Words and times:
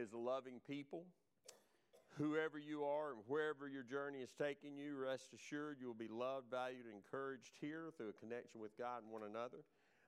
is 0.00 0.12
loving 0.12 0.60
people. 0.66 1.04
Whoever 2.16 2.58
you 2.58 2.84
are 2.84 3.12
and 3.12 3.20
wherever 3.28 3.68
your 3.68 3.84
journey 3.84 4.18
is 4.18 4.32
taking 4.32 4.76
you, 4.76 4.96
rest 4.96 5.28
assured 5.36 5.78
you 5.80 5.86
will 5.86 6.00
be 6.00 6.08
loved, 6.08 6.50
valued, 6.50 6.86
and 6.86 6.96
encouraged 6.96 7.52
here 7.60 7.92
through 7.96 8.10
a 8.10 8.18
connection 8.18 8.60
with 8.60 8.76
God 8.76 9.04
and 9.04 9.12
one 9.12 9.22
another. 9.28 9.62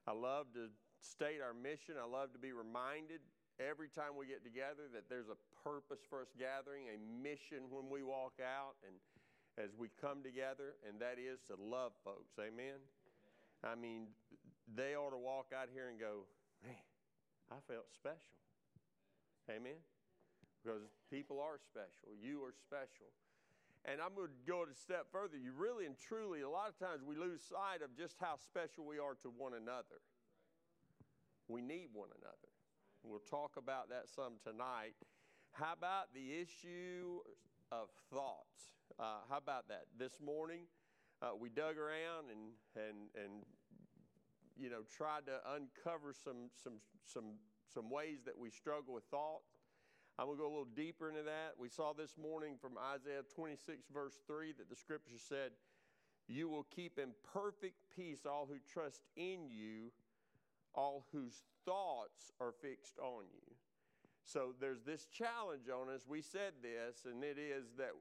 I 0.05 0.11
love 0.11 0.51
to 0.53 0.67
state 0.99 1.39
our 1.39 1.53
mission. 1.53 1.95
I 2.01 2.09
love 2.09 2.33
to 2.33 2.39
be 2.39 2.51
reminded 2.51 3.21
every 3.61 3.87
time 3.87 4.17
we 4.17 4.25
get 4.25 4.43
together 4.43 4.89
that 4.93 5.07
there's 5.09 5.29
a 5.29 5.39
purpose 5.63 6.01
for 6.09 6.21
us 6.21 6.33
gathering, 6.37 6.89
a 6.89 6.97
mission 7.21 7.69
when 7.69 7.89
we 7.89 8.03
walk 8.03 8.41
out 8.41 8.75
and 8.85 8.97
as 9.57 9.69
we 9.77 9.89
come 10.01 10.25
together, 10.25 10.73
and 10.81 10.97
that 10.97 11.21
is 11.21 11.37
to 11.45 11.53
love 11.53 11.93
folks. 12.03 12.33
Amen. 12.41 12.81
I 13.63 13.75
mean, 13.75 14.09
they 14.75 14.95
ought 14.95 15.11
to 15.11 15.21
walk 15.21 15.53
out 15.53 15.69
here 15.71 15.89
and 15.89 15.99
go, 15.99 16.25
man, 16.65 16.83
I 17.51 17.61
felt 17.69 17.85
special. 17.93 18.33
Amen. 19.49 19.79
Because 20.63 20.81
people 21.11 21.39
are 21.39 21.59
special. 21.59 22.15
You 22.15 22.43
are 22.43 22.53
special. 22.55 23.11
And 23.83 23.99
I'm 23.99 24.15
going 24.15 24.31
to 24.31 24.43
go 24.47 24.63
a 24.63 24.75
step 24.75 25.11
further. 25.11 25.35
You 25.35 25.51
really 25.51 25.85
and 25.85 25.99
truly, 25.99 26.41
a 26.41 26.49
lot 26.49 26.71
of 26.71 26.79
times 26.79 27.03
we 27.03 27.19
lose 27.19 27.43
sight 27.43 27.83
of 27.83 27.91
just 27.97 28.15
how 28.19 28.39
special 28.39 28.85
we 28.87 28.95
are 28.97 29.15
to 29.23 29.29
one 29.35 29.53
another. 29.53 29.99
We 31.49 31.59
need 31.59 31.91
one 31.91 32.07
another. 32.15 32.51
We'll 33.03 33.19
talk 33.19 33.59
about 33.59 33.89
that 33.89 34.07
some 34.07 34.39
tonight. 34.39 34.95
How 35.51 35.73
about 35.73 36.15
the 36.15 36.31
issue 36.39 37.19
of 37.71 37.89
thoughts? 38.09 38.79
Uh, 38.97 39.27
how 39.29 39.37
about 39.37 39.67
that? 39.67 39.91
This 39.99 40.21
morning, 40.23 40.61
uh, 41.21 41.35
we 41.37 41.49
dug 41.49 41.77
around 41.77 42.31
and, 42.31 42.55
and, 42.79 43.11
and 43.19 43.43
you 44.55 44.69
know, 44.69 44.87
tried 44.95 45.25
to 45.25 45.43
uncover 45.51 46.13
some, 46.13 46.47
some, 46.63 46.79
some, 47.03 47.35
some 47.73 47.89
ways 47.89 48.19
that 48.25 48.37
we 48.37 48.49
struggle 48.49 48.93
with 48.93 49.03
thought. 49.05 49.41
I'm 50.19 50.27
going 50.27 50.37
to 50.37 50.41
go 50.43 50.47
a 50.47 50.53
little 50.53 50.67
deeper 50.75 51.09
into 51.09 51.23
that. 51.23 51.53
We 51.57 51.69
saw 51.69 51.93
this 51.93 52.15
morning 52.21 52.55
from 52.61 52.73
Isaiah 52.77 53.23
26, 53.35 53.87
verse 53.91 54.19
3, 54.27 54.53
that 54.59 54.69
the 54.69 54.75
scripture 54.75 55.17
said, 55.17 55.51
You 56.27 56.47
will 56.47 56.67
keep 56.75 56.99
in 56.99 57.09
perfect 57.33 57.77
peace 57.95 58.25
all 58.29 58.47
who 58.47 58.59
trust 58.71 59.01
in 59.15 59.49
you, 59.49 59.91
all 60.75 61.05
whose 61.11 61.41
thoughts 61.65 62.31
are 62.39 62.53
fixed 62.61 62.99
on 62.99 63.23
you. 63.33 63.55
So 64.25 64.53
there's 64.59 64.83
this 64.83 65.07
challenge 65.07 65.67
on 65.69 65.93
us. 65.93 66.01
We 66.07 66.21
said 66.21 66.53
this, 66.61 67.05
and 67.05 67.23
it 67.23 67.37
is 67.39 67.65
that, 67.77 67.91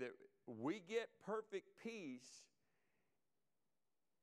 that 0.00 0.10
we 0.46 0.82
get 0.86 1.08
perfect 1.24 1.68
peace 1.82 2.42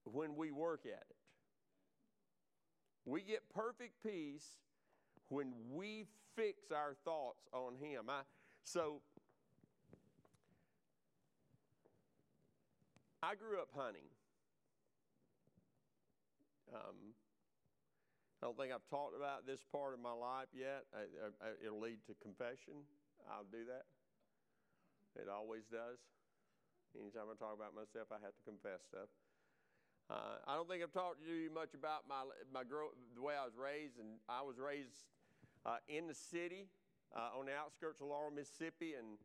when 0.03 0.35
we 0.35 0.51
work 0.51 0.81
at 0.85 1.05
it. 1.09 1.15
We 3.05 3.21
get 3.21 3.49
perfect 3.53 4.03
peace 4.03 4.45
when 5.31 5.53
we 5.71 6.05
fix 6.35 6.71
our 6.75 6.93
thoughts 7.05 7.47
on 7.53 7.75
Him. 7.79 8.11
I, 8.11 8.21
so, 8.63 9.01
I 13.23 13.35
grew 13.35 13.61
up 13.61 13.69
hunting. 13.73 14.11
Um, 16.75 17.15
I 18.43 18.47
don't 18.47 18.57
think 18.57 18.73
I've 18.75 18.87
talked 18.91 19.15
about 19.15 19.47
this 19.47 19.63
part 19.71 19.93
of 19.93 20.03
my 20.03 20.11
life 20.11 20.51
yet. 20.51 20.83
I, 20.91 21.07
I, 21.39 21.55
it'll 21.63 21.79
lead 21.79 22.03
to 22.07 22.13
confession. 22.19 22.83
I'll 23.31 23.47
do 23.47 23.63
that. 23.71 23.87
It 25.15 25.31
always 25.31 25.63
does. 25.71 25.99
Anytime 26.91 27.31
I 27.31 27.39
talk 27.39 27.55
about 27.55 27.71
myself, 27.71 28.11
I 28.11 28.19
have 28.19 28.35
to 28.35 28.43
confess 28.43 28.83
stuff. 28.83 29.07
Uh, 30.11 30.43
I 30.43 30.59
don't 30.59 30.67
think 30.67 30.83
I've 30.83 30.91
talked 30.91 31.23
to 31.23 31.31
you 31.31 31.47
much 31.53 31.71
about 31.71 32.03
my, 32.03 32.27
my 32.51 32.67
grow, 32.67 32.91
the 33.15 33.23
way 33.23 33.35
I 33.39 33.47
was 33.47 33.55
raised, 33.55 33.95
and 33.95 34.19
I 34.27 34.43
was 34.43 34.59
raised 34.59 35.07
uh, 35.65 35.77
in 35.87 36.07
the 36.07 36.13
city 36.15 36.67
uh, 37.15 37.37
on 37.37 37.45
the 37.45 37.53
outskirts 37.53 38.01
of 38.01 38.07
Laurel, 38.07 38.31
Mississippi, 38.31 38.93
and 38.97 39.17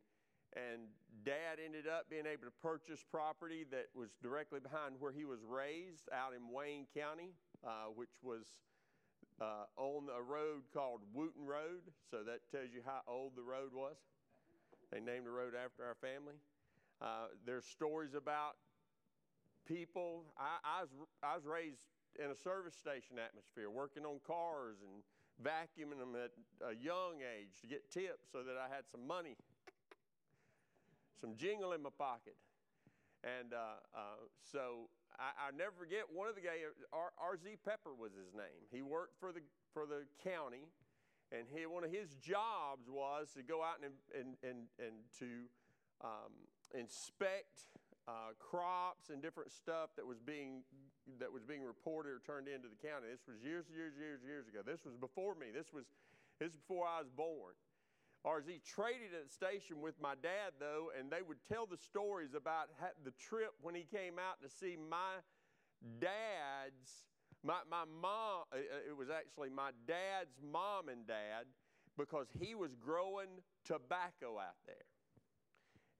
and 0.55 0.87
Dad 1.25 1.59
ended 1.63 1.87
up 1.87 2.09
being 2.09 2.25
able 2.25 2.47
to 2.47 2.55
purchase 2.63 3.03
property 3.03 3.65
that 3.69 3.87
was 3.93 4.15
directly 4.23 4.59
behind 4.59 4.95
where 4.99 5.11
he 5.11 5.25
was 5.25 5.43
raised, 5.43 6.07
out 6.13 6.31
in 6.31 6.53
Wayne 6.53 6.87
County, 6.95 7.35
uh, 7.67 7.91
which 7.93 8.23
was 8.23 8.45
uh, 9.41 9.67
on 9.75 10.07
a 10.07 10.21
road 10.21 10.63
called 10.73 11.01
Wooten 11.13 11.45
Road, 11.45 11.91
so 12.09 12.23
that 12.23 12.47
tells 12.49 12.71
you 12.73 12.81
how 12.85 13.01
old 13.07 13.35
the 13.35 13.43
road 13.43 13.73
was. 13.73 13.97
They 14.91 14.99
named 14.99 15.27
the 15.27 15.35
road 15.35 15.53
after 15.53 15.83
our 15.83 15.95
family. 15.99 16.39
Uh, 17.01 17.27
there's 17.45 17.65
stories 17.65 18.15
about 18.15 18.55
people. 19.67 20.23
I, 20.39 20.57
I, 20.63 20.81
was, 20.81 20.89
I 21.21 21.35
was 21.35 21.45
raised 21.45 21.83
in 22.17 22.31
a 22.31 22.35
service 22.35 22.73
station 22.73 23.19
atmosphere, 23.19 23.69
working 23.69 24.05
on 24.05 24.19
cars 24.25 24.77
and 24.81 25.03
vacuuming 25.41 25.99
them 25.99 26.15
at 26.15 26.31
a 26.65 26.75
young 26.75 27.21
age 27.21 27.61
to 27.61 27.67
get 27.67 27.89
tips 27.91 28.29
so 28.31 28.43
that 28.43 28.57
I 28.57 28.73
had 28.73 28.85
some 28.91 29.05
money, 29.05 29.35
some 31.19 31.35
jingle 31.35 31.73
in 31.73 31.81
my 31.81 31.93
pocket. 31.97 32.35
And 33.23 33.53
uh, 33.53 33.81
uh, 33.93 34.29
so 34.51 34.89
I, 35.17 35.49
never 35.57 35.73
forget 35.77 36.05
one 36.13 36.29
of 36.29 36.35
the 36.35 36.41
guys, 36.41 36.61
R.Z. 36.93 37.57
Pepper 37.65 37.93
was 37.97 38.13
his 38.13 38.33
name. 38.33 38.61
He 38.71 38.81
worked 38.81 39.19
for 39.19 39.31
the, 39.31 39.41
for 39.73 39.85
the 39.85 40.05
county, 40.23 40.69
and 41.31 41.49
he, 41.49 41.65
one 41.65 41.83
of 41.83 41.91
his 41.91 42.13
jobs 42.21 42.87
was 42.89 43.33
to 43.35 43.41
go 43.41 43.63
out 43.63 43.81
and, 43.81 43.93
and, 44.13 44.37
and, 44.43 44.69
and 44.77 44.95
to 45.19 45.49
um, 46.05 46.33
inspect 46.77 47.65
uh, 48.07 48.37
crops 48.39 49.09
and 49.09 49.21
different 49.21 49.51
stuff 49.51 49.89
that 49.97 50.05
was 50.05 50.19
being 50.19 50.61
that 51.19 51.31
was 51.31 51.43
being 51.43 51.63
reported 51.63 52.11
or 52.11 52.21
turned 52.25 52.47
into 52.47 52.67
the 52.67 52.79
county. 52.79 53.07
This 53.07 53.23
was 53.27 53.39
years, 53.39 53.65
and 53.67 53.75
years, 53.75 53.95
years, 53.95 54.19
and 54.19 54.29
years 54.29 54.47
ago. 54.47 54.59
This 54.65 54.83
was 54.83 54.99
before 54.99 55.35
me. 55.35 55.55
This 55.55 55.71
was 55.71 55.87
this 56.39 56.53
was 56.53 56.59
before 56.59 56.85
I 56.85 56.99
was 56.99 57.09
born. 57.09 57.55
RZ 58.25 58.59
traded 58.65 59.15
at 59.15 59.29
the 59.29 59.33
station 59.33 59.81
with 59.81 59.95
my 60.01 60.13
dad, 60.21 60.59
though, 60.59 60.91
and 60.97 61.09
they 61.09 61.21
would 61.21 61.37
tell 61.47 61.65
the 61.65 61.77
stories 61.77 62.33
about 62.35 62.67
the 63.03 63.11
trip 63.11 63.53
when 63.61 63.75
he 63.75 63.83
came 63.83 64.19
out 64.19 64.41
to 64.43 64.49
see 64.49 64.75
my 64.75 65.23
dad's, 66.01 67.07
my, 67.43 67.59
my 67.69 67.85
mom, 67.85 68.43
uh, 68.51 68.57
uh, 68.57 68.89
it 68.89 68.97
was 68.97 69.09
actually 69.09 69.49
my 69.49 69.71
dad's 69.87 70.35
mom 70.43 70.89
and 70.89 71.07
dad, 71.07 71.45
because 71.97 72.27
he 72.39 72.53
was 72.53 72.75
growing 72.75 73.29
tobacco 73.63 74.37
out 74.37 74.59
there. 74.65 74.87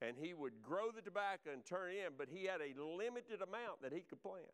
And 0.02 0.16
he 0.20 0.34
would 0.34 0.62
grow 0.62 0.92
the 0.94 1.02
tobacco 1.02 1.50
and 1.54 1.66
turn 1.66 1.92
it 1.92 2.06
in, 2.06 2.14
but 2.18 2.28
he 2.30 2.46
had 2.46 2.62
a 2.62 2.76
limited 2.78 3.42
amount 3.42 3.82
that 3.82 3.94
he 3.94 4.02
could 4.02 4.22
plant. 4.22 4.46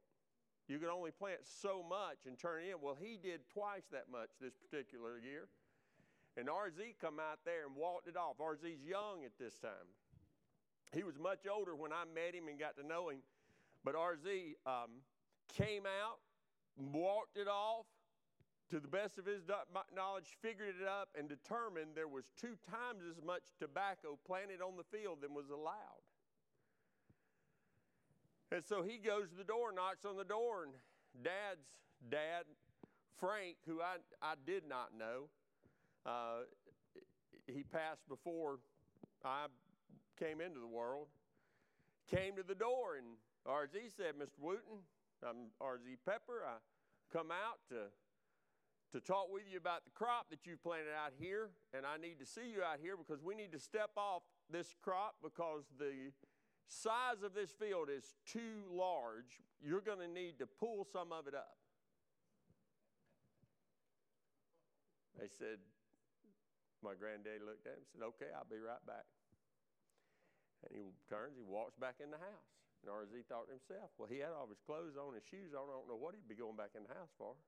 You 0.68 0.80
could 0.80 0.90
only 0.90 1.12
plant 1.12 1.40
so 1.44 1.84
much 1.84 2.26
and 2.26 2.38
turn 2.38 2.64
it 2.64 2.72
in. 2.72 2.82
Well, 2.82 2.98
he 3.00 3.18
did 3.22 3.42
twice 3.54 3.84
that 3.92 4.06
much 4.12 4.30
this 4.40 4.54
particular 4.56 5.20
year. 5.20 5.48
And 6.38 6.48
RZ 6.48 6.96
come 7.00 7.20
out 7.20 7.40
there 7.46 7.66
and 7.68 7.76
walked 7.76 8.08
it 8.08 8.18
off. 8.18 8.38
RZ's 8.40 8.82
young 8.84 9.26
at 9.26 9.38
this 9.38 9.60
time. 9.60 9.92
He 10.94 11.04
was 11.04 11.20
much 11.20 11.46
older 11.52 11.76
when 11.76 11.92
I 11.92 12.06
met 12.14 12.34
him 12.34 12.48
and 12.48 12.58
got 12.58 12.78
to 12.78 12.86
know 12.86 13.10
him. 13.10 13.20
But 13.84 13.96
RZ 13.96 14.56
um, 14.66 15.04
came 15.52 15.84
out, 15.86 16.20
walked 16.78 17.38
it 17.38 17.48
off, 17.48 17.86
to 18.70 18.80
the 18.80 18.88
best 18.88 19.18
of 19.20 19.26
his 19.26 19.44
knowledge, 19.94 20.38
figured 20.42 20.76
it 20.82 20.88
up 20.88 21.10
and 21.18 21.30
determined 21.30 21.92
there 21.94 22.08
was 22.08 22.32
two 22.40 22.58
times 22.70 23.04
as 23.06 23.24
much 23.24 23.44
tobacco 23.60 24.18
planted 24.26 24.62
on 24.62 24.78
the 24.78 24.98
field 24.98 25.20
than 25.22 25.34
was 25.34 25.50
allowed. 25.50 26.03
And 28.54 28.64
so 28.64 28.84
he 28.84 29.00
goes 29.00 29.30
to 29.30 29.36
the 29.36 29.44
door, 29.44 29.74
knocks 29.74 30.06
on 30.06 30.16
the 30.16 30.24
door, 30.24 30.66
and 30.70 30.74
dad's 31.24 31.66
dad, 32.12 32.46
Frank, 33.20 33.58
who 33.66 33.82
I, 33.82 33.98
I 34.22 34.36
did 34.46 34.70
not 34.70 34.90
know, 34.94 35.26
uh, 36.06 36.46
he 37.48 37.64
passed 37.64 38.08
before 38.08 38.60
I 39.26 39.48
came 40.20 40.40
into 40.40 40.60
the 40.60 40.68
world. 40.68 41.08
Came 42.12 42.36
to 42.36 42.44
the 42.44 42.54
door, 42.54 42.96
and 42.96 43.18
RZ 43.48 43.98
said, 43.98 44.14
Mr. 44.22 44.38
Wooten, 44.40 44.86
I'm 45.28 45.50
RZ 45.60 45.98
Pepper. 46.06 46.46
I 46.46 46.62
come 47.12 47.32
out 47.32 47.58
to, 47.70 47.90
to 48.94 49.04
talk 49.04 49.34
with 49.34 49.44
you 49.50 49.58
about 49.58 49.84
the 49.84 49.92
crop 49.92 50.30
that 50.30 50.46
you've 50.46 50.62
planted 50.62 50.94
out 50.94 51.14
here, 51.18 51.50
and 51.76 51.88
I 51.88 51.98
need 51.98 52.20
to 52.20 52.26
see 52.26 52.54
you 52.54 52.62
out 52.62 52.78
here 52.80 52.98
because 52.98 53.24
we 53.24 53.34
need 53.34 53.52
to 53.54 53.60
step 53.60 53.90
off 53.98 54.22
this 54.52 54.76
crop 54.84 55.16
because 55.24 55.64
the 55.80 56.12
size 56.68 57.24
of 57.24 57.34
this 57.34 57.52
field 57.52 57.90
is 57.90 58.16
too 58.26 58.64
large. 58.72 59.42
You're 59.62 59.82
going 59.82 60.00
to 60.00 60.08
need 60.08 60.40
to 60.40 60.46
pull 60.48 60.88
some 60.92 61.12
of 61.12 61.28
it 61.28 61.36
up. 61.36 61.58
They 65.20 65.30
said, 65.40 65.62
my 66.84 67.00
granddaddy 67.00 67.40
looked 67.40 67.64
at 67.64 67.80
him 67.80 67.88
and 67.88 67.90
said, 67.96 68.04
Okay, 68.12 68.30
I'll 68.36 68.50
be 68.50 68.60
right 68.60 68.84
back. 68.84 69.08
And 70.68 70.76
he 70.76 70.84
turns, 71.08 71.40
he 71.40 71.48
walks 71.48 71.80
back 71.80 72.04
in 72.04 72.12
the 72.12 72.20
house. 72.20 72.52
And 72.84 72.92
RZ 72.92 73.24
thought 73.32 73.48
to 73.48 73.56
himself, 73.56 73.96
Well, 73.96 74.12
he 74.12 74.20
had 74.20 74.36
all 74.36 74.52
his 74.52 74.60
clothes 74.60 75.00
on, 75.00 75.16
his 75.16 75.24
shoes 75.24 75.56
on. 75.56 75.72
I 75.72 75.76
don't 75.80 75.88
know 75.88 76.00
what 76.00 76.12
he'd 76.12 76.28
be 76.28 76.36
going 76.36 76.60
back 76.60 76.76
in 76.76 76.84
the 76.84 76.92
house 76.92 77.16
for. 77.16 77.40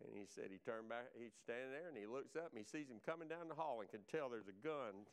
And 0.00 0.16
he 0.16 0.24
said 0.24 0.48
he 0.48 0.56
turned 0.64 0.88
back, 0.88 1.12
he's 1.12 1.36
standing 1.36 1.76
there 1.76 1.92
and 1.92 1.96
he 1.96 2.08
looks 2.08 2.32
up 2.32 2.56
and 2.56 2.56
he 2.56 2.64
sees 2.64 2.88
him 2.88 3.04
coming 3.04 3.28
down 3.28 3.52
the 3.52 3.58
hall 3.58 3.84
and 3.84 3.88
can 3.92 4.00
tell 4.08 4.32
there's 4.32 4.48
a 4.48 4.56
gun 4.64 5.04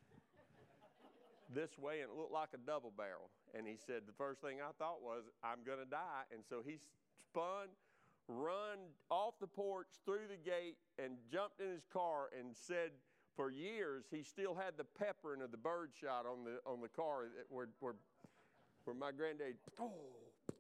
this 1.54 1.78
way 1.78 2.02
and 2.02 2.12
it 2.12 2.18
looked 2.18 2.34
like 2.34 2.50
a 2.54 2.62
double 2.66 2.94
barrel. 2.96 3.30
And 3.56 3.68
he 3.68 3.78
said, 3.78 4.04
The 4.06 4.18
first 4.18 4.42
thing 4.42 4.58
I 4.62 4.72
thought 4.78 5.02
was, 5.02 5.24
I'm 5.44 5.64
going 5.66 5.80
to 5.80 5.90
die. 5.90 6.28
And 6.32 6.42
so 6.48 6.62
he 6.66 6.80
spun, 7.20 7.70
run 8.28 8.92
off 9.10 9.36
the 9.40 9.48
porch 9.48 9.88
through 10.06 10.28
the 10.30 10.38
gate 10.38 10.78
and 11.00 11.16
jumped 11.32 11.60
in 11.62 11.70
his 11.72 11.86
car 11.92 12.30
and 12.38 12.56
said 12.56 12.92
for 13.36 13.52
years 13.52 14.06
he 14.12 14.24
still 14.24 14.56
had 14.56 14.74
the 14.78 14.84
peppering 14.84 15.42
of 15.42 15.52
the 15.52 15.58
bird 15.58 15.92
shot 15.94 16.26
on 16.26 16.44
the 16.44 16.58
on 16.66 16.82
the 16.82 16.90
car 16.90 17.30
where 17.50 17.70
where, 17.80 17.96
where 18.84 18.96
my 18.96 19.12
granddad 19.12 19.56
oh, 19.80 19.92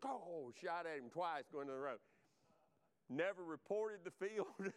oh, 0.05 0.51
shot 0.61 0.85
at 0.85 0.99
him 0.99 1.09
twice 1.11 1.43
going 1.51 1.67
to 1.67 1.73
the 1.73 1.79
road. 1.79 1.99
Never 3.09 3.43
reported 3.43 3.99
the 4.03 4.11
field. 4.11 4.47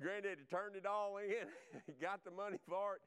Granddaddy 0.00 0.46
turned 0.48 0.76
it 0.76 0.86
all 0.86 1.18
in, 1.18 1.50
got 2.00 2.24
the 2.24 2.30
money 2.30 2.58
for 2.68 2.94
it, 2.94 3.02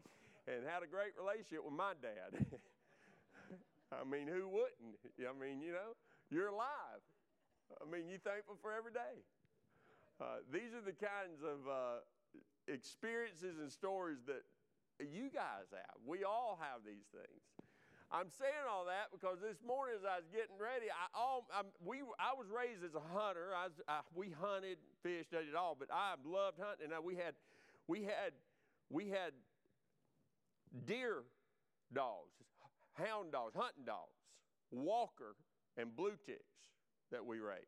and 0.47 0.65
had 0.65 0.81
a 0.81 0.89
great 0.89 1.13
relationship 1.17 1.61
with 1.63 1.73
my 1.75 1.93
dad. 2.01 2.33
I 3.91 4.07
mean, 4.07 4.27
who 4.27 4.47
wouldn't? 4.47 4.97
I 5.19 5.33
mean, 5.35 5.61
you 5.61 5.73
know, 5.75 5.93
you're 6.29 6.47
alive. 6.47 7.03
I 7.75 7.85
mean, 7.87 8.07
you're 8.07 8.23
thankful 8.23 8.55
for 8.61 8.71
every 8.71 8.91
day. 8.91 9.19
Uh, 10.19 10.45
these 10.53 10.71
are 10.77 10.83
the 10.83 10.95
kinds 10.95 11.43
of 11.43 11.65
uh, 11.67 11.99
experiences 12.67 13.59
and 13.59 13.71
stories 13.71 14.23
that 14.27 14.43
you 14.99 15.29
guys 15.33 15.71
have. 15.71 15.97
We 16.05 16.23
all 16.23 16.59
have 16.61 16.85
these 16.85 17.09
things. 17.11 17.41
I'm 18.11 18.27
saying 18.27 18.67
all 18.67 18.83
that 18.91 19.07
because 19.07 19.39
this 19.39 19.63
morning 19.63 19.95
as 19.95 20.03
I 20.03 20.19
was 20.19 20.27
getting 20.27 20.59
ready, 20.59 20.91
I, 20.91 21.07
all, 21.15 21.47
I'm, 21.47 21.71
we, 21.79 22.03
I 22.19 22.35
was 22.35 22.51
raised 22.51 22.83
as 22.83 22.91
a 22.91 23.03
hunter. 23.15 23.55
I 23.55 23.71
was, 23.71 23.79
I, 23.87 24.03
we 24.11 24.35
hunted, 24.35 24.83
fished, 24.99 25.31
did 25.31 25.47
it 25.47 25.55
all, 25.55 25.79
but 25.79 25.87
I 25.87 26.19
loved 26.27 26.59
hunting. 26.59 26.91
And 26.91 26.99
we 27.07 27.15
had, 27.15 27.39
we 27.87 28.03
had, 28.03 28.35
we 28.91 29.07
had 29.07 29.31
deer 30.85 31.23
dogs, 31.93 32.35
hound 32.93 33.31
dogs, 33.31 33.55
hunting 33.55 33.85
dogs, 33.85 34.17
walker, 34.71 35.35
and 35.77 35.95
blue 35.95 36.17
ticks 36.25 36.69
that 37.11 37.25
we 37.25 37.39
raised. 37.39 37.65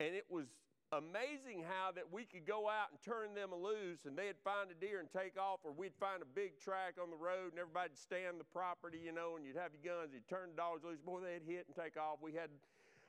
And 0.00 0.14
it 0.14 0.26
was 0.30 0.46
amazing 0.92 1.64
how 1.68 1.92
that 1.92 2.08
we 2.10 2.24
could 2.24 2.46
go 2.46 2.68
out 2.68 2.88
and 2.88 2.98
turn 3.04 3.34
them 3.34 3.52
loose 3.52 4.06
and 4.06 4.16
they'd 4.16 4.40
find 4.40 4.70
a 4.70 4.78
deer 4.78 5.00
and 5.00 5.10
take 5.10 5.36
off, 5.36 5.60
or 5.64 5.72
we'd 5.72 5.96
find 6.00 6.22
a 6.22 6.30
big 6.34 6.58
track 6.58 6.96
on 7.02 7.10
the 7.10 7.16
road 7.16 7.52
and 7.52 7.58
everybody'd 7.60 7.98
stand 7.98 8.40
the 8.40 8.48
property, 8.48 8.98
you 9.04 9.12
know, 9.12 9.36
and 9.36 9.44
you'd 9.44 9.58
have 9.58 9.72
your 9.74 9.84
guns, 9.84 10.14
you'd 10.14 10.28
turn 10.28 10.54
the 10.54 10.56
dogs 10.56 10.84
loose. 10.84 10.98
Boy, 11.04 11.20
they'd 11.20 11.44
hit 11.44 11.66
and 11.68 11.76
take 11.76 11.98
off. 12.00 12.22
We 12.22 12.32
had 12.32 12.48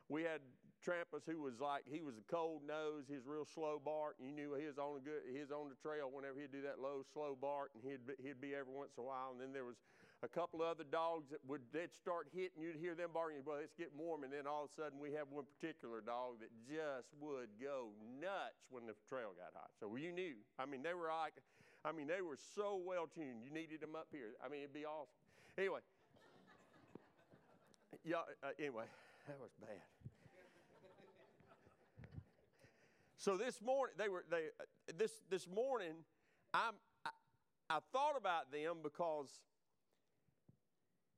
we 0.09 0.23
had 0.23 0.41
Trampas 0.79 1.27
who 1.27 1.41
was 1.41 1.59
like 1.59 1.83
he 1.89 2.01
was 2.01 2.15
a 2.15 2.25
cold 2.31 2.63
nose, 2.65 3.05
he's 3.07 3.27
real 3.27 3.45
slow 3.45 3.81
bark. 3.83 4.15
You 4.19 4.31
knew 4.31 4.55
he 4.55 4.65
was 4.65 4.79
on 4.79 4.97
a 4.97 5.03
good 5.03 5.27
he 5.27 5.39
was 5.39 5.51
on 5.51 5.67
the 5.67 5.75
trail 5.75 6.09
whenever 6.11 6.39
he'd 6.39 6.51
do 6.51 6.63
that 6.63 6.79
low, 6.79 7.03
slow 7.11 7.35
bark, 7.35 7.71
and 7.75 7.83
he'd 7.83 8.07
be, 8.07 8.15
he'd 8.23 8.39
be 8.39 8.55
every 8.55 8.71
once 8.71 8.95
in 8.97 9.03
a 9.03 9.07
while. 9.07 9.35
And 9.35 9.41
then 9.41 9.51
there 9.51 9.67
was 9.67 9.75
a 10.23 10.27
couple 10.27 10.61
of 10.61 10.67
other 10.67 10.83
dogs 10.83 11.31
that 11.31 11.39
would 11.47 11.61
they'd 11.71 11.95
start 11.95 12.27
hitting, 12.31 12.59
you'd 12.59 12.75
hear 12.75 12.95
them 12.95 13.11
barking, 13.13 13.39
well, 13.45 13.59
it's 13.63 13.75
getting 13.75 13.97
warm, 13.97 14.23
and 14.23 14.33
then 14.33 14.47
all 14.47 14.67
of 14.67 14.69
a 14.71 14.75
sudden 14.75 14.99
we 14.99 15.13
have 15.15 15.31
one 15.31 15.47
particular 15.47 16.01
dog 16.01 16.43
that 16.43 16.51
just 16.67 17.07
would 17.19 17.47
go 17.61 17.95
nuts 18.19 18.67
when 18.69 18.85
the 18.85 18.95
trail 19.07 19.31
got 19.35 19.55
hot. 19.55 19.71
So 19.79 19.95
you 19.95 20.11
knew. 20.11 20.35
I 20.59 20.65
mean, 20.65 20.83
they 20.83 20.93
were 20.93 21.07
like, 21.07 21.39
I 21.85 21.91
mean, 21.95 22.07
they 22.07 22.19
were 22.19 22.37
so 22.55 22.79
well 22.83 23.07
tuned. 23.07 23.43
You 23.43 23.51
needed 23.51 23.79
them 23.79 23.95
up 23.95 24.07
here. 24.11 24.35
I 24.43 24.49
mean, 24.49 24.59
it'd 24.67 24.75
be 24.75 24.83
awesome. 24.83 25.15
Anyway, 25.57 25.79
yeah. 28.03 28.27
Uh, 28.43 28.51
anyway, 28.59 28.87
that 29.27 29.39
was 29.39 29.51
bad. 29.61 29.79
So 33.19 33.35
this 33.35 33.61
morning, 33.61 33.95
they 33.97 34.07
were 34.07 34.23
they 34.31 34.47
uh, 34.61 34.93
this 34.97 35.11
this 35.29 35.45
morning, 35.45 35.91
I'm 36.53 36.75
I, 37.05 37.09
I 37.69 37.79
thought 37.91 38.15
about 38.17 38.49
them 38.49 38.77
because 38.81 39.41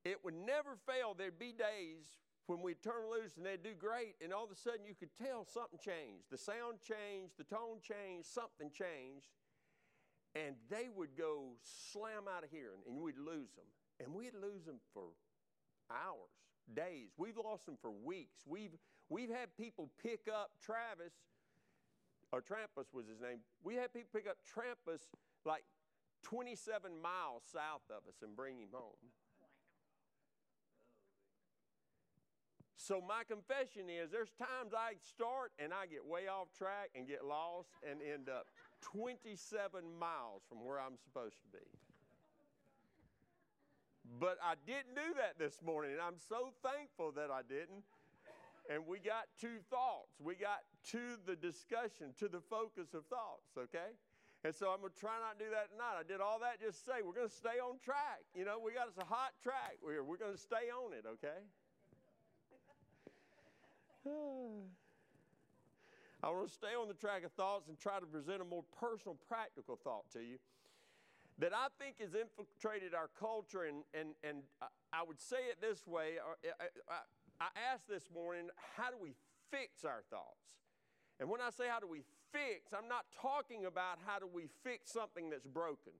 it 0.03 0.18
would 0.25 0.33
never 0.33 0.75
fail. 0.88 1.13
There'd 1.15 1.38
be 1.38 1.53
days 1.53 2.18
when 2.48 2.63
we'd 2.63 2.81
turn 2.81 3.06
loose 3.07 3.38
and 3.38 3.45
they'd 3.45 3.62
do 3.62 3.75
great, 3.77 4.15
and 4.19 4.33
all 4.33 4.45
of 4.45 4.50
a 4.50 4.56
sudden 4.56 4.83
you 4.83 4.95
could 4.95 5.13
tell 5.15 5.45
something 5.45 5.77
changed. 5.77 6.25
The 6.31 6.39
sound 6.39 6.81
changed, 6.81 7.38
the 7.38 7.44
tone 7.44 7.77
changed, 7.86 8.25
something 8.25 8.71
changed, 8.74 9.30
and 10.33 10.56
they 10.71 10.89
would 10.89 11.15
go 11.15 11.53
slam 11.62 12.25
out 12.27 12.44
of 12.44 12.50
here, 12.50 12.74
and, 12.74 12.81
and 12.88 13.00
we'd 13.00 13.19
lose 13.19 13.53
them. 13.53 13.69
And 14.03 14.15
we'd 14.15 14.33
lose 14.33 14.65
them 14.65 14.81
for 14.92 15.13
hours, 15.92 16.33
days. 16.74 17.13
We've 17.15 17.38
lost 17.38 17.68
them 17.68 17.77
for 17.80 17.92
weeks. 17.92 18.42
We've, 18.48 18.74
we've 19.07 19.30
had 19.30 19.56
people 19.56 19.92
pick 20.01 20.21
up 20.27 20.50
Travis, 20.65 21.13
or 22.31 22.42
Trampas 22.42 22.94
was 22.94 23.07
his 23.07 23.19
name. 23.19 23.39
We 23.63 23.75
had 23.75 23.94
people 23.94 24.10
pick 24.13 24.28
up 24.28 24.38
Trampas 24.48 25.07
like 25.45 25.63
27 26.24 27.01
miles 27.01 27.44
south 27.51 27.83
of 27.89 28.07
us 28.07 28.22
and 28.22 28.36
bring 28.36 28.57
him 28.57 28.69
home. 28.72 29.12
So 32.78 33.00
my 33.00 33.22
confession 33.24 33.94
is 33.94 34.10
there's 34.10 34.33
times 34.42 34.74
I 34.74 34.98
start 35.13 35.54
and 35.60 35.72
I 35.72 35.86
get 35.86 36.01
way 36.04 36.25
off 36.25 36.50
track 36.57 36.89
and 36.95 37.07
get 37.07 37.24
lost 37.24 37.69
and 37.86 38.01
end 38.01 38.28
up 38.28 38.48
27 38.81 39.38
miles 40.00 40.42
from 40.50 40.66
where 40.66 40.81
I'm 40.81 40.98
supposed 40.98 41.38
to 41.45 41.50
be. 41.54 41.66
But 44.19 44.42
I 44.44 44.56
didn't 44.66 44.98
do 44.98 45.13
that 45.22 45.38
this 45.38 45.62
morning, 45.63 45.94
and 45.94 46.01
I'm 46.01 46.18
so 46.18 46.51
thankful 46.66 47.13
that 47.13 47.30
I 47.30 47.45
didn't. 47.48 47.86
And 48.69 48.88
we 48.88 49.00
got 49.00 49.30
two 49.39 49.62
thoughts. 49.69 50.18
We 50.19 50.36
got 50.36 50.66
to 50.89 51.18
the 51.25 51.36
discussion, 51.36 52.13
to 52.18 52.28
the 52.28 52.42
focus 52.50 52.94
of 52.94 53.06
thoughts, 53.06 53.54
okay? 53.57 53.94
And 54.44 54.56
so 54.56 54.74
I'm 54.74 54.81
going 54.81 54.92
to 54.92 55.00
try 55.00 55.22
not 55.22 55.38
to 55.38 55.45
do 55.45 55.51
that 55.54 55.69
tonight. 55.69 56.01
I 56.01 56.04
did 56.04 56.19
all 56.19 56.39
that 56.42 56.60
just 56.60 56.86
to 56.86 56.92
say 56.92 57.06
we're 57.06 57.13
going 57.13 57.30
to 57.30 57.36
stay 57.36 57.62
on 57.62 57.78
track. 57.78 58.25
You 58.33 58.45
know, 58.45 58.57
we 58.57 58.74
got 58.74 58.88
us 58.88 58.98
a 58.98 59.06
hot 59.06 59.38
track. 59.44 59.78
We're, 59.86 60.01
we're 60.04 60.18
going 60.18 60.33
to 60.33 60.42
stay 60.42 60.74
on 60.74 60.94
it, 60.98 61.06
okay? 61.06 61.45
I 66.24 66.30
want 66.30 66.48
to 66.48 66.54
stay 66.54 66.74
on 66.74 66.88
the 66.88 66.98
track 66.98 67.24
of 67.24 67.31
thoughts 67.34 67.68
and 67.69 67.77
try 67.77 68.00
to 68.00 68.06
present 68.06 68.42
a 68.42 68.45
more 68.45 68.63
personal, 68.80 69.18
practical 69.30 69.77
thought 69.77 70.10
to 70.13 70.22
you 70.22 70.38
that 71.38 71.54
I 71.54 71.68
think 71.77 72.01
has 72.01 72.13
infiltrated 72.13 72.94
our 72.94 73.10
culture. 73.19 73.66
And, 73.66 73.84
and, 73.94 74.13
and 74.24 74.42
I 74.94 75.04
would 75.06 75.19
say 75.22 75.50
it 75.50 75.62
this 75.62 75.86
way 75.86 76.18
I, 76.18 76.66
I, 76.89 77.01
I 77.42 77.50
asked 77.74 77.89
this 77.89 78.10
morning, 78.13 78.50
how 78.77 78.89
do 78.89 78.98
we 79.01 79.13
fix 79.50 79.86
our 79.86 80.01
thoughts? 80.10 80.61
And 81.19 81.30
when 81.30 81.42
I 81.42 81.50
say 81.50 81.66
how 81.69 81.80
do 81.80 81.88
we 81.88 82.04
fix, 82.31 82.74
I'm 82.74 82.88
not 82.88 83.06
talking 83.22 83.66
about 83.66 84.00
how 84.06 84.19
do 84.19 84.28
we 84.31 84.48
fix 84.63 84.92
something 84.92 85.30
that's 85.30 85.46
broken. 85.46 85.94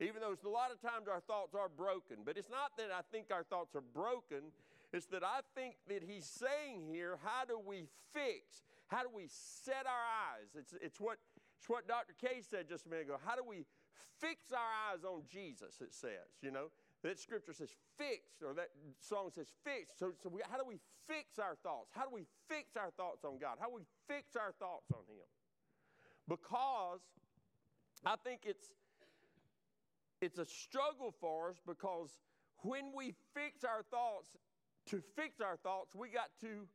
Even 0.00 0.20
though 0.20 0.36
a 0.36 0.48
lot 0.48 0.70
of 0.72 0.80
times 0.80 1.08
our 1.08 1.20
thoughts 1.20 1.54
are 1.54 1.68
broken. 1.68 2.18
But 2.24 2.36
it's 2.36 2.50
not 2.50 2.76
that 2.76 2.90
I 2.92 3.00
think 3.12 3.32
our 3.32 3.44
thoughts 3.44 3.74
are 3.74 3.84
broken, 3.94 4.52
it's 4.92 5.06
that 5.06 5.24
I 5.24 5.40
think 5.54 5.76
that 5.88 6.02
he's 6.02 6.26
saying 6.26 6.86
here, 6.90 7.18
how 7.24 7.44
do 7.44 7.58
we 7.58 7.88
fix? 8.12 8.62
How 8.88 9.02
do 9.02 9.08
we 9.14 9.26
set 9.28 9.86
our 9.86 10.06
eyes? 10.30 10.54
It's, 10.54 10.74
it's, 10.80 11.00
what, 11.00 11.18
it's 11.58 11.68
what 11.68 11.88
Dr. 11.88 12.14
K 12.20 12.40
said 12.48 12.68
just 12.68 12.86
a 12.86 12.88
minute 12.88 13.06
ago. 13.06 13.16
How 13.24 13.36
do 13.36 13.42
we 13.46 13.64
fix 14.20 14.52
our 14.52 14.92
eyes 14.92 15.04
on 15.04 15.22
Jesus, 15.28 15.80
it 15.80 15.92
says, 15.92 16.40
you 16.42 16.50
know? 16.50 16.70
That 17.02 17.18
scripture 17.18 17.52
says 17.52 17.70
fixed, 17.98 18.42
or 18.42 18.54
that 18.54 18.70
song 18.98 19.30
says 19.30 19.48
fixed. 19.64 19.98
So, 19.98 20.12
so 20.22 20.28
we, 20.28 20.40
how 20.50 20.58
do 20.58 20.64
we 20.66 20.80
fix 21.06 21.38
our 21.38 21.54
thoughts? 21.62 21.92
How 21.94 22.02
do 22.02 22.10
we 22.12 22.26
fix 22.48 22.76
our 22.76 22.90
thoughts 22.96 23.24
on 23.24 23.38
God? 23.38 23.58
How 23.60 23.68
do 23.68 23.74
we 23.74 23.86
fix 24.08 24.34
our 24.34 24.52
thoughts 24.58 24.90
on 24.92 25.04
Him? 25.06 25.26
Because 26.28 27.00
I 28.04 28.16
think 28.24 28.40
it's 28.44 28.72
it's 30.20 30.38
a 30.38 30.46
struggle 30.46 31.14
for 31.20 31.50
us 31.50 31.56
because 31.66 32.10
when 32.62 32.92
we 32.94 33.14
fix 33.34 33.64
our 33.64 33.82
thoughts 33.90 34.30
to 34.86 35.02
fix 35.14 35.40
our 35.40 35.56
thoughts, 35.56 35.94
we 35.94 36.08
got 36.08 36.30
to 36.40 36.66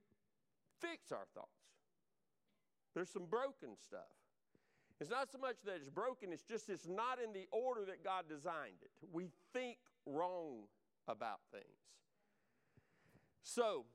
fix 0.80 1.12
our 1.12 1.26
thoughts. 1.34 1.50
There's 2.94 3.10
some 3.10 3.26
broken 3.26 3.76
stuff. 3.78 4.21
It's 5.02 5.10
not 5.10 5.32
so 5.32 5.40
much 5.40 5.56
that 5.66 5.78
it's 5.78 5.90
broken, 5.90 6.32
it's 6.32 6.44
just 6.44 6.70
it's 6.70 6.88
not 6.88 7.18
in 7.22 7.34
the 7.34 7.48
order 7.52 7.84
that 7.86 8.04
God 8.04 8.26
designed 8.30 8.78
it. 8.84 8.92
We 9.12 9.30
think 9.52 9.78
wrong 10.06 10.68
about 11.08 11.40
things. 11.52 11.66
So, 13.42 13.86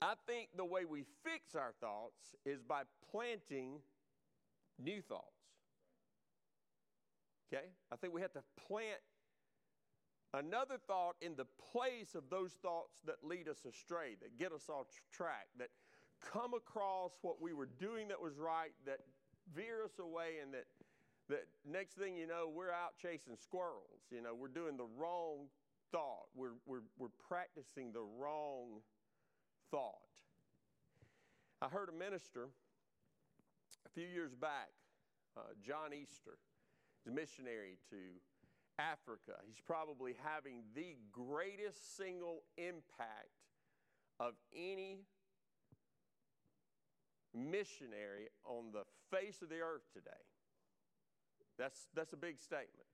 I 0.00 0.14
think 0.26 0.48
the 0.56 0.64
way 0.64 0.86
we 0.86 1.04
fix 1.22 1.54
our 1.54 1.72
thoughts 1.82 2.34
is 2.46 2.62
by 2.62 2.82
planting 3.10 3.80
new 4.82 5.02
thoughts. 5.02 5.28
Okay? 7.52 7.66
I 7.92 7.96
think 7.96 8.14
we 8.14 8.22
have 8.22 8.32
to 8.32 8.42
plant 8.66 9.00
another 10.32 10.78
thought 10.86 11.16
in 11.20 11.36
the 11.36 11.46
place 11.72 12.14
of 12.14 12.24
those 12.30 12.52
thoughts 12.62 13.02
that 13.04 13.16
lead 13.22 13.48
us 13.48 13.66
astray, 13.68 14.16
that 14.22 14.38
get 14.38 14.50
us 14.50 14.70
off 14.70 14.86
track, 15.12 15.48
that 15.58 15.68
come 16.32 16.54
across 16.54 17.12
what 17.20 17.40
we 17.40 17.52
were 17.52 17.68
doing 17.78 18.08
that 18.08 18.20
was 18.20 18.38
right, 18.38 18.72
that 18.86 19.00
veer 19.54 19.84
us 19.84 19.98
away, 19.98 20.38
and 20.42 20.52
that, 20.54 20.66
that 21.28 21.46
next 21.68 21.94
thing 21.94 22.16
you 22.16 22.26
know, 22.26 22.50
we're 22.52 22.70
out 22.70 22.94
chasing 23.00 23.36
squirrels. 23.36 24.06
You 24.10 24.22
know, 24.22 24.34
we're 24.34 24.48
doing 24.48 24.76
the 24.76 24.86
wrong 24.96 25.48
thought, 25.92 26.26
we're, 26.34 26.56
we're, 26.66 26.82
we're 26.98 27.14
practicing 27.28 27.92
the 27.92 28.02
wrong 28.18 28.80
thought. 29.70 30.02
I 31.62 31.68
heard 31.68 31.88
a 31.88 31.92
minister 31.92 32.48
a 33.86 33.88
few 33.90 34.06
years 34.06 34.34
back, 34.34 34.70
uh, 35.36 35.40
John 35.64 35.92
Easter, 35.92 36.38
he's 37.02 37.12
a 37.12 37.14
missionary 37.14 37.78
to 37.90 37.96
Africa. 38.78 39.38
He's 39.46 39.60
probably 39.64 40.16
having 40.24 40.62
the 40.74 40.96
greatest 41.12 41.96
single 41.96 42.42
impact 42.56 43.30
of 44.18 44.34
any 44.54 45.00
missionary 47.34 48.28
on 48.44 48.72
the 48.72 48.84
face 49.10 49.42
of 49.42 49.48
the 49.48 49.60
earth 49.60 49.84
today. 49.92 50.10
That's, 51.58 51.88
that's 51.94 52.12
a 52.12 52.16
big 52.16 52.38
statement. 52.38 52.86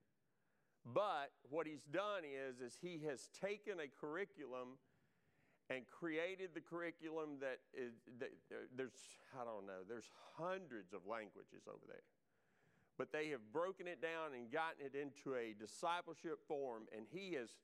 But 0.84 1.30
what 1.48 1.66
he's 1.66 1.84
done 1.92 2.24
is, 2.24 2.60
is 2.60 2.78
he 2.80 3.00
has 3.06 3.28
taken 3.40 3.80
a 3.80 3.88
curriculum 3.88 4.80
and 5.70 5.86
created 5.86 6.50
the 6.52 6.60
curriculum 6.60 7.38
that 7.40 7.62
is 7.72 7.94
that 8.18 8.34
there's 8.76 8.98
I 9.32 9.44
don't 9.46 9.66
know 9.66 9.86
there's 9.86 10.10
hundreds 10.36 10.92
of 10.92 11.06
languages 11.06 11.62
over 11.70 11.86
there 11.86 12.02
but 12.98 13.12
they 13.12 13.30
have 13.30 13.40
broken 13.52 13.86
it 13.86 14.02
down 14.02 14.34
and 14.34 14.50
gotten 14.50 14.84
it 14.84 14.98
into 14.98 15.38
a 15.38 15.54
discipleship 15.54 16.42
form 16.48 16.90
and 16.90 17.06
he 17.08 17.38
has 17.38 17.54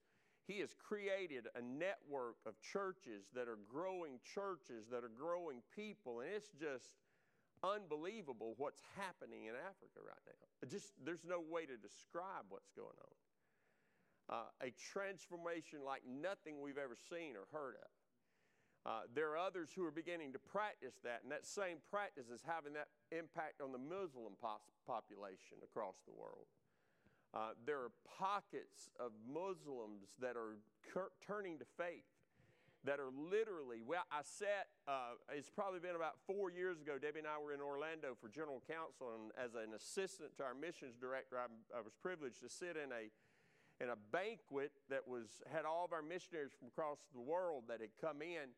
he 0.47 0.61
has 0.61 0.75
created 0.75 1.47
a 1.55 1.62
network 1.62 2.37
of 2.47 2.55
churches 2.61 3.26
that 3.35 3.49
are 3.49 3.59
growing 3.69 4.19
churches 4.23 4.87
that 4.91 5.03
are 5.03 5.12
growing 5.12 5.61
people 5.75 6.21
and 6.21 6.31
it's 6.33 6.50
just 6.59 6.95
unbelievable 7.65 8.55
what's 8.57 8.81
happening 8.97 9.47
in 9.47 9.55
Africa 9.55 9.99
right 10.05 10.23
now 10.26 10.69
just 10.69 10.93
there's 11.05 11.25
no 11.25 11.41
way 11.41 11.67
to 11.67 11.76
describe 11.76 12.47
what's 12.49 12.71
going 12.76 12.97
on 13.00 13.15
uh, 14.29 14.50
a 14.61 14.75
transformation 14.75 15.81
like 15.85 16.03
nothing 16.03 16.61
we've 16.61 16.79
ever 16.79 16.97
seen 16.97 17.38
or 17.38 17.47
heard 17.53 17.76
of. 17.79 17.91
Uh, 18.87 19.03
there 19.15 19.31
are 19.35 19.38
others 19.38 19.71
who 19.75 19.85
are 19.85 19.91
beginning 19.91 20.33
to 20.33 20.38
practice 20.38 20.95
that, 21.03 21.23
and 21.23 21.31
that 21.31 21.45
same 21.45 21.79
practice 21.91 22.31
is 22.31 22.43
having 22.47 22.73
that 22.73 22.87
impact 23.11 23.61
on 23.62 23.73
the 23.73 23.79
Muslim 23.79 24.38
pos- 24.38 24.71
population 24.87 25.59
across 25.62 25.99
the 26.07 26.15
world. 26.15 26.47
Uh, 27.37 27.52
there 27.66 27.76
are 27.85 27.93
pockets 28.16 28.88
of 28.99 29.12
Muslims 29.28 30.09
that 30.25 30.40
are 30.40 30.57
cur- 30.88 31.12
turning 31.21 31.59
to 31.59 31.66
faith, 31.76 32.09
that 32.88 32.97
are 32.97 33.12
literally, 33.12 33.85
well, 33.85 34.09
I 34.09 34.25
sat, 34.25 34.73
uh, 34.88 35.21
it's 35.28 35.50
probably 35.50 35.81
been 35.81 35.97
about 35.97 36.16
four 36.26 36.49
years 36.49 36.81
ago, 36.81 36.97
Debbie 36.97 37.19
and 37.19 37.28
I 37.28 37.37
were 37.37 37.52
in 37.52 37.61
Orlando 37.61 38.16
for 38.16 38.33
General 38.33 38.62
Council, 38.64 39.12
and 39.12 39.37
as 39.37 39.52
an 39.52 39.76
assistant 39.76 40.33
to 40.38 40.45
our 40.49 40.55
missions 40.55 40.97
director, 40.97 41.37
I, 41.37 41.52
I 41.76 41.85
was 41.85 41.93
privileged 42.00 42.40
to 42.40 42.49
sit 42.49 42.81
in 42.81 42.88
a 42.88 43.12
in 43.85 43.93
a 43.93 43.99
banquet 44.11 44.73
that 44.88 45.05
was 45.07 45.45
had 45.52 45.66
all 45.66 45.85
of 45.85 45.93
our 45.93 46.00
missionaries 46.00 46.57
from 46.57 46.69
across 46.69 46.97
the 47.12 47.21
world 47.21 47.64
that 47.69 47.83
had 47.85 47.93
come 48.00 48.23
in 48.23 48.57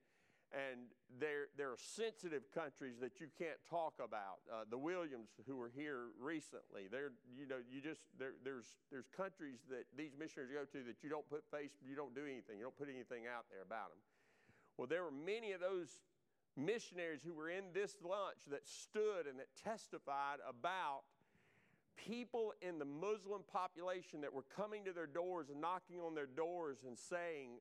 and 0.52 0.88
there, 1.20 1.52
there 1.56 1.68
are 1.68 1.76
sensitive 1.76 2.48
countries 2.54 2.96
that 3.00 3.20
you 3.20 3.28
can't 3.36 3.60
talk 3.68 3.94
about. 4.00 4.40
Uh, 4.48 4.64
the 4.70 4.78
Williams, 4.78 5.28
who 5.46 5.56
were 5.56 5.70
here 5.74 6.08
recently, 6.20 6.88
they're, 6.90 7.12
you 7.36 7.46
know, 7.46 7.60
you 7.68 7.80
just, 7.80 8.00
there, 8.18 8.32
there's, 8.44 8.80
there's 8.90 9.08
countries 9.14 9.60
that 9.68 9.84
these 9.96 10.16
missionaries 10.18 10.52
go 10.52 10.64
to 10.64 10.84
that 10.86 11.02
you 11.02 11.10
don't 11.10 11.28
put 11.28 11.44
face, 11.50 11.76
you 11.84 11.94
don't 11.94 12.14
do 12.14 12.24
anything, 12.24 12.56
you 12.56 12.64
don't 12.64 12.78
put 12.78 12.88
anything 12.88 13.28
out 13.28 13.44
there 13.50 13.60
about 13.60 13.92
them. 13.92 14.00
Well, 14.76 14.86
there 14.86 15.04
were 15.04 15.12
many 15.12 15.52
of 15.52 15.60
those 15.60 15.88
missionaries 16.56 17.20
who 17.22 17.34
were 17.34 17.50
in 17.50 17.64
this 17.74 17.96
lunch 18.02 18.48
that 18.50 18.66
stood 18.66 19.28
and 19.28 19.38
that 19.38 19.48
testified 19.62 20.38
about 20.48 21.02
people 21.96 22.54
in 22.62 22.78
the 22.78 22.84
Muslim 22.84 23.42
population 23.52 24.22
that 24.22 24.32
were 24.32 24.44
coming 24.56 24.84
to 24.84 24.92
their 24.92 25.06
doors 25.06 25.50
and 25.50 25.60
knocking 25.60 26.00
on 26.00 26.14
their 26.14 26.26
doors 26.26 26.84
and 26.86 26.96
saying, 26.96 27.58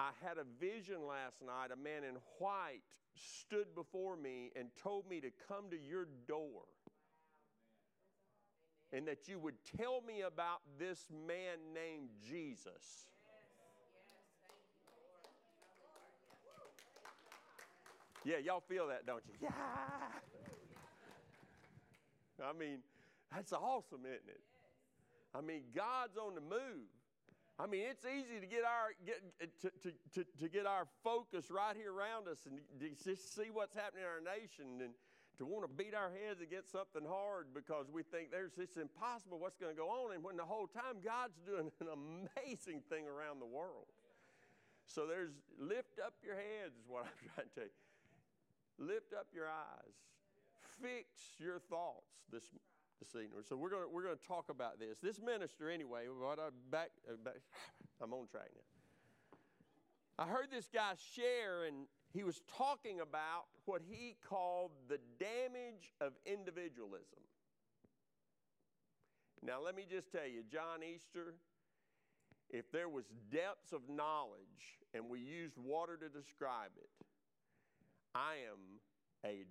I 0.00 0.12
had 0.26 0.38
a 0.38 0.44
vision 0.58 1.06
last 1.06 1.42
night. 1.44 1.70
A 1.72 1.76
man 1.76 2.04
in 2.04 2.16
white 2.38 2.80
stood 3.14 3.74
before 3.74 4.16
me 4.16 4.50
and 4.56 4.68
told 4.82 5.06
me 5.08 5.20
to 5.20 5.28
come 5.46 5.68
to 5.70 5.76
your 5.76 6.06
door. 6.26 6.64
And 8.92 9.06
that 9.06 9.28
you 9.28 9.38
would 9.38 9.56
tell 9.76 10.00
me 10.00 10.22
about 10.22 10.62
this 10.78 11.06
man 11.26 11.58
named 11.74 12.08
Jesus. 12.26 13.08
Yeah, 18.24 18.38
y'all 18.38 18.62
feel 18.66 18.88
that, 18.88 19.06
don't 19.06 19.22
you? 19.28 19.34
Yeah. 19.42 19.50
I 22.42 22.52
mean, 22.58 22.78
that's 23.34 23.52
awesome, 23.52 24.00
isn't 24.06 24.28
it? 24.28 24.40
I 25.34 25.42
mean, 25.42 25.62
God's 25.74 26.16
on 26.16 26.34
the 26.34 26.40
move. 26.40 26.88
I 27.60 27.66
mean, 27.66 27.84
it's 27.84 28.08
easy 28.08 28.40
to 28.40 28.48
get 28.48 28.64
our 28.64 28.96
get 29.04 29.20
to, 29.60 29.68
to, 29.84 29.92
to, 30.16 30.20
to 30.40 30.48
get 30.48 30.64
our 30.64 30.88
focus 31.04 31.50
right 31.50 31.76
here 31.76 31.92
around 31.92 32.24
us 32.26 32.48
and 32.48 32.56
just 33.04 33.36
see 33.36 33.52
what's 33.52 33.74
happening 33.76 34.00
in 34.00 34.08
our 34.08 34.24
nation 34.24 34.80
and 34.80 34.96
to 35.36 35.44
want 35.44 35.68
to 35.68 35.72
beat 35.72 35.92
our 35.92 36.08
heads 36.08 36.40
against 36.40 36.72
something 36.72 37.04
hard 37.04 37.52
because 37.52 37.92
we 37.92 38.02
think 38.02 38.30
there's 38.32 38.56
it's 38.56 38.76
impossible 38.80 39.38
what's 39.38 39.60
going 39.60 39.72
to 39.72 39.76
go 39.76 39.88
on 39.88 40.16
and 40.16 40.24
when 40.24 40.36
the 40.40 40.44
whole 40.44 40.66
time 40.68 41.04
God's 41.04 41.36
doing 41.44 41.68
an 41.84 41.92
amazing 41.92 42.80
thing 42.88 43.04
around 43.04 43.40
the 43.44 43.48
world. 43.48 43.92
So 44.88 45.04
there's 45.04 45.36
lift 45.60 46.00
up 46.00 46.16
your 46.24 46.36
heads 46.36 46.80
is 46.80 46.88
what 46.88 47.04
I'm 47.04 47.18
trying 47.36 47.48
to 47.48 47.54
tell 47.54 47.68
you. 47.68 47.80
Lift 48.80 49.12
up 49.12 49.28
your 49.36 49.48
eyes. 49.52 49.96
Fix 50.80 51.36
your 51.36 51.60
thoughts 51.68 52.24
this 52.32 52.44
this 53.00 53.14
evening. 53.14 53.42
So 53.48 53.56
we're 53.56 53.70
going 53.70 53.84
we're 53.92 54.04
going 54.04 54.16
to 54.16 54.26
talk 54.26 54.48
about 54.50 54.78
this. 54.78 54.98
This 55.02 55.20
minister, 55.20 55.70
anyway. 55.70 56.04
What 56.08 56.38
I 56.38 56.48
back, 56.70 56.90
uh, 57.08 57.16
back, 57.24 57.36
I'm 58.02 58.12
on 58.12 58.26
track 58.28 58.50
now. 58.54 60.24
I 60.24 60.28
heard 60.28 60.48
this 60.50 60.68
guy 60.72 60.92
share, 61.14 61.64
and 61.64 61.86
he 62.12 62.24
was 62.24 62.42
talking 62.56 63.00
about 63.00 63.46
what 63.64 63.80
he 63.88 64.16
called 64.28 64.72
the 64.88 64.98
damage 65.18 65.94
of 66.00 66.12
individualism. 66.26 67.24
Now, 69.42 69.62
let 69.64 69.74
me 69.74 69.86
just 69.90 70.12
tell 70.12 70.26
you, 70.26 70.42
John 70.52 70.82
Easter, 70.82 71.36
if 72.50 72.70
there 72.70 72.90
was 72.90 73.04
depths 73.32 73.72
of 73.72 73.80
knowledge 73.88 74.78
and 74.92 75.08
we 75.08 75.20
used 75.20 75.56
water 75.56 75.96
to 75.96 76.08
describe 76.10 76.72
it, 76.76 76.90
I 78.14 78.34
am 78.50 78.80
a 79.24 79.44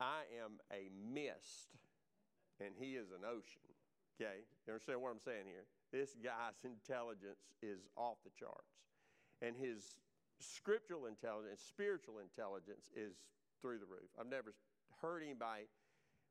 I 0.00 0.22
am 0.42 0.58
a 0.72 0.88
mist 1.12 1.68
and 2.64 2.74
he 2.74 2.96
is 2.96 3.12
an 3.12 3.22
ocean. 3.22 3.62
Okay? 4.16 4.46
You 4.66 4.72
understand 4.72 5.02
what 5.02 5.12
I'm 5.12 5.22
saying 5.22 5.44
here? 5.46 5.68
This 5.92 6.16
guy's 6.18 6.64
intelligence 6.64 7.52
is 7.62 7.86
off 7.96 8.18
the 8.24 8.32
charts. 8.32 8.80
And 9.42 9.54
his 9.54 10.00
scriptural 10.40 11.06
intelligence, 11.06 11.62
spiritual 11.62 12.18
intelligence 12.18 12.88
is 12.96 13.14
through 13.60 13.78
the 13.78 13.88
roof. 13.88 14.08
I've 14.18 14.30
never 14.30 14.54
heard 15.02 15.22
anybody. 15.22 15.68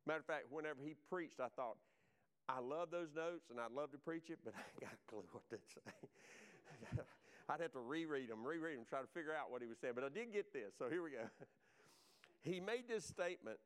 Matter 0.06 0.20
of 0.20 0.26
fact, 0.26 0.46
whenever 0.50 0.82
he 0.84 0.96
preached, 1.10 1.40
I 1.40 1.48
thought, 1.56 1.78
I 2.50 2.60
love 2.60 2.92
those 2.92 3.16
notes 3.16 3.48
and 3.52 3.60
I'd 3.60 3.72
love 3.72 3.92
to 3.92 3.98
preach 3.98 4.30
it, 4.30 4.40
but 4.44 4.54
I 4.58 4.64
ain't 4.64 4.82
got 4.82 4.96
a 4.96 5.04
clue 5.08 5.24
what 5.32 5.48
to 5.50 5.60
say. 5.60 7.00
I'd 7.50 7.60
have 7.60 7.74
to 7.74 7.84
reread 7.84 8.30
them, 8.30 8.44
reread 8.44 8.78
them, 8.78 8.86
try 8.88 9.02
to 9.02 9.12
figure 9.12 9.36
out 9.36 9.52
what 9.52 9.62
he 9.62 9.68
was 9.68 9.78
saying. 9.80 9.94
But 9.96 10.04
I 10.04 10.10
did 10.10 10.32
get 10.32 10.54
this, 10.54 10.76
so 10.80 10.90
here 10.90 11.04
we 11.04 11.12
go. 11.12 11.28
he 12.44 12.60
made 12.60 12.88
this 12.88 13.04
statement 13.04 13.60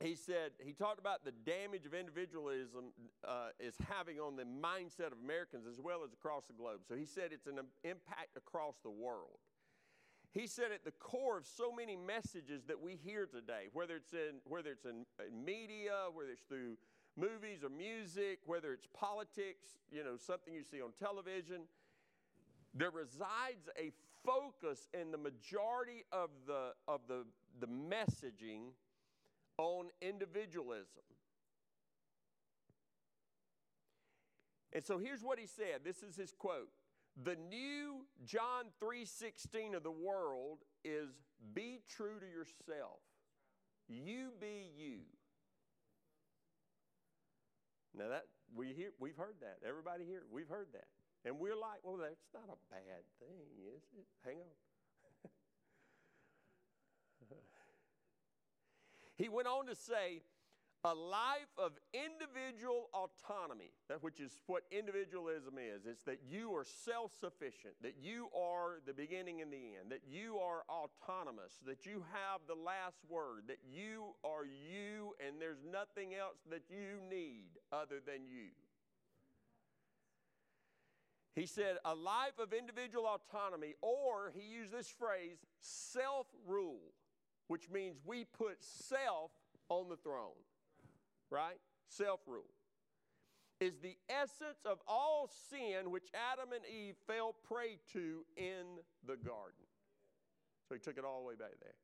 he 0.00 0.14
said 0.14 0.52
he 0.58 0.72
talked 0.72 1.00
about 1.00 1.24
the 1.24 1.32
damage 1.32 1.84
of 1.84 1.92
individualism 1.92 2.92
uh, 3.26 3.48
is 3.58 3.74
having 3.88 4.20
on 4.20 4.36
the 4.36 4.44
mindset 4.44 5.10
of 5.12 5.18
Americans 5.24 5.66
as 5.66 5.80
well 5.80 6.04
as 6.04 6.12
across 6.12 6.44
the 6.46 6.52
globe. 6.52 6.80
So 6.86 6.94
he 6.94 7.04
said 7.04 7.30
it's 7.32 7.46
an 7.46 7.58
impact 7.82 8.36
across 8.36 8.76
the 8.82 8.90
world. 8.90 9.38
He 10.30 10.46
said 10.46 10.70
at 10.72 10.84
the 10.84 10.92
core 10.92 11.38
of 11.38 11.46
so 11.46 11.72
many 11.72 11.96
messages 11.96 12.62
that 12.68 12.80
we 12.80 12.94
hear 12.94 13.26
today, 13.26 13.68
whether 13.72 13.96
it's 13.96 14.12
in 14.12 14.40
whether 14.44 14.70
it's 14.70 14.84
in, 14.84 15.04
media, 15.44 16.06
whether 16.12 16.30
it's 16.30 16.44
through 16.48 16.76
movies 17.16 17.64
or 17.64 17.70
music, 17.70 18.38
whether 18.46 18.72
it's 18.72 18.86
politics, 18.94 19.78
you 19.90 20.04
know, 20.04 20.16
something 20.16 20.54
you 20.54 20.62
see 20.62 20.80
on 20.80 20.90
television, 20.96 21.62
there 22.72 22.90
resides 22.90 23.68
a 23.76 23.90
focus 24.24 24.86
in 24.94 25.10
the 25.10 25.18
majority 25.18 26.04
of 26.12 26.30
the 26.46 26.72
of 26.86 27.00
the 27.08 27.24
the 27.60 27.66
messaging 27.66 28.70
on 29.58 29.90
individualism. 30.00 31.02
And 34.72 34.84
so 34.84 34.98
here's 34.98 35.22
what 35.22 35.38
he 35.38 35.46
said. 35.46 35.80
This 35.84 36.02
is 36.02 36.16
his 36.16 36.32
quote. 36.32 36.70
The 37.22 37.34
new 37.34 38.06
John 38.24 38.70
3:16 38.80 39.74
of 39.74 39.82
the 39.82 39.90
world 39.90 40.64
is 40.84 41.10
be 41.52 41.80
true 41.88 42.20
to 42.20 42.26
yourself. 42.26 43.00
You 43.88 44.30
be 44.40 44.70
you. 44.76 45.00
Now 47.94 48.08
that 48.08 48.26
we 48.54 48.72
hear 48.72 48.92
we've 49.00 49.16
heard 49.16 49.40
that. 49.40 49.58
Everybody 49.66 50.04
here, 50.04 50.22
we've 50.30 50.48
heard 50.48 50.68
that. 50.72 50.86
And 51.24 51.38
we're 51.40 51.56
like, 51.56 51.80
well, 51.82 51.96
that's 51.96 52.28
not 52.32 52.48
a 52.48 52.58
bad 52.70 53.02
thing, 53.18 53.50
is 53.74 53.82
it? 53.98 54.06
Hang 54.24 54.36
on. 54.38 54.54
He 59.18 59.28
went 59.28 59.48
on 59.48 59.66
to 59.66 59.74
say, 59.74 60.22
a 60.84 60.94
life 60.94 61.50
of 61.58 61.72
individual 61.92 62.88
autonomy, 62.94 63.72
that 63.88 64.00
which 64.00 64.20
is 64.20 64.30
what 64.46 64.62
individualism 64.70 65.54
is. 65.58 65.86
It's 65.86 66.04
that 66.04 66.20
you 66.24 66.54
are 66.54 66.64
self 66.64 67.12
sufficient, 67.18 67.74
that 67.82 67.96
you 68.00 68.28
are 68.32 68.78
the 68.86 68.92
beginning 68.94 69.40
and 69.42 69.52
the 69.52 69.56
end, 69.56 69.90
that 69.90 70.02
you 70.08 70.38
are 70.38 70.62
autonomous, 70.70 71.58
that 71.66 71.84
you 71.84 72.04
have 72.12 72.42
the 72.46 72.54
last 72.54 72.98
word, 73.08 73.44
that 73.48 73.58
you 73.68 74.14
are 74.24 74.46
you 74.46 75.14
and 75.26 75.42
there's 75.42 75.64
nothing 75.68 76.14
else 76.14 76.38
that 76.48 76.62
you 76.70 77.02
need 77.10 77.58
other 77.72 77.96
than 78.04 78.24
you. 78.24 78.50
He 81.34 81.46
said, 81.46 81.76
a 81.84 81.94
life 81.94 82.38
of 82.40 82.52
individual 82.52 83.06
autonomy, 83.06 83.74
or 83.80 84.32
he 84.34 84.42
used 84.48 84.72
this 84.72 84.88
phrase, 84.88 85.38
self 85.60 86.26
rule. 86.46 86.94
Which 87.48 87.68
means 87.70 87.96
we 88.04 88.24
put 88.24 88.62
self 88.62 89.32
on 89.68 89.88
the 89.88 89.96
throne, 89.96 90.38
right? 91.30 91.58
Self 91.88 92.20
rule. 92.26 92.54
Is 93.60 93.78
the 93.82 93.96
essence 94.08 94.60
of 94.64 94.78
all 94.86 95.28
sin 95.50 95.90
which 95.90 96.08
Adam 96.14 96.50
and 96.52 96.62
Eve 96.64 96.94
fell 97.08 97.34
prey 97.48 97.78
to 97.92 98.24
in 98.36 98.78
the 99.04 99.16
garden. 99.16 99.66
So 100.68 100.76
he 100.76 100.80
took 100.80 100.96
it 100.96 101.04
all 101.04 101.22
the 101.22 101.26
way 101.26 101.34
back 101.34 101.58
there. 101.60 101.74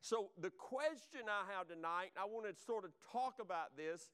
So 0.00 0.30
the 0.40 0.50
question 0.50 1.20
I 1.28 1.46
have 1.56 1.68
tonight, 1.68 2.10
I 2.20 2.24
want 2.24 2.46
to 2.48 2.64
sort 2.64 2.84
of 2.84 2.90
talk 3.12 3.34
about 3.40 3.76
this, 3.76 4.10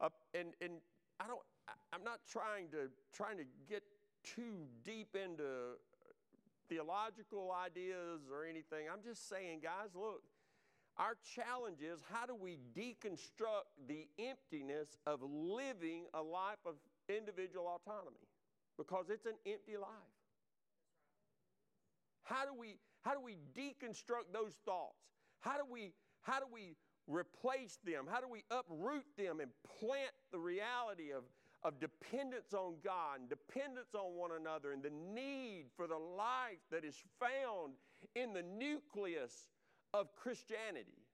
uh, 0.00 0.08
and 0.34 0.48
and 0.60 0.80
I 1.20 1.28
don't, 1.28 1.38
I, 1.68 1.72
I'm 1.92 2.02
not 2.02 2.18
trying 2.28 2.70
to 2.72 2.90
trying 3.14 3.36
to 3.36 3.44
get 3.68 3.84
too 4.24 4.66
deep 4.84 5.14
into 5.14 5.78
theological 6.68 7.54
ideas 7.54 8.22
or 8.32 8.44
anything. 8.44 8.86
I'm 8.92 9.02
just 9.02 9.28
saying, 9.28 9.60
guys, 9.62 9.94
look, 9.94 10.22
our 10.98 11.16
challenge 11.34 11.80
is 11.80 12.00
how 12.12 12.26
do 12.26 12.34
we 12.34 12.58
deconstruct 12.76 13.70
the 13.86 14.06
emptiness 14.18 14.96
of 15.06 15.20
living 15.22 16.04
a 16.14 16.22
life 16.22 16.58
of 16.66 16.74
individual 17.08 17.66
autonomy? 17.66 18.26
Because 18.76 19.06
it's 19.08 19.26
an 19.26 19.36
empty 19.46 19.76
life. 19.76 19.88
How 22.24 22.44
do 22.44 22.52
we 22.58 22.76
how 23.02 23.14
do 23.14 23.20
we 23.20 23.38
deconstruct 23.56 24.32
those 24.32 24.54
thoughts? 24.64 24.98
How 25.40 25.56
do 25.56 25.64
we 25.70 25.92
how 26.22 26.40
do 26.40 26.46
we 26.52 26.74
replace 27.06 27.78
them? 27.84 28.04
How 28.10 28.20
do 28.20 28.28
we 28.28 28.44
uproot 28.50 29.04
them 29.16 29.40
and 29.40 29.50
plant 29.78 30.12
the 30.30 30.38
reality 30.38 31.10
of, 31.10 31.22
of 31.64 31.80
dependence 31.80 32.52
on 32.52 32.74
God 32.84 33.20
and 33.20 33.28
dependence 33.28 33.94
on 33.94 34.14
one 34.14 34.30
another 34.38 34.72
and 34.72 34.82
the 34.82 34.90
need 34.90 35.66
for 35.76 35.86
the 35.86 35.96
life 35.96 36.60
that 36.70 36.84
is 36.84 36.96
found 37.18 37.74
in 38.14 38.32
the 38.34 38.42
nucleus 38.42 39.48
of 39.94 40.14
Christianity? 40.14 41.04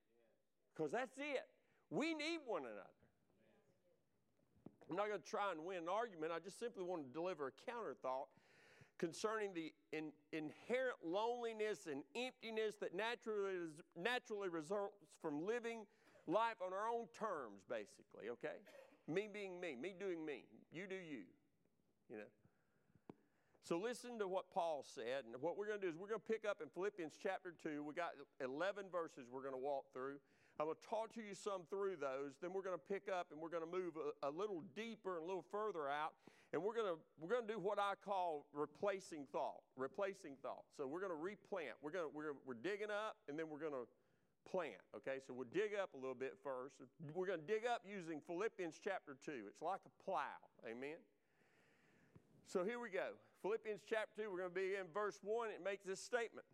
Because 0.75 0.91
that's 0.91 1.17
it. 1.19 1.47
We 1.91 2.15
need 2.15 2.41
one 2.47 2.63
another. 2.63 2.91
I'm 4.91 4.97
not 4.97 5.09
going 5.09 5.21
to 5.21 5.27
try 5.27 5.51
and 5.53 5.65
win 5.65 5.79
an 5.79 5.89
argument. 5.89 6.33
I 6.35 6.39
just 6.39 6.59
simply 6.59 6.85
want 6.85 7.07
to 7.07 7.13
deliver 7.13 7.49
a 7.49 7.71
counter 7.71 7.95
thought 8.03 8.29
concerning 8.99 9.53
the 9.55 9.73
in, 9.93 10.13
inherent 10.33 10.97
loneliness 11.03 11.87
and 11.91 12.03
emptiness 12.15 12.77
that 12.81 12.95
naturally, 12.95 13.55
naturally 13.97 14.49
results 14.49 14.97
from 15.21 15.47
living 15.47 15.87
life 16.27 16.57
on 16.65 16.73
our 16.73 16.89
own 16.89 17.07
terms, 17.19 17.63
basically, 17.69 18.31
okay? 18.31 18.61
Me 19.09 19.29
being 19.33 19.61
me, 19.61 19.77
me 19.81 19.95
doing 19.99 20.25
me, 20.25 20.45
you 20.73 20.87
do 20.89 20.95
you, 20.95 21.25
you 22.09 22.17
know. 22.17 22.31
So 23.65 23.81
listen 23.81 24.19
to 24.19 24.29
what 24.29 24.53
Paul 24.53 24.85
said, 24.85 25.25
and 25.25 25.41
what 25.41 25.57
we're 25.57 25.67
going 25.67 25.81
to 25.81 25.87
do 25.87 25.89
is 25.89 25.97
we're 25.97 26.13
going 26.13 26.21
to 26.21 26.29
pick 26.29 26.45
up 26.45 26.61
in 26.61 26.69
Philippians 26.69 27.17
chapter 27.17 27.57
2. 27.65 27.83
We 27.83 27.95
got 27.97 28.13
11 28.45 28.93
verses 28.93 29.25
we're 29.33 29.41
going 29.41 29.57
to 29.57 29.65
walk 29.65 29.89
through. 29.97 30.21
I'm 30.61 30.69
going 30.69 30.77
to 30.77 30.85
talk 30.87 31.17
to 31.17 31.25
you 31.25 31.33
some 31.33 31.65
through 31.73 31.97
those. 31.97 32.37
Then 32.45 32.53
we're 32.53 32.63
going 32.63 32.77
to 32.77 32.87
pick 32.93 33.09
up 33.09 33.33
and 33.33 33.41
we're 33.41 33.49
going 33.49 33.65
to 33.65 33.73
move 33.73 33.97
a, 33.97 34.29
a 34.29 34.31
little 34.31 34.63
deeper 34.77 35.17
and 35.17 35.25
a 35.25 35.27
little 35.27 35.49
further 35.51 35.89
out. 35.89 36.13
And 36.53 36.61
we're 36.63 36.77
going 36.77 36.93
to, 36.93 37.01
we're 37.17 37.33
going 37.33 37.49
to 37.49 37.53
do 37.57 37.59
what 37.59 37.81
I 37.81 37.97
call 38.05 38.45
replacing 38.53 39.25
thought. 39.33 39.65
Replacing 39.81 40.37
thought. 40.45 40.69
So 40.77 40.87
we're 40.87 41.01
going 41.01 41.17
to 41.17 41.19
replant. 41.19 41.81
We're, 41.81 41.91
going 41.91 42.05
to, 42.05 42.13
we're, 42.13 42.37
we're 42.45 42.61
digging 42.61 42.93
up 42.93 43.17
and 43.33 43.39
then 43.39 43.49
we're 43.49 43.65
going 43.65 43.73
to 43.73 43.89
plant. 44.45 44.85
Okay, 44.93 45.25
so 45.25 45.33
we'll 45.33 45.49
dig 45.49 45.73
up 45.73 45.97
a 45.97 45.97
little 45.97 46.15
bit 46.15 46.37
first. 46.45 46.77
We're 47.17 47.27
going 47.27 47.41
to 47.41 47.49
dig 47.49 47.65
up 47.65 47.81
using 47.89 48.21
Philippians 48.29 48.77
chapter 48.77 49.17
2. 49.25 49.49
It's 49.49 49.65
like 49.65 49.81
a 49.89 49.95
plow. 50.05 50.53
Amen. 50.69 51.01
So 52.45 52.63
here 52.63 52.79
we 52.79 52.91
go. 52.93 53.17
Philippians 53.45 53.83
chapter 53.87 54.23
2, 54.23 54.31
we're 54.31 54.39
going 54.39 54.49
to 54.49 54.55
be 54.55 54.73
in 54.81 54.89
verse 54.95 55.21
1. 55.23 55.51
It 55.51 55.63
makes 55.63 55.85
this 55.85 56.01
statement 56.01 56.47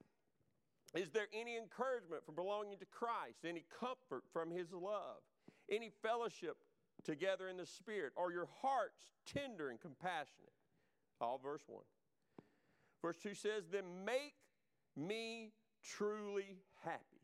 is 0.92 1.08
there 1.10 1.28
any 1.32 1.56
encouragement 1.56 2.26
from 2.26 2.34
belonging 2.34 2.78
to 2.78 2.84
Christ, 2.84 3.44
any 3.46 3.64
comfort 3.78 4.24
from 4.32 4.50
His 4.50 4.72
love, 4.72 5.22
any 5.70 5.92
fellowship 6.02 6.56
together 7.04 7.46
in 7.46 7.56
the 7.56 7.64
Spirit, 7.64 8.12
or 8.16 8.32
your 8.32 8.48
hearts 8.60 9.12
tender 9.24 9.70
and 9.70 9.80
compassionate? 9.80 10.50
All 11.20 11.38
verse 11.38 11.62
1. 11.68 11.80
Verse 13.00 13.18
2 13.22 13.34
says, 13.34 13.68
Then 13.70 14.04
make 14.04 14.34
me 14.96 15.52
truly 15.84 16.58
happy 16.82 17.22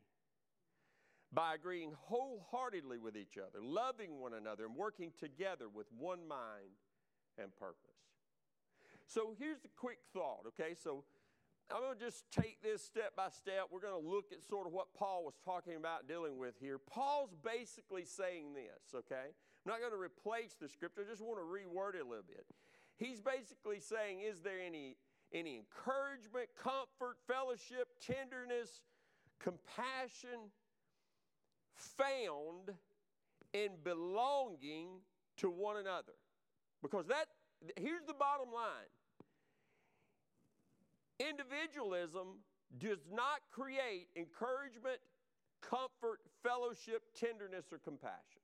by 1.33 1.57
agreeing 1.57 1.91
wholeheartedly 2.03 2.99
with 2.99 3.17
each 3.17 3.37
other, 3.37 3.59
loving 3.61 4.21
one 4.21 4.35
another, 4.35 4.67
and 4.67 4.77
working 4.77 5.11
together 5.19 5.69
with 5.69 5.89
one 5.99 6.21
mind 6.29 6.79
and 7.37 7.49
purpose. 7.57 7.86
So 9.07 9.35
here's 9.39 9.65
a 9.65 9.69
quick 9.77 9.99
thought, 10.13 10.45
okay? 10.49 10.75
So 10.75 11.05
I'm 11.75 11.83
going 11.83 11.99
to 11.99 12.05
just 12.05 12.25
take 12.31 12.63
this 12.63 12.83
step 12.83 13.17
by 13.17 13.29
step. 13.31 13.67
We're 13.71 13.81
going 13.81 14.01
to 14.01 14.09
look 14.09 14.27
at 14.33 14.43
sort 14.43 14.67
of 14.67 14.73
what 14.73 14.95
Paul 14.95 15.25
was 15.25 15.35
talking 15.45 15.77
about 15.77 16.07
dealing 16.07 16.39
with 16.39 16.55
here. 16.61 16.79
Paul's 16.79 17.35
basically 17.45 18.05
saying 18.05 18.55
this, 18.55 18.95
okay? 18.95 19.35
I'm 19.67 19.73
not 19.73 19.81
going 19.81 19.93
to 19.93 19.99
replace 19.99 20.55
the 20.61 20.69
scripture, 20.69 21.03
I 21.07 21.11
just 21.11 21.23
want 21.23 21.39
to 21.39 21.47
reword 21.47 21.97
it 21.97 22.07
a 22.07 22.09
little 22.09 22.27
bit. 22.27 22.47
He's 22.99 23.21
basically 23.21 23.81
saying, 23.81 24.21
is 24.21 24.41
there 24.41 24.61
any, 24.65 24.97
any 25.33 25.57
encouragement, 25.59 26.49
comfort, 26.57 27.19
fellowship, 27.27 27.89
tenderness, 28.01 28.81
compassion 29.41 30.51
found 31.75 32.75
in 33.53 33.71
belonging 33.83 35.03
to 35.39 35.51
one 35.51 35.77
another? 35.77 36.15
Because 36.81 37.07
that, 37.09 37.27
here's 37.77 38.05
the 38.07 38.15
bottom 38.15 38.53
line 38.55 38.89
Individualism 41.19 42.43
does 42.79 43.07
not 43.11 43.41
create 43.51 44.09
encouragement, 44.17 44.99
comfort, 45.63 46.21
fellowship, 46.43 47.03
tenderness, 47.19 47.67
or 47.73 47.79
compassion. 47.79 48.43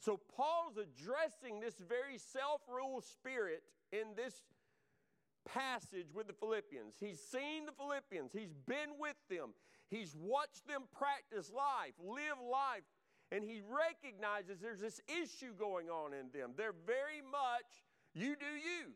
So, 0.00 0.20
Paul's 0.34 0.78
addressing 0.78 1.60
this 1.60 1.74
very 1.86 2.16
self 2.16 2.62
rule 2.68 3.02
spirit 3.02 3.62
in 3.92 4.14
this 4.16 4.34
passage 5.44 6.06
with 6.14 6.26
the 6.26 6.32
Philippians. 6.32 6.94
He's 7.00 7.20
seen 7.20 7.66
the 7.66 7.72
Philippians, 7.72 8.32
he's 8.32 8.54
been 8.66 8.96
with 8.98 9.16
them, 9.28 9.50
he's 9.90 10.14
watched 10.16 10.66
them 10.66 10.82
practice 10.96 11.52
life, 11.52 11.94
live 11.98 12.40
life, 12.40 12.84
and 13.32 13.44
he 13.44 13.60
recognizes 13.68 14.60
there's 14.60 14.80
this 14.80 15.00
issue 15.08 15.52
going 15.58 15.90
on 15.90 16.12
in 16.14 16.30
them. 16.32 16.52
They're 16.56 16.72
very 16.86 17.20
much 17.20 17.84
you 18.14 18.36
do 18.36 18.46
you. 18.46 18.94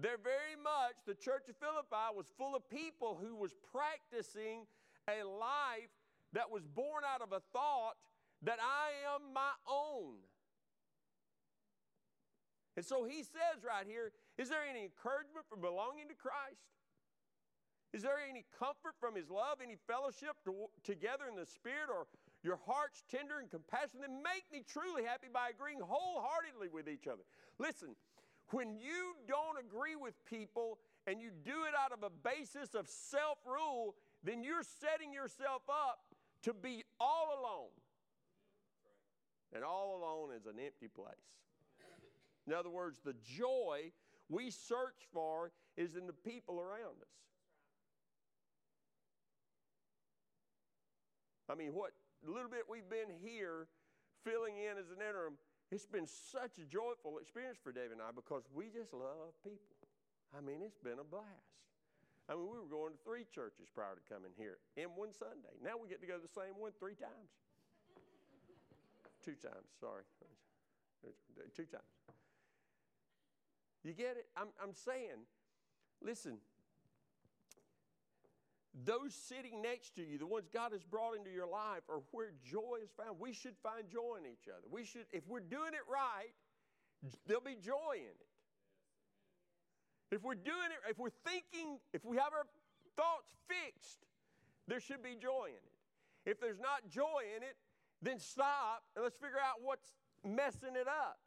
They're 0.00 0.22
very 0.22 0.54
much, 0.62 0.94
the 1.06 1.14
church 1.14 1.50
of 1.50 1.56
Philippi 1.58 2.14
was 2.14 2.26
full 2.38 2.54
of 2.54 2.62
people 2.70 3.18
who 3.20 3.34
was 3.34 3.50
practicing 3.74 4.62
a 5.10 5.26
life 5.26 5.90
that 6.32 6.50
was 6.50 6.62
born 6.66 7.02
out 7.02 7.20
of 7.20 7.32
a 7.32 7.42
thought 7.52 7.98
that 8.42 8.58
I 8.62 8.94
am 9.14 9.34
my 9.34 9.50
own. 9.66 10.22
And 12.76 12.86
so 12.86 13.02
he 13.02 13.26
says 13.26 13.66
right 13.66 13.86
here 13.90 14.12
Is 14.38 14.48
there 14.48 14.62
any 14.62 14.86
encouragement 14.86 15.50
from 15.50 15.60
belonging 15.60 16.06
to 16.08 16.14
Christ? 16.14 16.62
Is 17.92 18.02
there 18.02 18.22
any 18.22 18.44
comfort 18.54 18.94
from 19.00 19.16
his 19.16 19.30
love, 19.30 19.58
any 19.58 19.74
fellowship 19.88 20.36
to, 20.44 20.70
together 20.84 21.24
in 21.26 21.34
the 21.34 21.46
Spirit, 21.46 21.90
or 21.90 22.06
your 22.44 22.60
hearts 22.68 23.02
tender 23.10 23.40
and 23.40 23.50
compassionate? 23.50 24.06
Then 24.06 24.22
make 24.22 24.44
me 24.52 24.62
truly 24.62 25.02
happy 25.02 25.26
by 25.32 25.50
agreeing 25.50 25.80
wholeheartedly 25.82 26.68
with 26.70 26.86
each 26.86 27.08
other. 27.08 27.24
Listen, 27.58 27.96
when 28.50 28.76
you 28.76 29.14
don't 29.26 29.58
agree 29.58 29.96
with 29.96 30.14
people 30.26 30.78
and 31.06 31.20
you 31.20 31.30
do 31.44 31.64
it 31.68 31.74
out 31.78 31.92
of 31.92 32.02
a 32.02 32.10
basis 32.10 32.74
of 32.74 32.88
self 32.88 33.38
rule, 33.46 33.94
then 34.22 34.42
you're 34.42 34.62
setting 34.80 35.12
yourself 35.12 35.62
up 35.68 36.00
to 36.42 36.52
be 36.52 36.84
all 37.00 37.28
alone. 37.38 37.70
And 39.54 39.64
all 39.64 39.96
alone 39.96 40.36
is 40.36 40.46
an 40.46 40.60
empty 40.62 40.88
place. 40.88 41.16
In 42.46 42.52
other 42.52 42.70
words, 42.70 43.00
the 43.04 43.14
joy 43.24 43.92
we 44.28 44.50
search 44.50 45.08
for 45.12 45.52
is 45.76 45.96
in 45.96 46.06
the 46.06 46.12
people 46.12 46.60
around 46.60 47.00
us. 47.00 47.18
I 51.50 51.54
mean, 51.54 51.72
what 51.72 51.92
little 52.26 52.50
bit 52.50 52.62
we've 52.68 52.88
been 52.88 53.08
here 53.22 53.68
filling 54.24 54.56
in 54.58 54.76
as 54.76 54.90
an 54.90 55.00
interim, 55.00 55.34
it's 55.70 55.86
been 55.86 56.06
such 56.06 56.56
a 56.56 56.64
joyful 56.64 57.18
experience 57.20 57.58
for 57.60 57.72
David 57.72 58.00
and 58.00 58.02
I 58.02 58.10
because 58.14 58.48
we 58.54 58.72
just 58.72 58.92
love 58.92 59.36
people. 59.44 59.76
I 60.32 60.40
mean, 60.40 60.64
it's 60.64 60.80
been 60.80 61.00
a 61.00 61.04
blast. 61.04 61.58
I 62.28 62.36
mean, 62.36 62.44
we 62.44 62.60
were 62.60 62.68
going 62.68 62.92
to 62.92 63.00
three 63.04 63.24
churches 63.32 63.72
prior 63.72 63.96
to 63.96 64.04
coming 64.04 64.32
here 64.36 64.60
in 64.76 64.92
one 64.96 65.12
Sunday. 65.12 65.56
Now 65.64 65.80
we 65.80 65.88
get 65.88 66.00
to 66.04 66.08
go 66.08 66.16
to 66.16 66.24
the 66.24 66.28
same 66.28 66.56
one 66.60 66.72
three 66.76 66.96
times. 66.96 67.32
Two 69.24 69.36
times, 69.36 69.68
sorry. 69.80 70.04
Two 71.56 71.64
times. 71.64 71.88
You 73.84 73.92
get 73.92 74.16
it? 74.20 74.26
I'm, 74.36 74.48
I'm 74.62 74.74
saying, 74.74 75.24
listen, 76.02 76.36
those 78.84 79.14
sitting 79.14 79.62
next 79.62 79.94
to 79.96 80.02
you, 80.02 80.18
the 80.18 80.26
ones 80.26 80.48
God 80.52 80.72
has 80.72 80.82
brought 80.82 81.16
into 81.16 81.30
your 81.30 81.46
life, 81.46 81.82
are 81.88 82.00
where 82.12 82.32
joy 82.44 82.78
is 82.82 82.90
found. 82.96 83.18
We 83.18 83.32
should 83.32 83.56
find 83.62 83.88
joy 83.88 84.18
in 84.18 84.26
each 84.26 84.48
other. 84.48 84.66
We 84.70 84.84
should, 84.84 85.06
if 85.12 85.26
we're 85.26 85.40
doing 85.40 85.74
it 85.74 85.86
right, 85.90 86.32
there'll 87.26 87.42
be 87.42 87.56
joy 87.56 87.96
in 87.96 88.02
it. 88.02 88.28
If 90.10 90.22
we're 90.22 90.34
doing 90.34 90.70
it, 90.70 90.90
if 90.90 90.98
we're 90.98 91.10
thinking, 91.24 91.78
if 91.92 92.04
we 92.04 92.16
have 92.16 92.32
our 92.32 92.46
thought's 92.96 93.32
fixed, 93.46 94.06
there 94.66 94.80
should 94.80 95.02
be 95.02 95.16
joy 95.20 95.48
in 95.48 95.54
it. 95.54 96.30
If 96.30 96.40
there's 96.40 96.60
not 96.60 96.88
joy 96.90 97.22
in 97.36 97.42
it, 97.42 97.56
then 98.02 98.18
stop 98.18 98.84
and 98.94 99.02
let's 99.02 99.16
figure 99.16 99.38
out 99.38 99.60
what's 99.62 99.88
messing 100.24 100.76
it 100.76 100.88
up. 100.88 101.18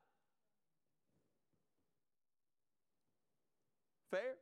Fair? 4.10 4.36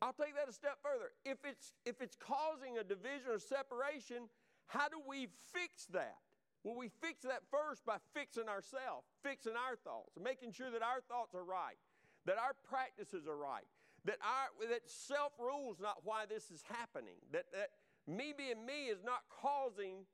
I'll 0.00 0.12
take 0.12 0.36
that 0.36 0.48
a 0.48 0.52
step 0.52 0.78
further. 0.82 1.10
If 1.24 1.38
it's 1.44 1.72
if 1.84 2.00
it's 2.00 2.16
causing 2.16 2.78
a 2.78 2.84
division 2.84 3.30
or 3.30 3.38
separation, 3.38 4.30
how 4.66 4.88
do 4.88 5.00
we 5.06 5.28
fix 5.52 5.86
that? 5.92 6.18
Well, 6.62 6.76
we 6.76 6.90
fix 7.00 7.22
that 7.22 7.42
first 7.50 7.84
by 7.86 7.96
fixing 8.14 8.48
ourselves, 8.48 9.06
fixing 9.22 9.54
our 9.54 9.76
thoughts, 9.76 10.12
making 10.22 10.52
sure 10.52 10.70
that 10.70 10.82
our 10.82 11.00
thoughts 11.08 11.34
are 11.34 11.44
right, 11.44 11.78
that 12.26 12.36
our 12.38 12.54
practices 12.68 13.26
are 13.26 13.36
right, 13.36 13.66
that 14.04 14.18
our 14.22 14.68
that 14.68 14.88
self-rule 14.88 15.72
is 15.72 15.80
not 15.80 15.98
why 16.04 16.26
this 16.28 16.50
is 16.50 16.62
happening, 16.68 17.18
that, 17.32 17.46
that 17.52 17.70
me 18.06 18.32
being 18.36 18.64
me 18.64 18.86
is 18.86 19.02
not 19.04 19.22
causing 19.30 20.06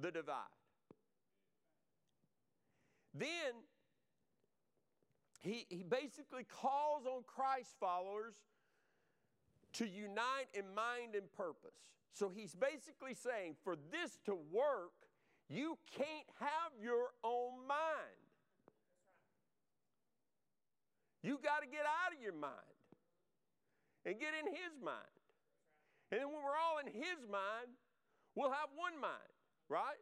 the 0.00 0.10
divide. 0.10 0.56
Then 3.14 3.66
he, 5.40 5.66
he 5.68 5.82
basically 5.82 6.44
calls 6.44 7.06
on 7.06 7.22
Christ 7.26 7.74
followers 7.80 8.34
to 9.74 9.86
unite 9.86 10.50
in 10.54 10.74
mind 10.74 11.14
and 11.14 11.30
purpose. 11.32 11.78
So 12.12 12.28
he's 12.28 12.54
basically 12.54 13.14
saying 13.14 13.56
for 13.62 13.76
this 13.90 14.18
to 14.26 14.34
work, 14.50 14.92
you 15.48 15.78
can't 15.96 16.28
have 16.38 16.72
your 16.80 17.10
own 17.24 17.66
mind. 17.66 18.20
You 21.22 21.38
got 21.42 21.60
to 21.62 21.68
get 21.68 21.84
out 21.84 22.16
of 22.16 22.22
your 22.22 22.32
mind 22.32 22.78
and 24.06 24.18
get 24.18 24.32
in 24.40 24.48
his 24.48 24.80
mind. 24.82 25.20
And 26.10 26.20
then 26.20 26.28
when 26.32 26.42
we're 26.42 26.58
all 26.58 26.78
in 26.80 26.86
his 26.90 27.28
mind, 27.30 27.76
we'll 28.34 28.50
have 28.50 28.72
one 28.74 28.98
mind, 29.00 29.34
right? 29.68 30.00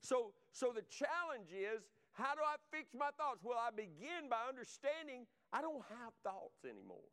So, 0.00 0.34
so 0.50 0.72
the 0.74 0.82
challenge 0.90 1.54
is 1.54 1.86
how 2.12 2.34
do 2.34 2.42
I 2.44 2.60
fix 2.74 2.92
my 2.92 3.08
thoughts? 3.16 3.40
Well, 3.42 3.56
I 3.56 3.70
begin 3.70 4.28
by 4.28 4.44
understanding 4.48 5.24
I 5.52 5.62
don't 5.62 5.80
have 5.88 6.12
thoughts 6.24 6.64
anymore. 6.68 7.08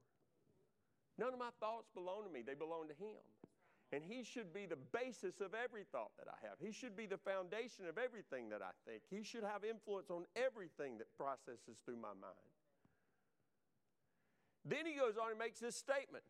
None 1.19 1.36
of 1.36 1.39
my 1.39 1.51
thoughts 1.60 1.91
belong 1.93 2.23
to 2.23 2.32
me, 2.32 2.39
they 2.41 2.55
belong 2.55 2.88
to 2.88 2.95
Him. 2.95 3.19
And 3.91 4.03
He 4.08 4.23
should 4.23 4.53
be 4.53 4.65
the 4.65 4.79
basis 4.95 5.41
of 5.41 5.51
every 5.51 5.84
thought 5.91 6.15
that 6.17 6.32
I 6.32 6.39
have. 6.47 6.55
He 6.63 6.71
should 6.71 6.95
be 6.95 7.08
the 7.08 7.17
foundation 7.19 7.91
of 7.91 7.97
everything 7.97 8.47
that 8.55 8.62
I 8.63 8.71
think. 8.88 9.03
He 9.10 9.23
should 9.23 9.43
have 9.43 9.67
influence 9.67 10.10
on 10.10 10.23
everything 10.39 10.97
that 10.99 11.12
processes 11.17 11.84
through 11.84 11.99
my 11.99 12.15
mind. 12.15 12.47
Then 14.63 14.86
he 14.86 14.93
goes 14.93 15.17
on 15.19 15.32
and 15.32 15.39
makes 15.39 15.60
this 15.60 15.75
statement 15.75 16.23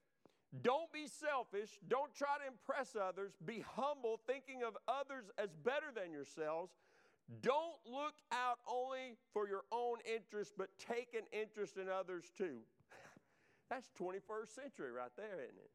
Don't 0.64 0.92
be 0.92 1.06
selfish. 1.06 1.78
Don't 1.88 2.14
try 2.16 2.42
to 2.42 2.48
impress 2.50 2.96
others. 2.98 3.34
Be 3.46 3.62
humble, 3.62 4.20
thinking 4.26 4.64
of 4.66 4.74
others 4.88 5.30
as 5.38 5.54
better 5.64 5.94
than 5.94 6.12
yourselves. 6.12 6.74
Don't 7.42 7.78
look 7.86 8.16
out 8.32 8.58
only 8.66 9.18
for 9.34 9.48
your 9.48 9.62
own 9.72 9.98
interest, 10.02 10.54
but 10.58 10.70
take 10.80 11.14
an 11.14 11.30
interest 11.32 11.78
in 11.78 11.86
others 11.88 12.32
too. 12.36 12.66
That's 13.70 13.90
21st 14.02 14.50
century 14.50 14.92
right 14.92 15.14
there, 15.16 15.38
isn't 15.46 15.62
it? 15.62 15.72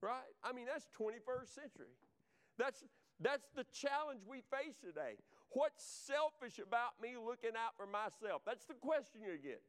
Right? 0.00 0.30
I 0.42 0.52
mean, 0.52 0.66
that's 0.70 0.86
21st 0.94 1.50
century. 1.50 1.94
That's, 2.58 2.84
that's 3.20 3.48
the 3.56 3.64
challenge 3.74 4.22
we 4.26 4.42
face 4.46 4.78
today. 4.78 5.18
What's 5.50 5.84
selfish 5.84 6.58
about 6.62 6.94
me 7.02 7.18
looking 7.18 7.58
out 7.58 7.74
for 7.76 7.86
myself? 7.86 8.42
That's 8.46 8.64
the 8.66 8.74
question 8.74 9.22
you 9.22 9.38
get. 9.42 9.62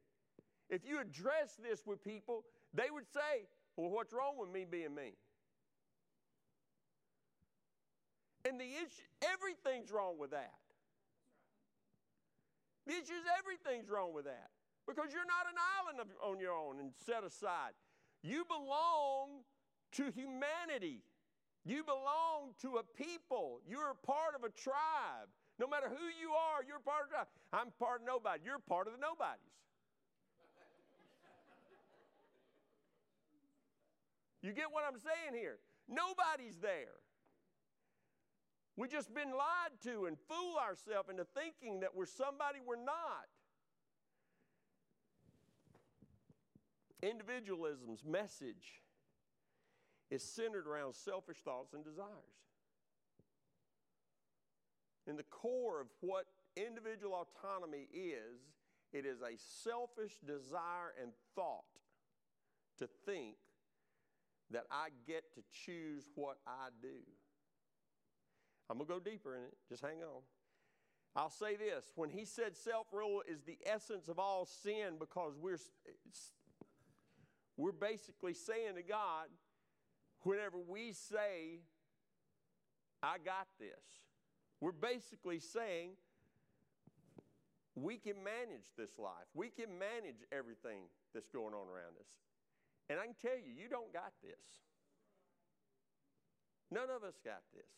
If 0.70 0.86
you 0.86 1.00
address 1.00 1.58
this 1.62 1.82
with 1.86 2.02
people, 2.02 2.44
they 2.74 2.90
would 2.90 3.06
say, 3.06 3.46
Well, 3.76 3.90
what's 3.90 4.12
wrong 4.12 4.34
with 4.38 4.50
me 4.50 4.66
being 4.68 4.94
me? 4.94 5.14
And 8.44 8.60
the 8.60 8.66
issue, 8.66 9.06
everything's 9.22 9.90
wrong 9.90 10.18
with 10.18 10.30
that. 10.32 10.54
The 12.86 12.92
issue 12.92 13.14
is 13.14 13.26
everything's 13.38 13.88
wrong 13.88 14.12
with 14.12 14.26
that 14.26 14.50
because 14.86 15.12
you're 15.12 15.26
not 15.26 15.50
an 15.50 15.58
island 15.58 16.00
of, 16.00 16.08
on 16.22 16.38
your 16.40 16.52
own 16.52 16.78
and 16.80 16.92
set 17.04 17.24
aside. 17.24 17.74
You 18.22 18.44
belong 18.46 19.42
to 19.92 20.10
humanity. 20.14 21.02
You 21.64 21.82
belong 21.82 22.54
to 22.62 22.78
a 22.78 22.84
people. 22.84 23.60
You're 23.66 23.94
part 24.06 24.34
of 24.34 24.44
a 24.44 24.50
tribe. 24.50 25.28
No 25.58 25.66
matter 25.66 25.88
who 25.88 26.06
you 26.20 26.30
are, 26.32 26.62
you're 26.66 26.78
part 26.78 27.10
of. 27.18 27.26
I'm 27.52 27.72
part 27.78 28.02
of 28.02 28.06
nobody. 28.06 28.42
You're 28.44 28.58
part 28.58 28.86
of 28.86 28.92
the 28.92 29.00
nobodies. 29.00 29.56
you 34.42 34.52
get 34.52 34.70
what 34.70 34.84
I'm 34.86 34.98
saying 34.98 35.34
here? 35.34 35.58
Nobody's 35.88 36.58
there. 36.60 37.00
We've 38.76 38.90
just 38.90 39.14
been 39.14 39.30
lied 39.30 39.72
to 39.84 40.04
and 40.06 40.18
fool 40.28 40.58
ourselves 40.60 41.08
into 41.08 41.24
thinking 41.24 41.80
that 41.80 41.94
we're 41.94 42.06
somebody 42.06 42.60
we're 42.64 42.76
not. 42.76 43.26
Individualism's 47.08 48.04
message 48.04 48.82
is 50.10 50.22
centered 50.22 50.66
around 50.66 50.94
selfish 50.94 51.38
thoughts 51.38 51.72
and 51.72 51.84
desires. 51.84 52.12
In 55.06 55.16
the 55.16 55.22
core 55.24 55.80
of 55.80 55.86
what 56.00 56.24
individual 56.56 57.26
autonomy 57.26 57.88
is, 57.92 58.40
it 58.92 59.06
is 59.06 59.20
a 59.20 59.36
selfish 59.36 60.16
desire 60.26 60.94
and 61.00 61.12
thought 61.34 61.64
to 62.78 62.88
think 63.04 63.36
that 64.50 64.64
I 64.70 64.88
get 65.06 65.34
to 65.34 65.42
choose 65.64 66.08
what 66.14 66.38
I 66.46 66.68
do. 66.80 67.00
I'm 68.68 68.78
going 68.78 68.88
to 68.88 68.94
go 68.94 69.00
deeper 69.00 69.36
in 69.36 69.42
it. 69.42 69.54
Just 69.68 69.82
hang 69.82 70.02
on. 70.02 70.22
I'll 71.14 71.30
say 71.30 71.56
this 71.56 71.84
when 71.94 72.10
he 72.10 72.24
said 72.24 72.56
self 72.56 72.88
rule 72.92 73.22
is 73.26 73.42
the 73.42 73.58
essence 73.64 74.08
of 74.08 74.18
all 74.18 74.44
sin 74.44 74.96
because 74.98 75.34
we're 75.40 75.58
we're 77.56 77.72
basically 77.72 78.34
saying 78.34 78.74
to 78.76 78.82
God, 78.82 79.26
whenever 80.22 80.58
we 80.58 80.92
say, 80.92 81.60
I 83.02 83.16
got 83.24 83.46
this, 83.58 83.70
we're 84.60 84.72
basically 84.72 85.38
saying, 85.38 85.90
we 87.74 87.98
can 87.98 88.16
manage 88.24 88.72
this 88.76 88.98
life. 88.98 89.28
We 89.34 89.50
can 89.50 89.78
manage 89.78 90.24
everything 90.32 90.88
that's 91.12 91.28
going 91.28 91.52
on 91.54 91.68
around 91.68 91.96
us. 92.00 92.08
And 92.88 92.98
I 92.98 93.04
can 93.04 93.14
tell 93.20 93.36
you, 93.36 93.52
you 93.54 93.68
don't 93.68 93.92
got 93.92 94.12
this. 94.22 94.64
None 96.70 96.88
of 96.94 97.04
us 97.04 97.14
got 97.24 97.42
this. 97.54 97.68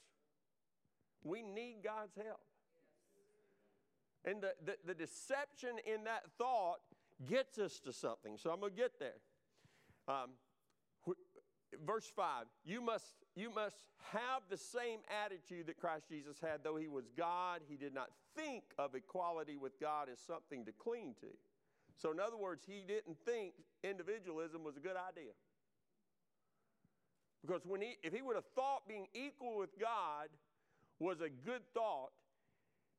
We 1.25 1.43
need 1.43 1.79
God's 1.85 2.15
help. 2.17 2.41
And 4.25 4.43
the, 4.43 4.53
the, 4.65 4.77
the, 4.87 4.95
deception 4.95 5.77
in 5.87 6.05
that 6.05 6.25
thought 6.39 6.81
gets 7.27 7.59
us 7.59 7.81
to 7.81 7.93
something. 7.93 8.37
So 8.37 8.51
I'm 8.51 8.61
going 8.61 8.73
to 8.73 8.77
get 8.77 8.99
there. 8.99 9.21
Um, 10.09 10.31
verse 11.87 12.11
5 12.17 12.47
you 12.65 12.81
must, 12.81 13.05
you 13.37 13.51
must 13.51 13.77
have 14.13 14.43
the 14.51 14.57
same 14.57 15.01
attitude 15.25 15.67
that 15.67 15.79
Christ 15.79 16.09
Jesus 16.09 16.39
had. 16.41 16.65
Though 16.65 16.77
he 16.77 16.89
was 16.89 17.05
God, 17.17 17.61
he 17.69 17.77
did 17.77 17.95
not 17.95 18.11
think 18.35 18.65
of 18.79 18.95
equality 18.95 19.57
with 19.57 19.79
God 19.81 20.09
as 20.11 20.19
something 20.19 20.65
to 20.65 20.73
cling 20.73 21.15
to. 21.21 21.27
So, 21.97 22.13
in 22.13 22.21
other 22.21 22.37
words, 22.37 22.65
he 22.67 22.85
didn't 22.87 23.19
think 23.27 23.55
individualism 23.83 24.63
was 24.63 24.77
a 24.77 24.81
good 24.81 24.97
idea. 24.97 25.33
Because 27.45 27.63
when 27.67 27.81
he, 27.81 27.97
if 28.03 28.13
he 28.13 28.23
would 28.23 28.37
have 28.37 28.47
thought 28.55 28.89
being 28.89 29.07
equal 29.15 29.59
with 29.59 29.79
God 29.81 30.29
was 31.01 31.21
a 31.21 31.29
good 31.29 31.63
thought, 31.75 32.11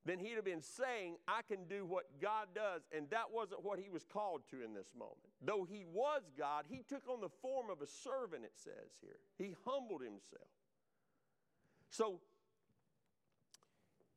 then 0.05 0.19
he'd 0.19 0.35
have 0.35 0.45
been 0.45 0.61
saying, 0.61 1.17
I 1.27 1.41
can 1.47 1.65
do 1.69 1.85
what 1.85 2.05
God 2.21 2.47
does. 2.55 2.83
And 2.95 3.09
that 3.09 3.31
wasn't 3.33 3.63
what 3.63 3.79
he 3.79 3.89
was 3.89 4.05
called 4.05 4.41
to 4.51 4.63
in 4.63 4.73
this 4.73 4.87
moment. 4.97 5.17
Though 5.41 5.67
he 5.69 5.85
was 5.91 6.21
God, 6.37 6.65
he 6.67 6.83
took 6.87 7.07
on 7.09 7.21
the 7.21 7.29
form 7.41 7.69
of 7.69 7.81
a 7.81 7.87
servant, 7.87 8.45
it 8.45 8.53
says 8.55 8.91
here. 9.01 9.19
He 9.37 9.55
humbled 9.65 10.01
himself. 10.01 10.47
So, 11.89 12.21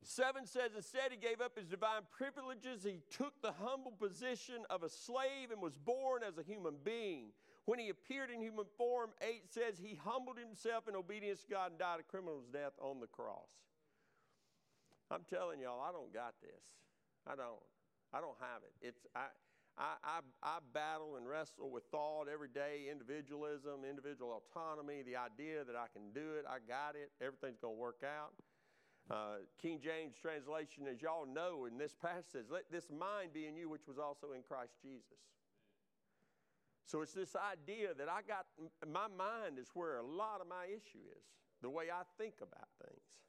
7 0.03 0.45
says, 0.45 0.71
instead, 0.75 1.11
he 1.11 1.17
gave 1.17 1.41
up 1.41 1.57
his 1.57 1.67
divine 1.67 2.03
privileges. 2.11 2.83
He 2.83 3.01
took 3.09 3.41
the 3.41 3.53
humble 3.53 3.91
position 3.91 4.63
of 4.69 4.83
a 4.83 4.89
slave 4.89 5.51
and 5.51 5.61
was 5.61 5.77
born 5.77 6.23
as 6.27 6.37
a 6.37 6.43
human 6.43 6.75
being. 6.83 7.27
When 7.65 7.79
he 7.79 7.89
appeared 7.89 8.29
in 8.29 8.41
human 8.41 8.65
form, 8.77 9.11
8 9.21 9.43
says, 9.49 9.79
he 9.81 9.99
humbled 10.03 10.37
himself 10.37 10.87
in 10.87 10.95
obedience 10.95 11.41
to 11.43 11.49
God 11.49 11.71
and 11.71 11.79
died 11.79 11.99
a 11.99 12.03
criminal's 12.03 12.47
death 12.51 12.73
on 12.81 12.99
the 12.99 13.07
cross. 13.07 13.49
I'm 15.11 15.23
telling 15.29 15.59
y'all, 15.59 15.81
I 15.81 15.91
don't 15.91 16.13
got 16.13 16.35
this. 16.41 16.63
I 17.27 17.35
don't. 17.35 17.61
I 18.13 18.21
don't 18.21 18.37
have 18.39 18.61
it. 18.61 18.73
It's 18.85 19.07
I, 19.15 19.25
I, 19.77 19.97
I, 20.03 20.19
I 20.43 20.57
battle 20.73 21.17
and 21.17 21.27
wrestle 21.27 21.71
with 21.71 21.83
thought 21.89 22.27
every 22.31 22.49
day, 22.49 22.85
individualism, 22.91 23.81
individual 23.89 24.37
autonomy, 24.37 25.01
the 25.01 25.17
idea 25.17 25.63
that 25.65 25.75
I 25.75 25.89
can 25.89 26.13
do 26.13 26.37
it, 26.37 26.45
I 26.45 26.61
got 26.61 26.93
it, 26.93 27.09
everything's 27.19 27.57
going 27.57 27.73
to 27.73 27.81
work 27.81 28.03
out. 28.05 28.33
Uh, 29.09 29.43
King 29.59 29.79
James 29.83 30.13
translation, 30.15 30.85
as 30.87 31.01
y'all 31.01 31.25
know, 31.25 31.65
in 31.65 31.77
this 31.77 31.93
passage 31.93 32.45
"Let 32.49 32.71
this 32.71 32.89
mind 32.89 33.33
be 33.33 33.47
in 33.47 33.57
you, 33.57 33.67
which 33.67 33.87
was 33.87 33.97
also 33.97 34.31
in 34.31 34.43
Christ 34.43 34.73
Jesus." 34.81 35.19
So 36.85 37.01
it's 37.01 37.13
this 37.13 37.35
idea 37.35 37.93
that 37.97 38.07
I 38.07 38.21
got, 38.21 38.45
my 38.85 39.07
mind 39.07 39.57
is 39.57 39.69
where 39.73 39.97
a 39.97 40.03
lot 40.05 40.39
of 40.39 40.47
my 40.47 40.65
issue 40.65 41.03
is, 41.17 41.25
the 41.61 41.69
way 41.69 41.85
I 41.91 42.03
think 42.17 42.35
about 42.41 42.69
things. 42.85 43.23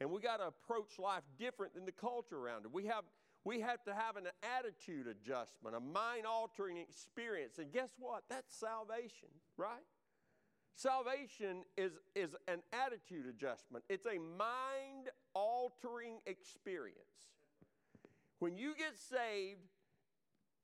And 0.00 0.10
we 0.10 0.20
got 0.20 0.38
to 0.38 0.48
approach 0.48 0.98
life 0.98 1.22
different 1.38 1.74
than 1.74 1.86
the 1.86 1.92
culture 1.92 2.36
around 2.36 2.64
it. 2.66 2.72
We 2.72 2.86
have, 2.86 3.04
we 3.44 3.60
have 3.60 3.82
to 3.84 3.94
have 3.94 4.16
an 4.16 4.26
attitude 4.58 5.06
adjustment, 5.06 5.74
a 5.74 5.80
mind 5.80 6.26
altering 6.26 6.76
experience. 6.76 7.58
And 7.58 7.72
guess 7.72 7.90
what? 7.98 8.24
That's 8.28 8.54
salvation, 8.54 9.28
right? 9.56 9.84
Salvation 10.74 11.62
is, 11.78 11.92
is 12.14 12.36
an 12.48 12.60
attitude 12.72 13.26
adjustment, 13.26 13.82
it's 13.88 14.06
a 14.06 14.18
mind 14.18 15.08
altering 15.34 16.18
experience. 16.26 16.98
When 18.38 18.58
you 18.58 18.74
get 18.76 18.98
saved, 18.98 19.62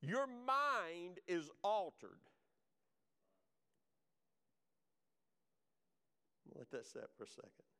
your 0.01 0.27
mind 0.27 1.19
is 1.27 1.49
altered. 1.63 2.19
Let 6.55 6.69
that 6.69 6.85
set 6.85 7.09
for 7.17 7.23
a 7.23 7.27
second. 7.27 7.72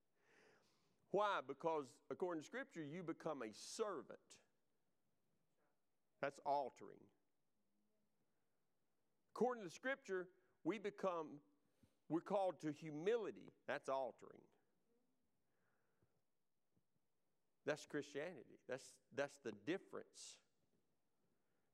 Why? 1.13 1.41
Because 1.47 1.85
according 2.09 2.41
to 2.41 2.45
Scripture, 2.45 2.83
you 2.83 3.03
become 3.03 3.43
a 3.43 3.53
servant. 3.53 4.17
That's 6.23 6.39
altering. 6.43 7.05
According 9.35 9.63
to 9.63 9.69
Scripture, 9.69 10.27
we 10.63 10.79
become, 10.79 11.27
we're 12.09 12.19
called 12.19 12.55
to 12.61 12.71
humility. 12.71 13.53
That's 13.67 13.89
altering. 13.89 14.41
That's 17.63 17.85
Christianity. 17.85 18.57
That's, 18.67 18.89
that's 19.15 19.37
the 19.45 19.51
difference. 19.67 20.39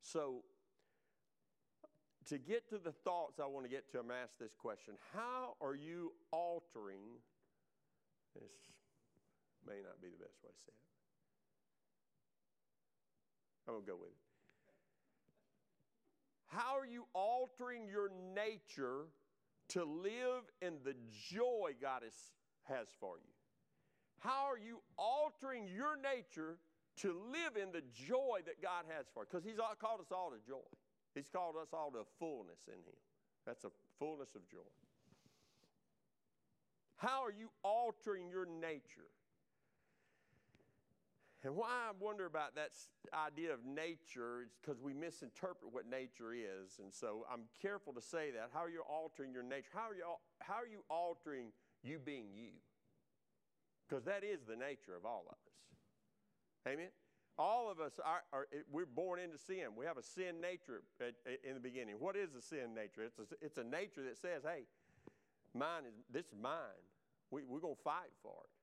So, 0.02 0.44
to 2.28 2.38
get 2.38 2.70
to 2.72 2.78
the 2.78 2.92
thoughts 2.92 3.40
I 3.40 3.46
want 3.46 3.66
to 3.66 3.70
get 3.70 3.90
to, 3.94 4.00
I'm 4.00 4.12
asked 4.12 4.38
this 4.38 4.54
question 4.54 4.96
How 5.14 5.56
are 5.62 5.76
you 5.76 6.12
altering? 6.34 7.22
This 8.36 8.52
may 9.70 9.86
not 9.86 10.02
be 10.02 10.10
the 10.10 10.18
best 10.18 10.42
way 10.42 10.50
to 10.50 10.62
say 10.66 10.74
it. 10.74 10.90
I'm 13.70 13.78
going 13.78 13.86
to 13.86 13.92
go 13.92 13.98
with 14.02 14.10
it. 14.10 14.26
How 16.50 16.74
are 16.82 16.90
you 16.90 17.06
altering 17.14 17.88
your 17.88 18.10
nature 18.34 19.06
to 19.70 19.86
live 19.86 20.50
in 20.64 20.82
the 20.84 20.96
joy 21.30 21.78
God 21.80 22.02
is, 22.02 22.18
has 22.64 22.88
for 23.00 23.22
you? 23.22 23.34
How 24.18 24.50
are 24.50 24.58
you 24.58 24.82
altering 24.98 25.68
your 25.70 25.96
nature 25.96 26.58
to 27.06 27.14
live 27.32 27.56
in 27.56 27.72
the 27.72 27.84
joy 27.94 28.42
that 28.48 28.62
God 28.62 28.90
has 28.90 29.06
for 29.14 29.22
you? 29.24 29.28
Because 29.30 29.46
He's 29.46 29.62
called 29.80 30.02
us 30.02 30.12
all 30.12 30.32
to 30.32 30.42
joy. 30.42 30.66
He's 31.14 31.30
called 31.30 31.56
us 31.62 31.70
all 31.72 31.92
to 31.92 32.02
fullness 32.18 32.66
in 32.68 32.82
Him. 32.82 32.98
That's 33.46 33.64
a 33.64 33.72
fullness 34.00 34.34
of 34.34 34.42
joy. 34.50 34.66
How 36.98 37.24
are 37.24 37.32
you 37.32 37.50
altering 37.64 38.28
your 38.30 38.46
nature? 38.46 39.08
And 41.44 41.56
why 41.56 41.70
I 41.70 41.92
wonder 41.98 42.26
about 42.26 42.56
that 42.56 42.72
idea 43.14 43.54
of 43.54 43.64
nature 43.64 44.44
is 44.44 44.50
because 44.62 44.82
we 44.82 44.94
misinterpret 44.94 45.72
what 45.72 45.88
nature 45.90 46.34
is. 46.34 46.80
And 46.80 46.94
so 46.94 47.26
I'm 47.32 47.44
careful 47.62 47.94
to 47.94 48.02
say 48.02 48.32
that. 48.32 48.50
How 48.54 48.60
are 48.60 48.70
you 48.70 48.84
altering 48.90 49.32
your 49.32 49.44
nature? 49.44 49.70
How 49.74 49.90
are 49.90 49.96
you, 49.96 50.04
how 50.42 50.56
are 50.56 50.68
you 50.68 50.84
altering 50.90 51.54
you 51.82 51.98
being 51.98 52.28
you? 52.36 52.52
Because 53.88 54.04
that 54.04 54.24
is 54.24 54.44
the 54.44 54.58
nature 54.58 54.98
of 54.98 55.06
all 55.06 55.24
of 55.30 55.34
us. 55.34 55.54
Amen? 56.68 56.90
All 57.38 57.72
of 57.72 57.80
us 57.80 57.94
are, 58.04 58.24
are, 58.34 58.48
we're 58.70 58.86
born 58.86 59.18
into 59.18 59.38
sin. 59.38 59.72
We 59.78 59.86
have 59.86 59.98
a 59.98 60.04
sin 60.04 60.42
nature 60.42 60.84
at, 61.00 61.16
at, 61.26 61.40
in 61.48 61.54
the 61.54 61.62
beginning. 61.62 61.96
What 62.00 62.18
is 62.18 62.36
a 62.36 62.42
sin 62.42 62.76
nature? 62.76 63.04
It's 63.08 63.18
a, 63.18 63.24
it's 63.40 63.58
a 63.58 63.64
nature 63.64 64.04
that 64.04 64.18
says, 64.18 64.44
hey, 64.44 64.68
mine 65.56 65.88
is, 65.88 65.94
this 66.12 66.26
is 66.26 66.36
mine. 66.40 66.84
We, 67.32 67.44
we're 67.48 67.62
going 67.62 67.78
to 67.78 67.82
fight 67.82 68.12
for 68.22 68.44
it. 68.44 68.59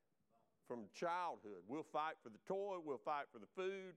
From 0.68 0.90
childhood, 0.94 1.62
we'll 1.68 1.86
fight 1.92 2.18
for 2.22 2.28
the 2.28 2.42
toy, 2.46 2.76
we'll 2.82 3.02
fight 3.04 3.30
for 3.32 3.38
the 3.38 3.50
food, 3.54 3.94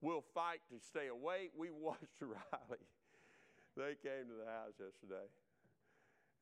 we'll 0.00 0.24
fight 0.34 0.58
to 0.70 0.82
stay 0.82 1.08
awake. 1.08 1.52
We 1.56 1.70
watched 1.86 2.20
Riley. 2.20 2.82
They 3.76 3.94
came 4.02 4.26
to 4.28 4.36
the 4.36 4.50
house 4.50 4.74
yesterday 4.78 5.30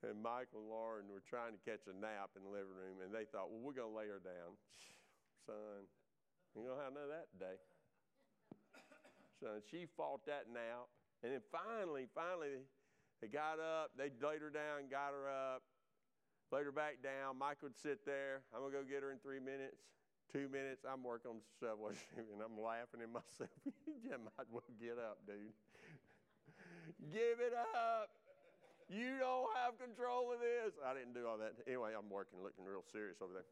and 0.03 0.16
Michael 0.16 0.64
and 0.64 0.68
Lauren 0.73 1.12
were 1.12 1.25
trying 1.25 1.53
to 1.53 1.61
catch 1.61 1.85
a 1.85 1.96
nap 1.96 2.33
in 2.33 2.44
the 2.44 2.53
living 2.53 2.73
room, 2.73 3.05
and 3.05 3.12
they 3.12 3.29
thought, 3.29 3.53
well, 3.53 3.61
we're 3.61 3.77
going 3.77 3.92
to 3.92 3.96
lay 3.96 4.09
her 4.09 4.23
down. 4.23 4.57
Son, 5.46 5.85
you 6.57 6.64
don't 6.64 6.81
have 6.81 6.96
none 6.96 7.09
of 7.09 7.12
that 7.12 7.29
today. 7.37 7.57
Son, 9.40 9.61
she 9.68 9.85
fought 9.96 10.25
that 10.25 10.49
nap. 10.49 10.88
And 11.20 11.37
then 11.37 11.44
finally, 11.53 12.09
finally, 12.16 12.64
they 13.20 13.29
got 13.29 13.61
up, 13.61 13.92
they 13.92 14.09
laid 14.25 14.40
her 14.40 14.49
down, 14.49 14.88
got 14.88 15.12
her 15.12 15.29
up, 15.29 15.61
laid 16.53 16.67
her 16.67 16.75
back 16.75 17.03
down. 17.03 17.39
Mike 17.39 17.63
would 17.63 17.79
sit 17.79 18.05
there. 18.05 18.43
I'm 18.55 18.61
going 18.61 18.73
to 18.73 18.79
go 18.79 18.85
get 18.85 19.03
her 19.03 19.11
in 19.11 19.19
three 19.19 19.41
minutes. 19.41 19.83
Two 20.31 20.47
minutes, 20.47 20.87
I'm 20.87 21.03
working 21.03 21.35
on 21.35 21.43
stuff, 21.59 21.83
and 22.15 22.39
I'm 22.39 22.55
laughing 22.55 23.03
at 23.03 23.11
myself. 23.11 23.51
you 24.07 24.15
might 24.15 24.47
well 24.55 24.63
get 24.79 24.95
up, 24.95 25.19
dude. 25.27 25.51
Give 27.11 27.43
it 27.43 27.51
up. 27.51 28.15
You 28.87 29.19
don't 29.19 29.51
have 29.59 29.75
control 29.79 30.31
of 30.31 30.39
this. 30.39 30.79
I 30.87 30.95
didn't 30.95 31.19
do 31.19 31.27
all 31.27 31.39
that. 31.39 31.59
Anyway, 31.67 31.99
I'm 31.99 32.07
working, 32.07 32.39
looking 32.43 32.63
real 32.63 32.87
serious 32.95 33.19
over 33.19 33.35
there. 33.35 33.51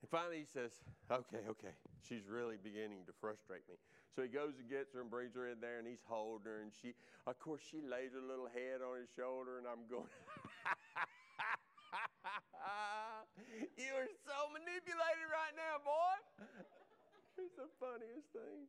And 0.00 0.08
finally, 0.08 0.40
he 0.40 0.48
says, 0.48 0.72
Okay, 1.12 1.44
okay. 1.44 1.74
She's 2.00 2.24
really 2.24 2.56
beginning 2.56 3.04
to 3.08 3.12
frustrate 3.20 3.68
me. 3.68 3.76
So 4.14 4.22
he 4.22 4.28
goes 4.28 4.56
and 4.56 4.68
gets 4.68 4.94
her 4.94 5.00
and 5.00 5.10
brings 5.10 5.34
her 5.34 5.48
in 5.48 5.60
there, 5.60 5.78
and 5.78 5.86
he's 5.86 6.04
holding 6.06 6.46
her. 6.46 6.60
And 6.62 6.70
she, 6.70 6.94
of 7.26 7.38
course, 7.38 7.60
she 7.60 7.82
lays 7.82 8.12
her 8.14 8.22
little 8.22 8.48
head 8.48 8.78
on 8.78 9.00
his 9.00 9.10
shoulder, 9.12 9.58
and 9.58 9.66
I'm 9.66 9.84
going, 9.90 10.08
You 13.80 13.92
are 13.96 14.12
so 14.28 14.36
manipulated 14.52 15.28
right 15.32 15.56
now, 15.56 15.80
boy. 15.80 16.16
It's 17.40 17.56
the 17.56 17.72
funniest 17.80 18.28
thing. 18.36 18.68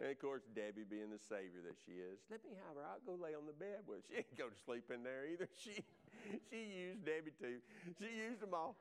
And 0.00 0.10
of 0.10 0.18
course, 0.18 0.42
Debbie, 0.56 0.88
being 0.88 1.12
the 1.12 1.20
savior 1.20 1.62
that 1.68 1.78
she 1.84 2.00
is, 2.00 2.18
let 2.32 2.42
me 2.42 2.56
have 2.66 2.74
her. 2.80 2.82
I'll 2.82 3.04
go 3.06 3.14
lay 3.14 3.36
on 3.36 3.46
the 3.46 3.54
bed 3.54 3.86
with 3.86 4.02
her. 4.02 4.04
She 4.08 4.14
didn't 4.24 4.34
go 4.40 4.48
to 4.50 4.58
sleep 4.64 4.90
in 4.90 5.04
there 5.04 5.28
either. 5.28 5.46
She, 5.60 5.84
she 6.50 6.60
used 6.88 7.04
Debbie 7.04 7.36
too. 7.36 7.60
She 8.00 8.08
used 8.10 8.40
them 8.40 8.56
all. 8.56 8.74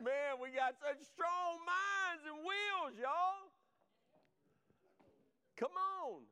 Man, 0.00 0.40
we 0.40 0.50
got 0.50 0.74
such 0.80 0.98
strong 1.04 1.62
minds 1.62 2.24
and 2.26 2.40
wills, 2.42 2.96
y'all. 2.98 3.52
Come 5.58 5.74
on. 5.74 6.22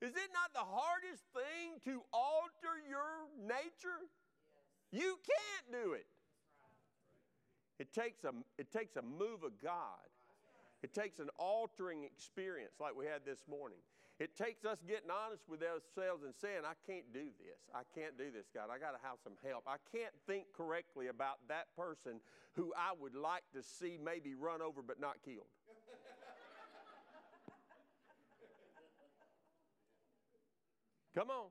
Is 0.00 0.14
it 0.14 0.30
not 0.30 0.54
the 0.54 0.62
hardest 0.62 1.26
thing 1.34 1.82
to 1.90 2.02
alter 2.14 2.78
your 2.86 3.26
nature? 3.42 4.06
You 4.90 5.18
can't 5.26 5.84
do 5.84 5.92
it. 5.92 6.06
It 7.78 7.92
takes 7.92 8.24
a, 8.24 8.32
it 8.58 8.72
takes 8.72 8.96
a 8.96 9.02
move 9.02 9.44
of 9.44 9.60
God. 9.62 10.08
It 10.82 10.94
takes 10.94 11.18
an 11.18 11.28
altering 11.38 12.04
experience 12.04 12.72
like 12.80 12.96
we 12.96 13.06
had 13.06 13.24
this 13.24 13.46
morning. 13.48 13.78
It 14.18 14.36
takes 14.36 14.64
us 14.64 14.78
getting 14.86 15.10
honest 15.10 15.48
with 15.48 15.62
ourselves 15.62 16.24
and 16.24 16.34
saying, 16.34 16.62
I 16.64 16.74
can't 16.90 17.12
do 17.12 17.26
this. 17.38 17.60
I 17.72 17.82
can't 17.94 18.18
do 18.18 18.32
this, 18.32 18.46
God. 18.52 18.68
I 18.70 18.78
got 18.78 18.90
to 18.90 18.98
have 19.06 19.18
some 19.22 19.34
help. 19.46 19.62
I 19.66 19.76
can't 19.94 20.14
think 20.26 20.46
correctly 20.56 21.06
about 21.06 21.38
that 21.48 21.68
person 21.76 22.20
who 22.54 22.72
I 22.76 22.94
would 23.00 23.14
like 23.14 23.44
to 23.54 23.62
see 23.62 23.96
maybe 24.02 24.34
run 24.34 24.60
over 24.60 24.82
but 24.82 25.00
not 25.00 25.22
killed. 25.24 25.46
Come 31.14 31.30
on. 31.30 31.46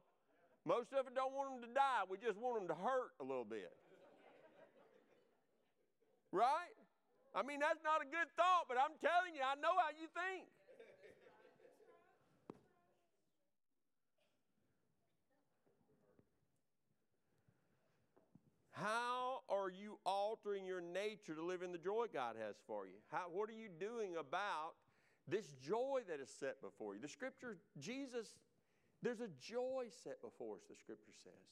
Most 0.67 0.91
of 0.91 1.07
us 1.07 1.13
don't 1.15 1.31
want 1.31 1.55
them 1.55 1.63
to 1.63 1.73
die. 1.73 2.03
We 2.11 2.19
just 2.19 2.35
want 2.35 2.59
them 2.59 2.67
to 2.67 2.75
hurt 2.75 3.15
a 3.21 3.23
little 3.23 3.47
bit. 3.47 3.71
Right? 6.35 6.75
I 7.31 7.39
mean, 7.39 7.63
that's 7.63 7.79
not 7.87 8.03
a 8.03 8.07
good 8.11 8.27
thought, 8.35 8.67
but 8.67 8.75
I'm 8.75 8.99
telling 8.99 9.31
you, 9.31 9.39
I 9.47 9.55
know 9.63 9.71
how 9.79 9.95
you 9.95 10.11
think. 10.11 10.43
How 18.71 19.39
are 19.49 19.71
you 19.71 19.97
altering 20.05 20.67
your 20.67 20.81
nature 20.81 21.33
to 21.33 21.41
live 21.41 21.63
in 21.63 21.71
the 21.71 21.79
joy 21.79 22.07
God 22.13 22.35
has 22.45 22.55
for 22.67 22.85
you? 22.85 22.99
How, 23.09 23.25
what 23.31 23.49
are 23.49 23.57
you 23.57 23.69
doing 23.79 24.17
about 24.19 24.75
this 25.27 25.53
joy 25.65 26.01
that 26.09 26.19
is 26.19 26.29
set 26.29 26.61
before 26.61 26.93
you? 26.93 27.01
The 27.01 27.07
scripture, 27.07 27.57
Jesus, 27.79 28.35
there's 29.01 29.21
a 29.21 29.29
joy 29.41 29.87
set 30.03 30.21
before 30.21 30.55
us, 30.55 30.63
the 30.69 30.75
scripture 30.75 31.13
says. 31.23 31.49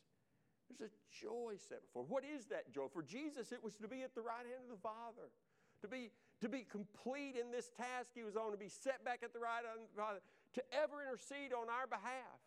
There's 0.67 0.89
a 0.89 0.93
joy 1.13 1.61
set 1.61 1.85
before. 1.85 2.03
What 2.03 2.23
is 2.25 2.45
that 2.47 2.73
joy? 2.73 2.87
For 2.91 3.03
Jesus, 3.03 3.51
it 3.51 3.63
was 3.63 3.75
to 3.77 3.87
be 3.87 4.01
at 4.01 4.15
the 4.15 4.21
right 4.21 4.45
hand 4.49 4.65
of 4.65 4.73
the 4.73 4.81
Father 4.81 5.29
to 5.81 5.87
be, 5.87 6.11
to 6.41 6.49
be 6.49 6.65
complete 6.65 7.35
in 7.39 7.51
this 7.51 7.69
task 7.77 8.09
he 8.13 8.23
was 8.23 8.35
on, 8.35 8.51
to 8.51 8.57
be 8.57 8.69
set 8.69 9.05
back 9.05 9.21
at 9.23 9.33
the 9.33 9.39
right 9.39 9.61
hand 9.61 9.85
of 9.85 9.89
the 9.93 10.01
Father, 10.01 10.19
to 10.53 10.61
ever 10.73 11.05
intercede 11.05 11.53
on 11.53 11.69
our 11.69 11.87
behalf. 11.87 12.41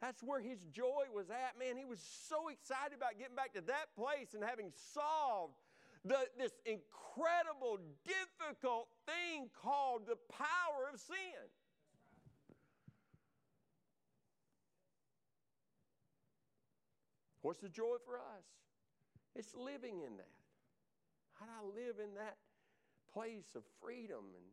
That's 0.00 0.22
where 0.22 0.40
his 0.40 0.60
joy 0.68 1.08
was 1.14 1.30
at. 1.30 1.56
Man, 1.58 1.76
he 1.76 1.84
was 1.84 2.02
so 2.28 2.48
excited 2.48 2.92
about 2.92 3.16
getting 3.16 3.36
back 3.36 3.54
to 3.54 3.64
that 3.72 3.94
place 3.96 4.34
and 4.34 4.44
having 4.44 4.68
solved 4.92 5.56
the, 6.04 6.28
this 6.36 6.52
incredible, 6.66 7.80
difficult 8.04 8.88
thing 9.08 9.48
called 9.56 10.04
the 10.04 10.20
power 10.28 10.92
of 10.92 11.00
sin. 11.00 11.48
What's 17.44 17.60
the 17.60 17.68
joy 17.68 18.00
for 18.00 18.16
us? 18.16 18.48
It's 19.36 19.52
living 19.52 20.00
in 20.00 20.16
that. 20.16 20.40
How 21.36 21.44
do 21.44 21.52
I 21.52 21.64
live 21.76 22.00
in 22.00 22.16
that 22.16 22.40
place 23.12 23.52
of 23.52 23.68
freedom 23.84 24.32
and 24.32 24.48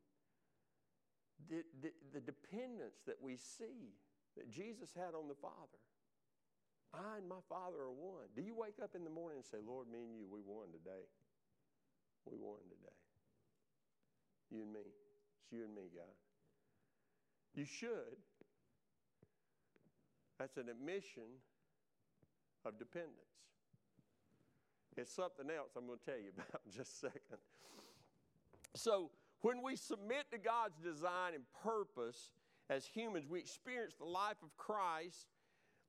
the, 1.47 1.63
the, 1.79 1.91
the 2.11 2.19
dependence 2.19 2.99
that 3.07 3.15
we 3.23 3.37
see 3.39 3.95
that 4.35 4.51
Jesus 4.51 4.91
had 4.91 5.15
on 5.15 5.31
the 5.31 5.39
Father? 5.39 5.79
I 6.91 7.23
and 7.23 7.29
my 7.31 7.39
Father 7.47 7.79
are 7.79 7.95
one. 7.95 8.27
Do 8.35 8.43
you 8.43 8.59
wake 8.59 8.83
up 8.83 8.91
in 8.91 9.05
the 9.05 9.09
morning 9.09 9.39
and 9.39 9.47
say, 9.47 9.63
Lord, 9.63 9.87
me 9.87 10.03
and 10.03 10.11
you, 10.11 10.27
we 10.27 10.43
won 10.43 10.67
today? 10.75 11.07
We 12.27 12.35
won 12.35 12.59
today. 12.67 12.99
You 14.51 14.67
and 14.67 14.73
me. 14.73 14.83
It's 15.39 15.47
you 15.53 15.63
and 15.63 15.73
me, 15.73 15.87
God. 15.95 16.11
You 17.55 17.63
should. 17.63 18.19
That's 20.37 20.57
an 20.57 20.67
admission 20.67 21.39
of 22.65 22.77
dependence. 22.77 23.15
It's 24.97 25.13
something 25.13 25.49
else 25.49 25.71
I'm 25.77 25.87
going 25.87 25.99
to 25.99 26.05
tell 26.05 26.19
you 26.19 26.31
about 26.35 26.61
in 26.65 26.71
just 26.71 26.93
a 26.95 27.07
second. 27.07 27.39
So, 28.75 29.11
when 29.41 29.63
we 29.63 29.75
submit 29.75 30.29
to 30.31 30.37
God's 30.37 30.77
design 30.77 31.33
and 31.33 31.43
purpose 31.63 32.31
as 32.69 32.85
humans, 32.85 33.25
we 33.27 33.39
experience 33.39 33.95
the 33.97 34.05
life 34.05 34.37
of 34.43 34.55
Christ 34.55 35.25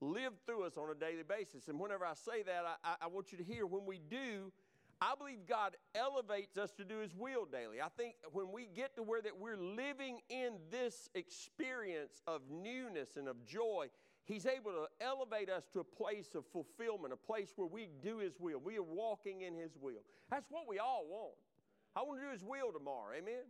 lived 0.00 0.44
through 0.46 0.64
us 0.64 0.76
on 0.76 0.90
a 0.90 0.94
daily 0.94 1.22
basis. 1.22 1.68
And 1.68 1.78
whenever 1.78 2.04
I 2.04 2.14
say 2.14 2.42
that, 2.44 2.64
I, 2.82 2.94
I, 3.02 3.06
want 3.06 3.30
you 3.30 3.38
to 3.38 3.44
hear 3.44 3.66
when 3.66 3.87
we 3.87 4.00
do, 4.11 4.52
I 5.00 5.14
believe 5.16 5.46
God 5.48 5.76
elevates 5.94 6.58
us 6.58 6.72
to 6.72 6.85
do 6.85 6.98
His 6.98 7.14
will 7.14 7.44
daily. 7.44 7.80
I 7.80 7.88
think 7.96 8.14
when 8.32 8.50
we 8.52 8.68
get 8.74 8.96
to 8.96 9.02
where 9.02 9.22
that 9.22 9.38
we're 9.38 9.56
living 9.56 10.20
in 10.28 10.54
this 10.70 11.08
experience 11.14 12.22
of 12.26 12.42
newness 12.50 13.16
and 13.16 13.28
of 13.28 13.44
joy, 13.44 13.87
He's 14.24 14.46
able 14.46 14.70
to 14.70 14.87
elevate 15.00 15.50
us 15.50 15.64
to 15.72 15.80
a 15.80 15.85
place 15.85 16.35
of 16.35 16.44
fulfillment, 16.46 17.12
a 17.12 17.16
place 17.16 17.52
where 17.56 17.66
we 17.66 17.88
do 18.02 18.18
His 18.18 18.38
will. 18.38 18.61
We 18.61 18.78
are 18.78 18.82
walking 18.82 19.42
in 19.42 19.54
His 19.54 19.76
will. 19.80 20.04
That's 20.30 20.50
what 20.50 20.68
we 20.68 20.78
all 20.78 21.04
want. 21.08 21.35
I 21.96 22.02
want 22.02 22.20
to 22.20 22.26
do 22.26 22.32
His 22.32 22.44
will 22.44 22.72
tomorrow. 22.72 23.14
Amen. 23.16 23.44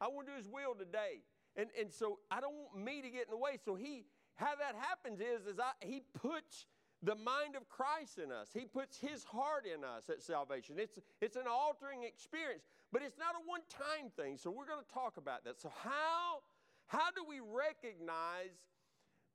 I 0.00 0.08
want 0.08 0.26
to 0.26 0.32
do 0.32 0.38
His 0.38 0.48
will 0.48 0.74
today. 0.74 1.22
And, 1.56 1.68
and 1.78 1.92
so 1.92 2.20
I 2.30 2.40
don't 2.40 2.54
want 2.54 2.84
me 2.84 3.02
to 3.02 3.10
get 3.10 3.24
in 3.26 3.30
the 3.30 3.36
way. 3.36 3.58
So 3.62 3.74
He, 3.74 4.04
how 4.36 4.54
that 4.56 4.76
happens 4.78 5.20
is, 5.20 5.46
is 5.46 5.58
I, 5.58 5.72
He 5.84 6.02
puts 6.14 6.66
the 7.02 7.16
mind 7.16 7.56
of 7.56 7.68
Christ 7.68 8.18
in 8.18 8.30
us. 8.30 8.50
He 8.54 8.64
puts 8.64 8.96
His 8.96 9.24
heart 9.24 9.66
in 9.66 9.82
us 9.82 10.08
at 10.08 10.22
salvation. 10.22 10.76
It's, 10.78 10.98
it's 11.20 11.36
an 11.36 11.50
altering 11.50 12.04
experience, 12.04 12.62
but 12.92 13.02
it's 13.02 13.18
not 13.18 13.34
a 13.34 13.42
one 13.44 13.62
time 13.68 14.10
thing. 14.16 14.38
So 14.38 14.50
we're 14.50 14.66
going 14.66 14.84
to 14.86 14.94
talk 14.94 15.16
about 15.16 15.44
that. 15.44 15.60
So, 15.60 15.72
how, 15.82 16.46
how 16.86 17.10
do 17.10 17.24
we 17.28 17.40
recognize 17.40 18.54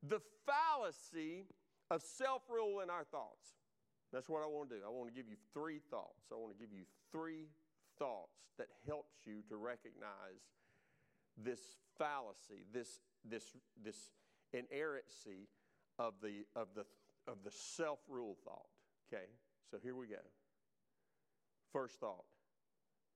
the 0.02 0.20
fallacy 0.46 1.46
of 1.90 2.02
self 2.02 2.42
rule 2.48 2.80
in 2.80 2.90
our 2.90 3.04
thoughts. 3.04 3.56
That's 4.12 4.28
what 4.28 4.42
I 4.42 4.46
want 4.46 4.70
to 4.70 4.76
do. 4.76 4.82
I 4.86 4.90
want 4.90 5.08
to 5.08 5.14
give 5.14 5.28
you 5.28 5.36
three 5.52 5.80
thoughts. 5.90 6.32
I 6.32 6.36
want 6.36 6.56
to 6.56 6.58
give 6.58 6.72
you 6.72 6.84
three 7.12 7.48
thoughts 7.98 8.38
that 8.56 8.68
helps 8.86 9.26
you 9.26 9.42
to 9.50 9.56
recognize 9.56 10.40
this 11.36 11.60
fallacy, 11.98 12.64
this, 12.72 13.00
this, 13.24 13.56
this 13.82 14.10
inerrancy 14.52 15.48
of 15.98 16.14
the, 16.22 16.46
of 16.56 16.68
the, 16.74 16.84
of 17.30 17.38
the 17.44 17.50
self 17.50 17.98
rule 18.08 18.36
thought. 18.44 18.68
Okay, 19.12 19.24
so 19.70 19.78
here 19.82 19.94
we 19.94 20.06
go. 20.06 20.16
First 21.72 22.00
thought. 22.00 22.24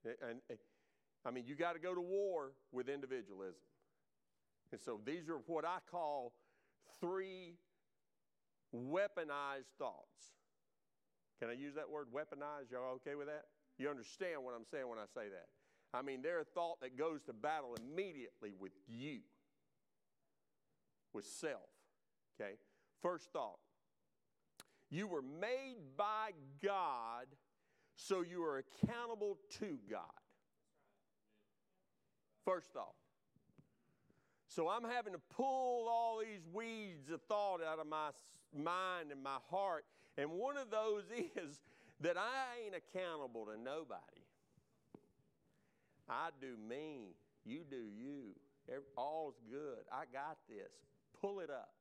And, 0.04 0.40
and 0.50 0.58
I 1.24 1.30
mean, 1.30 1.44
you 1.46 1.54
got 1.54 1.74
to 1.74 1.78
go 1.78 1.94
to 1.94 2.00
war 2.00 2.52
with 2.72 2.88
individualism. 2.88 3.62
And 4.72 4.80
so 4.80 5.00
these 5.04 5.28
are 5.28 5.38
what 5.46 5.64
I 5.64 5.78
call 5.90 6.32
three 7.02 7.56
weaponized 8.74 9.68
thoughts. 9.78 10.32
Can 11.40 11.50
I 11.50 11.54
use 11.54 11.74
that 11.74 11.90
word 11.90 12.06
weaponized? 12.14 12.70
Y'all 12.70 12.94
okay 12.94 13.16
with 13.16 13.26
that? 13.26 13.44
You 13.78 13.90
understand 13.90 14.42
what 14.44 14.54
I'm 14.56 14.64
saying 14.70 14.88
when 14.88 14.98
I 14.98 15.06
say 15.12 15.28
that? 15.28 15.48
I 15.92 16.02
mean, 16.02 16.22
they're 16.22 16.40
a 16.40 16.44
thought 16.44 16.80
that 16.80 16.96
goes 16.96 17.22
to 17.24 17.32
battle 17.32 17.76
immediately 17.76 18.52
with 18.58 18.72
you, 18.86 19.18
with 21.12 21.26
self. 21.26 21.68
Okay? 22.40 22.52
First 23.02 23.32
thought 23.32 23.58
you 24.88 25.06
were 25.06 25.22
made 25.22 25.76
by 25.96 26.30
God, 26.62 27.26
so 27.96 28.20
you 28.20 28.44
are 28.44 28.58
accountable 28.58 29.38
to 29.58 29.78
God. 29.90 30.02
First 32.44 32.72
thought. 32.72 32.94
So 34.54 34.68
I'm 34.68 34.84
having 34.84 35.14
to 35.14 35.20
pull 35.34 35.88
all 35.88 36.20
these 36.20 36.46
weeds 36.52 37.10
of 37.10 37.22
thought 37.22 37.60
out 37.62 37.78
of 37.78 37.86
my 37.86 38.10
mind 38.54 39.10
and 39.10 39.22
my 39.22 39.38
heart. 39.50 39.84
And 40.18 40.30
one 40.32 40.58
of 40.58 40.70
those 40.70 41.04
is 41.36 41.60
that 42.00 42.16
I 42.18 42.64
ain't 42.64 42.74
accountable 42.74 43.46
to 43.46 43.58
nobody. 43.58 44.00
I 46.08 46.28
do 46.40 46.56
me. 46.68 47.14
You 47.44 47.60
do 47.68 47.76
you. 47.76 48.34
All's 48.96 49.40
good. 49.50 49.84
I 49.90 50.04
got 50.12 50.36
this. 50.48 50.72
Pull 51.20 51.40
it 51.40 51.50
up. 51.50 51.72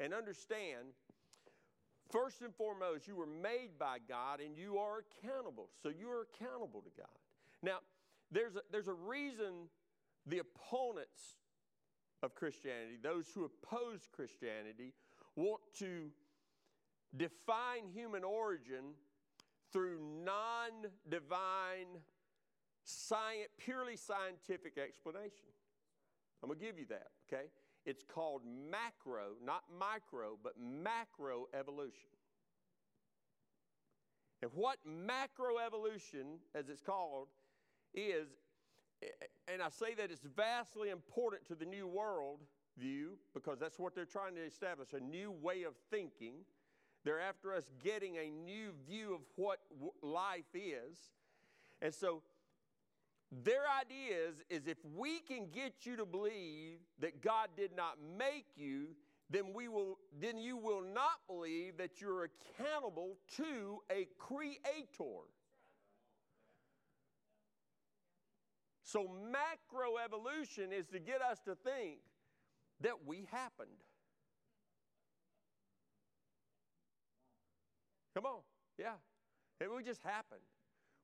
And 0.00 0.12
understand, 0.12 0.86
first 2.10 2.42
and 2.42 2.54
foremost, 2.54 3.06
you 3.06 3.14
were 3.14 3.26
made 3.26 3.78
by 3.78 3.98
God 4.08 4.40
and 4.40 4.56
you 4.56 4.78
are 4.78 5.04
accountable. 5.22 5.68
So 5.82 5.88
you 5.88 6.10
are 6.10 6.26
accountable 6.34 6.80
to 6.80 6.90
God. 6.96 7.06
Now, 7.62 7.78
there's 8.32 8.56
a, 8.56 8.62
there's 8.72 8.88
a 8.88 8.94
reason 8.94 9.68
the 10.26 10.38
opponents 10.38 11.36
of 12.22 12.34
Christianity, 12.34 12.98
those 13.02 13.26
who 13.34 13.44
oppose 13.44 14.08
Christianity, 14.14 14.92
want 15.36 15.60
to 15.78 16.10
define 17.16 17.88
human 17.92 18.24
origin 18.24 18.94
through 19.72 19.98
non 20.24 20.90
divine, 21.08 22.00
science, 22.84 23.48
purely 23.58 23.96
scientific 23.96 24.78
explanation. 24.78 25.48
I'm 26.42 26.48
going 26.48 26.58
to 26.58 26.64
give 26.64 26.78
you 26.78 26.86
that, 26.86 27.08
okay? 27.32 27.44
It's 27.84 28.02
called 28.02 28.42
macro, 28.70 29.32
not 29.44 29.64
micro, 29.78 30.38
but 30.42 30.54
macro 30.58 31.46
evolution. 31.58 32.10
And 34.42 34.50
what 34.54 34.78
macro 34.86 35.58
evolution, 35.58 36.38
as 36.54 36.68
it's 36.68 36.80
called, 36.80 37.28
is 37.94 38.28
and 39.48 39.62
I 39.62 39.68
say 39.68 39.94
that 39.94 40.10
it's 40.10 40.26
vastly 40.36 40.90
important 40.90 41.46
to 41.48 41.54
the 41.54 41.64
New 41.64 41.86
World 41.86 42.40
view 42.78 43.18
because 43.34 43.58
that's 43.58 43.78
what 43.78 43.94
they're 43.94 44.04
trying 44.04 44.34
to 44.36 44.44
establish 44.44 44.92
a 44.92 45.00
new 45.00 45.30
way 45.30 45.64
of 45.64 45.74
thinking. 45.90 46.34
They're 47.04 47.20
after 47.20 47.54
us 47.54 47.64
getting 47.82 48.16
a 48.16 48.30
new 48.30 48.72
view 48.86 49.14
of 49.14 49.20
what 49.36 49.60
life 50.02 50.44
is. 50.54 51.10
And 51.80 51.94
so 51.94 52.22
their 53.32 53.62
idea 53.80 54.28
is, 54.28 54.42
is 54.50 54.66
if 54.66 54.78
we 54.96 55.20
can 55.20 55.46
get 55.52 55.72
you 55.84 55.96
to 55.96 56.04
believe 56.04 56.78
that 56.98 57.22
God 57.22 57.48
did 57.56 57.70
not 57.74 57.96
make 58.18 58.46
you, 58.56 58.88
then 59.30 59.52
we 59.54 59.68
will 59.68 59.98
then 60.20 60.36
you 60.36 60.56
will 60.56 60.82
not 60.82 61.20
believe 61.28 61.76
that 61.78 62.00
you're 62.00 62.24
accountable 62.24 63.16
to 63.36 63.80
a 63.90 64.08
creator. 64.18 65.22
So, 68.90 69.06
macroevolution 69.06 70.74
is 70.74 70.88
to 70.88 70.98
get 70.98 71.22
us 71.22 71.38
to 71.46 71.54
think 71.54 72.02
that 72.80 73.06
we 73.06 73.28
happened. 73.30 73.78
Come 78.16 78.26
on, 78.26 78.40
yeah. 78.82 78.98
It 79.60 79.70
we 79.70 79.84
just 79.84 80.02
happened. 80.02 80.42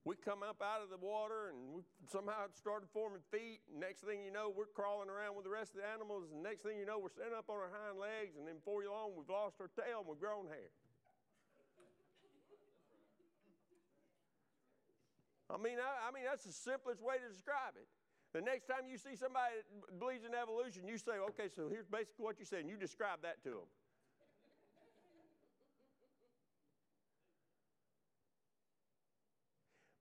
We 0.04 0.16
come 0.18 0.42
up 0.42 0.58
out 0.58 0.82
of 0.82 0.90
the 0.90 0.98
water 0.98 1.54
and 1.54 1.78
we 1.78 1.82
somehow 2.10 2.50
started 2.58 2.88
forming 2.90 3.22
feet. 3.30 3.62
Next 3.70 4.02
thing 4.02 4.24
you 4.24 4.32
know, 4.32 4.50
we're 4.50 4.66
crawling 4.74 5.06
around 5.06 5.36
with 5.36 5.44
the 5.44 5.54
rest 5.54 5.78
of 5.78 5.82
the 5.82 5.86
animals. 5.86 6.26
And 6.34 6.42
next 6.42 6.66
thing 6.66 6.78
you 6.78 6.86
know, 6.86 6.98
we're 6.98 7.14
standing 7.14 7.38
up 7.38 7.46
on 7.46 7.54
our 7.54 7.70
hind 7.70 8.02
legs. 8.02 8.34
And 8.34 8.48
then 8.48 8.58
before 8.58 8.82
you 8.82 8.90
long, 8.90 9.14
we've 9.14 9.30
lost 9.30 9.62
our 9.62 9.70
tail 9.70 10.02
and 10.02 10.10
we've 10.10 10.18
grown 10.18 10.50
hair. 10.50 10.74
I 15.56 15.62
mean, 15.62 15.80
I, 15.80 16.08
I 16.08 16.12
mean, 16.12 16.28
that's 16.28 16.44
the 16.44 16.52
simplest 16.52 17.00
way 17.00 17.16
to 17.16 17.28
describe 17.32 17.80
it. 17.80 17.88
The 18.36 18.44
next 18.44 18.68
time 18.68 18.84
you 18.84 19.00
see 19.00 19.16
somebody 19.16 19.56
that 19.64 19.96
believes 19.96 20.28
in 20.28 20.36
evolution, 20.36 20.84
you 20.84 21.00
say, 21.00 21.16
okay, 21.32 21.48
so 21.48 21.72
here's 21.72 21.88
basically 21.88 22.28
what 22.28 22.36
you 22.38 22.44
said, 22.44 22.60
and 22.60 22.68
you 22.68 22.76
describe 22.76 23.24
that 23.24 23.40
to 23.44 23.64
them. 23.64 23.68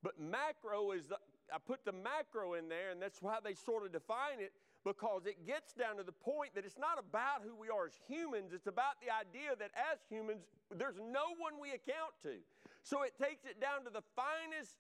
But 0.03 0.19
macro 0.19 0.91
is, 0.91 1.07
the, 1.07 1.15
I 1.47 1.57
put 1.63 1.87
the 1.87 1.95
macro 1.95 2.59
in 2.59 2.67
there, 2.67 2.91
and 2.91 3.01
that's 3.01 3.23
why 3.23 3.39
they 3.39 3.55
sort 3.55 3.87
of 3.87 3.95
define 3.95 4.43
it, 4.43 4.51
because 4.83 5.25
it 5.25 5.47
gets 5.47 5.71
down 5.71 5.95
to 5.97 6.03
the 6.03 6.11
point 6.13 6.53
that 6.53 6.65
it's 6.67 6.77
not 6.77 6.99
about 6.99 7.47
who 7.47 7.55
we 7.55 7.71
are 7.71 7.87
as 7.87 7.95
humans, 8.05 8.51
it's 8.51 8.67
about 8.67 8.99
the 8.99 9.07
idea 9.07 9.55
that 9.57 9.71
as 9.73 10.03
humans, 10.11 10.43
there's 10.75 10.99
no 10.99 11.31
one 11.39 11.55
we 11.57 11.71
account 11.71 12.11
to. 12.21 12.43
So 12.83 13.01
it 13.01 13.15
takes 13.17 13.45
it 13.49 13.57
down 13.57 13.81
to 13.87 13.89
the 13.89 14.03
finest 14.13 14.77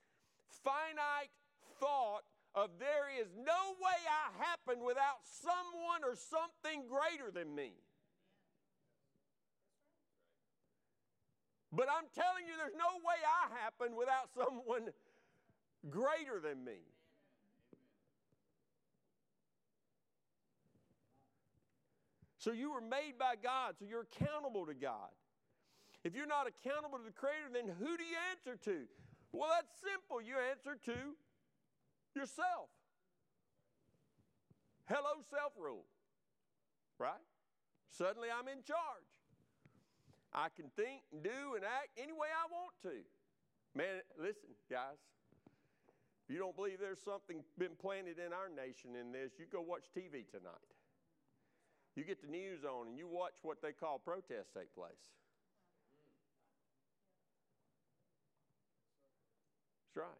finite 0.63 1.31
thought 1.79 2.23
of 2.53 2.69
there 2.79 3.11
is 3.19 3.27
no 3.35 3.75
way 3.81 3.99
I 4.07 4.31
happen 4.43 4.83
without 4.83 5.19
someone 5.23 6.03
or 6.03 6.15
something 6.15 6.87
greater 6.87 7.31
than 7.31 7.53
me. 7.53 7.73
But 11.71 11.87
I'm 11.91 12.07
telling 12.15 12.47
you, 12.47 12.55
there's 12.55 12.77
no 12.77 12.95
way 13.03 13.19
I 13.19 13.51
happen 13.61 13.97
without 13.97 14.31
someone 14.33 14.93
greater 15.89 16.39
than 16.39 16.63
me. 16.63 16.79
So 22.37 22.51
you 22.51 22.71
were 22.71 22.81
made 22.81 23.17
by 23.19 23.33
God, 23.41 23.75
so 23.79 23.85
you're 23.85 24.05
accountable 24.05 24.67
to 24.67 24.73
God. 24.73 25.09
If 26.03 26.15
you're 26.15 26.27
not 26.27 26.45
accountable 26.47 26.99
to 26.99 27.03
the 27.03 27.11
Creator, 27.11 27.49
then 27.51 27.65
who 27.79 27.97
do 27.97 28.03
you 28.03 28.17
answer 28.31 28.55
to? 28.65 28.85
Well, 29.35 29.51
that's 29.51 29.75
simple. 29.83 30.23
You 30.23 30.39
answer 30.39 30.79
to 30.87 30.95
yourself. 32.15 32.71
Hello, 34.87 35.19
self 35.27 35.51
rule. 35.59 35.83
Right? 36.95 37.19
Suddenly 37.91 38.31
I'm 38.31 38.47
in 38.47 38.63
charge. 38.63 39.11
I 40.31 40.47
can 40.55 40.71
think 40.79 41.03
and 41.11 41.19
do 41.19 41.59
and 41.59 41.67
act 41.67 41.91
any 41.99 42.15
way 42.15 42.31
I 42.31 42.47
want 42.47 42.79
to. 42.87 43.03
Man, 43.75 43.99
listen, 44.15 44.55
guys. 44.71 45.03
If 46.23 46.31
you 46.31 46.39
don't 46.39 46.55
believe 46.55 46.79
there's 46.79 47.03
something 47.03 47.43
been 47.59 47.75
planted 47.75 48.17
in 48.17 48.31
our 48.31 48.47
nation 48.47 48.95
in 48.95 49.11
this, 49.11 49.35
you 49.37 49.45
go 49.51 49.59
watch 49.59 49.91
TV 49.91 50.23
tonight. 50.31 50.71
You 51.95 52.03
get 52.03 52.23
the 52.23 52.31
news 52.31 52.63
on 52.63 52.87
and 52.87 52.97
you 52.97 53.07
watch 53.07 53.43
what 53.43 53.61
they 53.61 53.71
call 53.71 53.99
protests 53.99 54.55
take 54.55 54.73
place. 54.73 55.11
That's 59.95 60.03
right. 60.03 60.19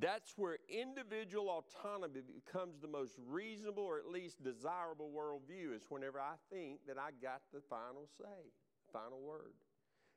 That's 0.00 0.32
where 0.36 0.56
individual 0.68 1.50
autonomy 1.50 2.22
becomes 2.24 2.80
the 2.80 2.88
most 2.88 3.14
reasonable 3.28 3.82
or 3.82 3.98
at 3.98 4.08
least 4.08 4.42
desirable 4.42 5.10
worldview, 5.14 5.76
is 5.76 5.84
whenever 5.90 6.18
I 6.18 6.40
think 6.50 6.80
that 6.88 6.96
I 6.96 7.10
got 7.20 7.42
the 7.52 7.60
final 7.68 8.08
say, 8.16 8.48
final 8.92 9.20
word. 9.20 9.52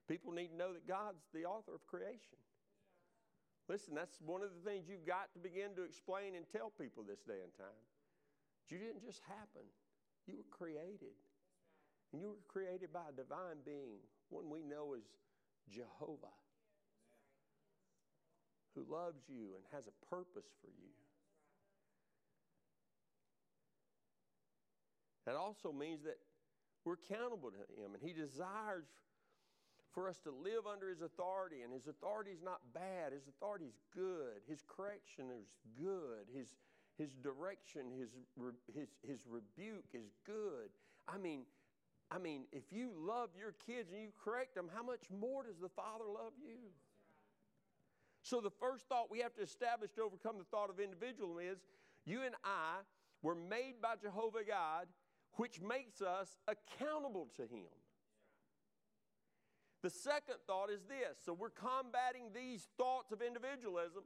People 0.08 0.32
need 0.32 0.48
to 0.48 0.56
know 0.56 0.72
that 0.74 0.88
God's 0.88 1.28
the 1.34 1.44
author 1.44 1.76
of 1.76 1.86
creation. 1.86 2.39
Listen, 3.68 3.94
that's 3.96 4.20
one 4.26 4.41
of 4.41 4.50
the 4.56 4.70
things 4.70 4.88
you've 4.88 5.06
got 5.06 5.32
to 5.34 5.39
begin 5.39 5.76
to 5.76 5.84
explain 5.84 6.36
and 6.36 6.46
tell 6.48 6.72
people 6.72 7.04
this 7.04 7.20
day 7.28 7.44
and 7.44 7.52
time. 7.56 7.84
You 8.70 8.80
didn't 8.80 9.04
just 9.04 9.22
happen, 9.28 9.68
you 10.28 10.38
were 10.38 10.50
created. 10.50 11.14
And 12.12 12.22
you 12.22 12.30
were 12.30 12.46
created 12.48 12.94
by 12.94 13.10
a 13.10 13.16
divine 13.16 13.66
being, 13.66 14.00
one 14.30 14.50
we 14.50 14.62
know 14.62 14.94
as 14.94 15.04
Jehovah, 15.70 16.36
who 18.76 18.86
loves 18.89 19.24
you 19.30 19.55
and 19.55 19.64
has 19.72 19.88
a 19.88 20.05
purpose 20.09 20.47
for 20.61 20.68
you. 20.68 20.93
That 25.26 25.36
also 25.36 25.72
means 25.72 26.03
that 26.03 26.18
we're 26.86 26.95
accountable 26.95 27.51
to 27.51 27.82
Him, 27.82 27.93
and 27.93 28.03
He 28.03 28.14
desires 28.14 28.86
for 29.93 30.09
us 30.09 30.20
to 30.22 30.32
live 30.32 30.68
under 30.70 30.89
His 30.89 31.01
authority. 31.01 31.61
And 31.61 31.72
His 31.72 31.88
authority 31.88 32.32
is 32.32 32.41
not 32.43 32.59
bad, 32.74 33.14
His 33.14 33.28
authority 33.28 33.66
is 33.66 33.80
good, 33.95 34.43
His 34.47 34.64
correction 34.68 35.28
is 35.32 35.47
good, 35.80 36.28
His, 36.34 36.55
his 36.97 37.14
direction, 37.16 37.84
His, 37.97 38.09
his, 38.76 38.89
his 39.07 39.20
rebuke 39.30 39.86
is 39.93 40.11
good. 40.26 40.70
I 41.07 41.18
mean, 41.18 41.43
I 42.14 42.20
mean, 42.20 42.43
if 42.51 42.72
you 42.72 42.91
love 42.95 43.30
your 43.38 43.55
kids 43.66 43.91
and 43.91 44.01
you 44.01 44.09
correct 44.24 44.53
them, 44.53 44.70
how 44.76 44.84
much 44.84 45.01
more 45.09 45.43
does 45.43 45.57
the 45.59 45.70
Father 45.70 46.05
love 46.07 46.34
you? 46.39 46.70
So, 48.22 48.39
the 48.39 48.51
first 48.51 48.88
thought 48.88 49.11
we 49.11 49.20
have 49.20 49.34
to 49.36 49.41
establish 49.41 49.91
to 49.93 50.03
overcome 50.03 50.38
the 50.38 50.45
thought 50.45 50.70
of 50.70 50.80
individualism 50.80 51.39
is 51.41 51.57
you 52.05 52.22
and 52.24 52.36
I 52.43 52.82
were 53.22 53.36
made 53.36 53.82
by 53.82 53.95
Jehovah 54.01 54.43
God, 54.47 54.88
which 55.34 55.59
makes 55.59 56.01
us 56.01 56.38
accountable 56.47 57.30
to 57.36 57.41
Him. 57.41 57.74
The 59.82 59.89
second 59.89 60.36
thought 60.47 60.70
is 60.70 60.84
this 60.88 61.18
so 61.26 61.34
we're 61.34 61.49
combating 61.49 62.32
these 62.34 62.68
thoughts 62.78 63.11
of 63.11 63.22
individualism. 63.22 64.03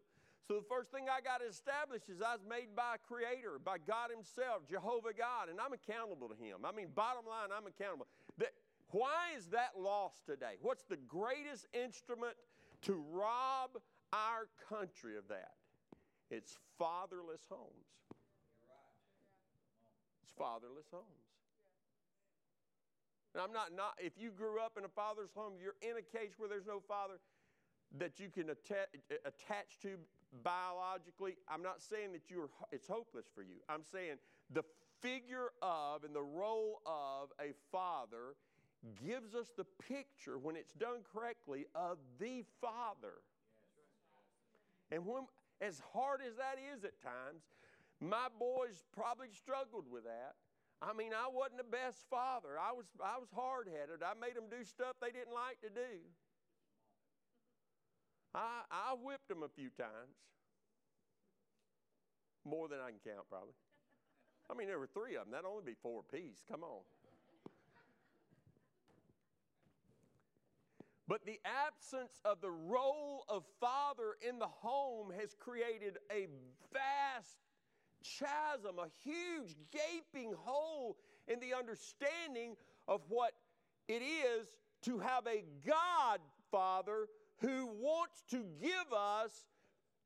So 0.48 0.56
the 0.56 0.64
first 0.72 0.92
thing 0.92 1.12
I 1.12 1.20
got 1.20 1.44
to 1.44 1.48
establish 1.48 2.08
is 2.08 2.22
I 2.24 2.32
was 2.32 2.46
made 2.48 2.72
by 2.74 2.96
a 2.96 3.02
creator, 3.04 3.60
by 3.60 3.84
God 3.84 4.16
Himself, 4.16 4.64
Jehovah 4.64 5.12
God, 5.12 5.52
and 5.52 5.60
I'm 5.60 5.76
accountable 5.76 6.30
to 6.32 6.40
Him. 6.40 6.64
I 6.64 6.72
mean, 6.72 6.88
bottom 6.96 7.28
line, 7.28 7.52
I'm 7.52 7.68
accountable. 7.68 8.08
That, 8.38 8.56
why 8.92 9.36
is 9.36 9.48
that 9.48 9.76
lost 9.76 10.26
today? 10.26 10.56
What's 10.62 10.84
the 10.84 10.96
greatest 10.96 11.68
instrument 11.74 12.40
to 12.84 13.04
rob 13.12 13.76
our 14.14 14.48
country 14.72 15.18
of 15.18 15.28
that? 15.28 15.60
It's 16.32 16.56
fatherless 16.80 17.44
homes. 17.52 17.92
It's 20.24 20.32
fatherless 20.32 20.88
homes. 20.92 21.28
And 23.36 23.44
I'm 23.44 23.52
not, 23.52 23.76
not, 23.76 24.00
if 24.00 24.14
you 24.18 24.32
grew 24.32 24.62
up 24.62 24.78
in 24.78 24.86
a 24.86 24.90
father's 24.96 25.32
home, 25.36 25.60
you're 25.62 25.76
in 25.84 25.98
a 26.00 26.18
case 26.18 26.36
where 26.38 26.48
there's 26.48 26.66
no 26.66 26.80
father 26.88 27.20
that 28.00 28.20
you 28.20 28.30
can 28.30 28.50
attach, 28.50 28.88
attach 29.26 29.80
to 29.82 30.00
Mm. 30.36 30.44
biologically. 30.44 31.38
I'm 31.48 31.64
not 31.64 31.82
saying 31.82 32.12
that 32.14 32.30
you're, 32.30 32.50
it's 32.72 32.88
hopeless 32.88 33.26
for 33.34 33.42
you. 33.42 33.56
I'm 33.70 33.84
saying 33.84 34.18
the 34.54 34.64
figure 35.02 35.52
of 35.62 36.04
and 36.04 36.16
the 36.16 36.24
role 36.24 36.82
of 36.86 37.30
a 37.40 37.54
father 37.72 38.36
gives 39.06 39.36
us 39.36 39.52
the 39.56 39.66
picture, 39.88 40.38
when 40.38 40.56
it's 40.56 40.74
done 40.74 41.00
correctly, 41.14 41.66
of 41.76 41.98
the 42.20 42.44
father. 42.62 43.22
And 44.92 45.06
when, 45.06 45.24
as 45.62 45.82
hard 45.94 46.22
as 46.22 46.36
that 46.36 46.58
is 46.74 46.84
at 46.84 47.02
times, 47.02 47.44
my 48.00 48.28
boys 48.40 48.84
probably 48.94 49.30
struggled 49.34 49.86
with 49.92 50.04
that. 50.04 50.36
I 50.82 50.94
mean, 50.94 51.12
I 51.12 51.28
wasn't 51.28 51.58
the 51.58 51.64
best 51.64 52.06
father. 52.10 52.60
I 52.62 52.72
was, 52.72 52.86
I 53.04 53.18
was 53.18 53.30
hard 53.34 53.68
headed. 53.68 54.06
I 54.06 54.14
made 54.14 54.36
them 54.36 54.46
do 54.50 54.64
stuff 54.64 54.94
they 55.02 55.10
didn't 55.10 55.34
like 55.34 55.60
to 55.62 55.70
do. 55.70 56.06
I, 58.34 58.62
I 58.72 58.96
whipped 59.02 59.28
them 59.28 59.44
a 59.44 59.50
few 59.50 59.70
times. 59.70 60.16
More 62.46 62.68
than 62.68 62.80
I 62.80 62.92
can 62.92 63.00
count, 63.04 63.28
probably. 63.30 63.54
I 64.50 64.54
mean, 64.54 64.68
there 64.68 64.80
were 64.80 64.88
three 64.88 65.16
of 65.16 65.26
them. 65.26 65.32
That'd 65.32 65.46
only 65.46 65.64
be 65.66 65.76
four 65.82 66.04
apiece. 66.08 66.44
Come 66.50 66.64
on. 66.64 66.82
But 71.08 71.26
the 71.26 71.40
absence 71.46 72.20
of 72.26 72.42
the 72.42 72.52
role 72.52 73.24
of 73.30 73.44
father 73.62 74.18
in 74.28 74.40
the 74.40 74.48
home 74.48 75.12
has 75.18 75.34
created 75.40 75.98
a 76.12 76.28
vast 76.74 77.38
chasm, 78.04 78.78
a 78.80 78.90
huge 79.04 79.56
gaping 79.72 80.34
hole 80.38 80.98
in 81.28 81.40
the 81.40 81.54
understanding 81.58 82.56
of 82.88 83.02
what 83.08 83.32
it 83.88 84.02
is 84.02 84.48
to 84.84 85.00
have 85.00 85.26
a 85.28 85.44
God 85.66 86.20
Father 86.52 87.08
who 87.40 87.68
wants 87.80 88.24
to 88.32 88.44
give 88.62 88.94
us 88.96 89.46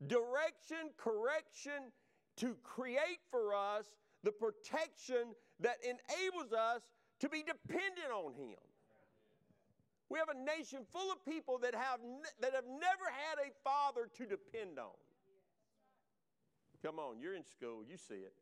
direction, 0.08 0.90
correction, 0.98 1.92
to 2.38 2.56
create 2.64 3.20
for 3.30 3.54
us 3.54 3.86
the 4.24 4.32
protection 4.32 5.36
that 5.60 5.78
enables 5.84 6.54
us 6.54 6.82
to 7.20 7.30
be 7.30 7.44
dependent 7.44 8.12
on 8.14 8.34
Him. 8.34 8.58
We 10.10 10.20
have 10.20 10.30
a 10.30 10.58
nation 10.58 10.80
full 10.92 11.12
of 11.12 11.24
people 11.24 11.58
that 11.60 11.74
have, 11.74 12.00
that 12.42 12.54
have 12.54 12.66
never 12.66 13.08
had 13.08 13.40
a 13.40 13.52
father 13.64 14.10
to 14.18 14.26
depend 14.26 14.78
on. 14.78 14.98
Come 16.84 17.00
on, 17.00 17.22
you're 17.22 17.36
in 17.36 17.46
school, 17.46 17.84
you 17.88 17.96
see 17.96 18.16
it. 18.16 18.34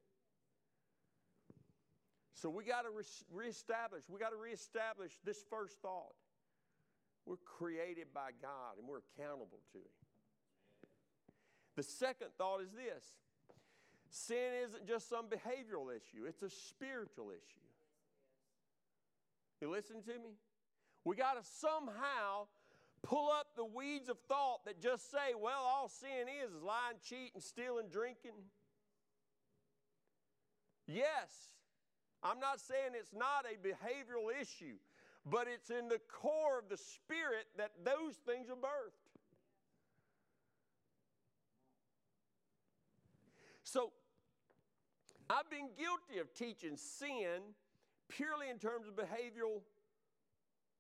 So 2.34 2.50
we 2.50 2.64
got 2.64 2.84
to 2.84 2.90
re- 2.90 3.04
reestablish, 3.32 4.04
we 4.08 4.18
got 4.18 4.30
to 4.30 4.38
reestablish 4.38 5.12
this 5.26 5.44
first 5.50 5.78
thought. 5.82 6.16
We're 7.30 7.38
created 7.46 8.08
by 8.12 8.32
God 8.42 8.80
and 8.80 8.88
we're 8.88 9.06
accountable 9.14 9.62
to 9.74 9.78
Him. 9.78 10.00
The 11.76 11.84
second 11.84 12.30
thought 12.40 12.62
is 12.62 12.72
this 12.72 13.06
sin 14.10 14.66
isn't 14.66 14.88
just 14.88 15.08
some 15.08 15.28
behavioral 15.28 15.96
issue, 15.96 16.26
it's 16.28 16.42
a 16.42 16.50
spiritual 16.50 17.30
issue. 17.30 17.70
You 19.62 19.70
listen 19.70 20.02
to 20.02 20.14
me? 20.14 20.40
We 21.06 21.16
got 21.16 21.34
to 21.34 21.48
somehow 21.60 22.48
pull 23.04 23.30
up 23.30 23.50
the 23.56 23.66
weeds 23.66 24.10
of 24.10 24.18
thought 24.28 24.66
that 24.66 24.82
just 24.82 25.12
say, 25.12 25.36
well, 25.40 25.62
all 25.62 25.88
sin 25.88 26.26
is 26.44 26.50
is 26.50 26.64
lying, 26.64 26.98
cheating, 27.08 27.42
stealing, 27.42 27.90
drinking. 27.92 28.34
Yes, 30.88 31.52
I'm 32.24 32.40
not 32.40 32.60
saying 32.60 32.98
it's 32.98 33.14
not 33.14 33.46
a 33.46 33.56
behavioral 33.62 34.30
issue, 34.42 34.78
but 35.30 35.48
it's 35.48 35.70
in 35.70 35.88
the 35.88 36.00
core 36.08 36.60
of 36.60 36.70
the 36.70 36.78
spirit 36.78 37.48
that 37.58 37.72
those 37.84 38.16
things 38.26 38.50
are 38.50 38.56
birthed. 38.56 39.10
So, 43.64 43.92
I've 45.30 45.50
been 45.50 45.70
guilty 45.78 46.20
of 46.20 46.34
teaching 46.34 46.76
sin 46.76 47.54
purely 48.08 48.50
in 48.50 48.58
terms 48.58 48.88
of 48.88 48.96
behavioral 48.96 49.62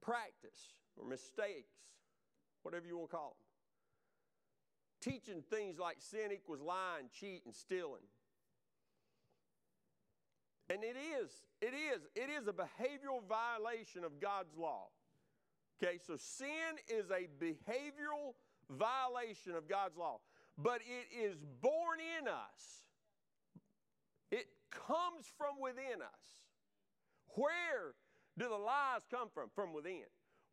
practice 0.01 0.73
or 0.97 1.07
mistakes 1.07 1.77
whatever 2.63 2.87
you 2.87 2.97
want 2.97 3.11
to 3.11 3.15
call 3.15 3.35
them. 5.03 5.11
Teaching 5.13 5.43
things 5.49 5.77
like 5.77 5.97
sin 5.99 6.31
equals 6.33 6.61
lying, 6.61 7.09
cheating, 7.13 7.53
stealing. 7.53 8.03
And 10.69 10.83
it 10.83 10.95
is, 10.95 11.31
it 11.61 11.73
is, 11.73 12.01
it 12.15 12.29
is 12.29 12.47
a 12.47 12.53
behavioral 12.53 13.25
violation 13.27 14.03
of 14.03 14.19
God's 14.19 14.55
law. 14.55 14.87
Okay, 15.81 15.97
so 16.05 16.15
sin 16.17 16.77
is 16.87 17.09
a 17.09 17.27
behavioral 17.43 18.35
violation 18.69 19.55
of 19.55 19.67
God's 19.67 19.97
law, 19.97 20.19
but 20.57 20.81
it 20.81 21.07
is 21.15 21.37
born 21.61 21.99
in 22.19 22.27
us. 22.27 22.85
It 24.29 24.45
comes 24.69 25.25
from 25.37 25.59
within 25.59 26.03
us. 26.03 26.45
Where 27.35 27.95
do 28.37 28.47
the 28.47 28.55
lies 28.55 29.01
come 29.09 29.29
from? 29.33 29.49
From 29.55 29.73
within. 29.73 30.05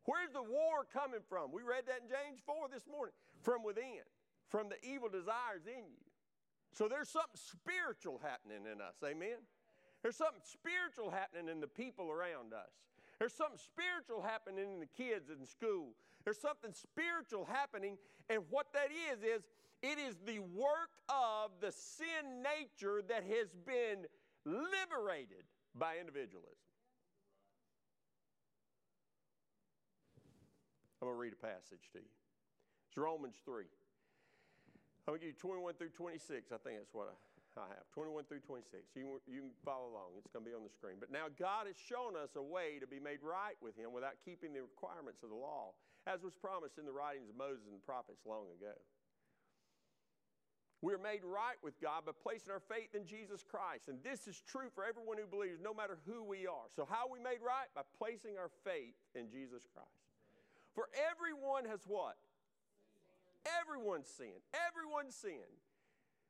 Where's 0.05 0.31
the 0.31 0.41
war 0.41 0.87
coming 0.91 1.19
from? 1.27 1.51
We 1.51 1.61
read 1.61 1.83
that 1.87 2.01
in 2.01 2.07
James 2.07 2.39
4 2.45 2.69
this 2.73 2.87
morning. 2.89 3.13
From 3.43 3.63
within, 3.63 4.07
from 4.49 4.69
the 4.69 4.79
evil 4.81 5.09
desires 5.09 5.67
in 5.67 5.85
you. 5.91 6.07
So 6.71 6.87
there's 6.87 7.09
something 7.09 7.35
spiritual 7.35 8.19
happening 8.23 8.65
in 8.71 8.81
us. 8.81 8.95
Amen? 9.03 9.43
There's 10.07 10.15
something 10.15 10.47
spiritual 10.47 11.11
happening 11.11 11.51
in 11.51 11.59
the 11.59 11.67
people 11.67 12.07
around 12.09 12.53
us. 12.53 12.71
There's 13.19 13.33
something 13.33 13.59
spiritual 13.59 14.23
happening 14.23 14.63
in 14.63 14.79
the 14.79 14.87
kids 14.87 15.27
in 15.27 15.45
school. 15.45 15.91
There's 16.23 16.39
something 16.39 16.71
spiritual 16.71 17.43
happening, 17.43 17.97
and 18.29 18.41
what 18.49 18.71
that 18.71 18.87
is, 18.87 19.19
is 19.19 19.43
it 19.83 19.99
is 19.99 20.15
the 20.25 20.39
work 20.39 20.95
of 21.09 21.51
the 21.59 21.73
sin 21.73 22.39
nature 22.39 23.03
that 23.09 23.27
has 23.27 23.51
been 23.67 24.07
liberated 24.45 25.43
by 25.75 25.99
individualism. 25.99 26.55
I'm 31.01 31.11
going 31.11 31.17
to 31.17 31.19
read 31.19 31.33
a 31.33 31.45
passage 31.45 31.91
to 31.91 31.99
you. 31.99 32.15
It's 32.87 32.97
Romans 32.97 33.35
3. 33.43 33.65
I'm 35.03 35.11
going 35.11 35.19
to 35.19 35.25
give 35.27 35.35
you 35.35 35.41
21 35.41 35.73
through 35.73 35.89
26. 35.89 36.53
I 36.53 36.55
think 36.63 36.79
that's 36.79 36.93
what 36.93 37.11
I, 37.11 37.26
I 37.57 37.67
have. 37.73 37.89
21 37.91 38.29
through 38.29 38.45
26. 38.45 38.93
You, 38.95 39.19
you 39.25 39.49
can 39.49 39.57
follow 39.65 39.89
along. 39.89 40.13
It's 40.21 40.29
going 40.29 40.45
to 40.45 40.49
be 40.49 40.55
on 40.55 40.63
the 40.63 40.71
screen. 40.71 41.01
But 41.01 41.09
now 41.09 41.27
God 41.33 41.65
has 41.65 41.75
shown 41.75 42.13
us 42.13 42.37
a 42.37 42.45
way 42.45 42.77
to 42.79 42.87
be 42.87 43.01
made 43.01 43.25
right 43.25 43.57
with 43.59 43.73
Him 43.73 43.91
without 43.91 44.21
keeping 44.21 44.53
the 44.53 44.61
requirements 44.61 45.25
of 45.25 45.33
the 45.33 45.39
law, 45.39 45.73
as 46.05 46.21
was 46.21 46.37
promised 46.37 46.77
in 46.77 46.85
the 46.85 46.93
writings 46.93 47.27
of 47.27 47.35
Moses 47.35 47.65
and 47.65 47.75
the 47.75 47.83
prophets 47.83 48.21
long 48.23 48.47
ago. 48.53 48.77
We're 50.85 51.01
made 51.01 51.25
right 51.25 51.57
with 51.65 51.73
God 51.81 52.05
by 52.05 52.13
placing 52.13 52.53
our 52.53 52.61
faith 52.61 52.93
in 52.93 53.09
Jesus 53.09 53.41
Christ. 53.41 53.89
And 53.89 53.97
this 54.05 54.29
is 54.29 54.37
true 54.45 54.69
for 54.69 54.85
everyone 54.85 55.17
who 55.17 55.25
believes, 55.25 55.57
no 55.57 55.73
matter 55.73 55.97
who 56.05 56.21
we 56.21 56.45
are. 56.45 56.69
So, 56.77 56.85
how 56.85 57.09
are 57.09 57.11
we 57.11 57.17
made 57.17 57.41
right? 57.41 57.65
By 57.73 57.81
placing 57.97 58.37
our 58.37 58.53
faith 58.61 58.93
in 59.17 59.25
Jesus 59.25 59.65
Christ. 59.73 59.89
For 60.77 60.85
everyone 60.93 61.65
has 61.65 61.81
what? 61.89 62.21
Everyone's 63.65 64.05
sinned. 64.05 64.45
Everyone's 64.53 65.15
sinned. 65.15 65.65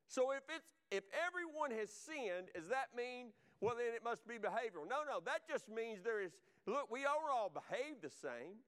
So 0.07 0.31
if 0.31 0.43
it's 0.49 0.67
if 0.89 1.03
everyone 1.11 1.71
has 1.71 1.91
sinned, 1.91 2.47
does 2.55 2.69
that 2.69 2.95
mean 2.95 3.35
well 3.59 3.75
then 3.75 3.93
it 3.93 4.03
must 4.03 4.27
be 4.27 4.35
behavioral? 4.35 4.87
No, 4.87 5.03
no, 5.03 5.19
that 5.25 5.47
just 5.47 5.67
means 5.67 6.01
there 6.03 6.21
is 6.21 6.31
look, 6.65 6.89
we 6.91 7.03
don't 7.03 7.29
all 7.31 7.51
behave 7.51 8.01
the 8.01 8.09
same. 8.09 8.63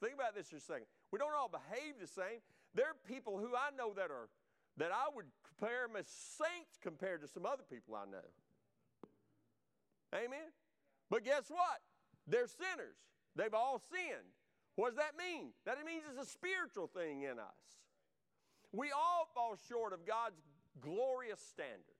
Think 0.00 0.14
about 0.14 0.34
this 0.34 0.48
for 0.48 0.56
a 0.56 0.60
second. 0.60 0.86
We 1.12 1.18
don't 1.18 1.32
all 1.32 1.48
behave 1.48 2.00
the 2.00 2.06
same. 2.06 2.40
There 2.74 2.86
are 2.86 2.96
people 3.08 3.38
who 3.38 3.56
I 3.56 3.72
know 3.76 3.92
that 3.94 4.10
are 4.10 4.28
that 4.76 4.92
I 4.92 5.08
would 5.14 5.26
compare 5.44 5.88
them 5.88 5.96
as 5.96 6.06
saints 6.06 6.76
compared 6.82 7.22
to 7.22 7.28
some 7.28 7.46
other 7.46 7.64
people 7.68 7.94
I 7.94 8.04
know. 8.10 8.28
Amen. 10.14 10.52
But 11.10 11.24
guess 11.24 11.48
what? 11.48 11.80
They're 12.26 12.48
sinners. 12.48 12.96
They've 13.36 13.54
all 13.54 13.80
sinned. 13.90 14.32
What 14.76 14.90
does 14.90 14.98
that 14.98 15.16
mean? 15.16 15.52
That 15.64 15.78
it 15.80 15.86
means 15.86 16.02
it's 16.10 16.28
a 16.28 16.30
spiritual 16.30 16.88
thing 16.88 17.22
in 17.22 17.38
us. 17.38 17.60
We 18.76 18.92
all 18.92 19.26
fall 19.34 19.56
short 19.68 19.92
of 19.94 20.06
God's 20.06 20.36
glorious 20.80 21.40
standard. 21.40 21.96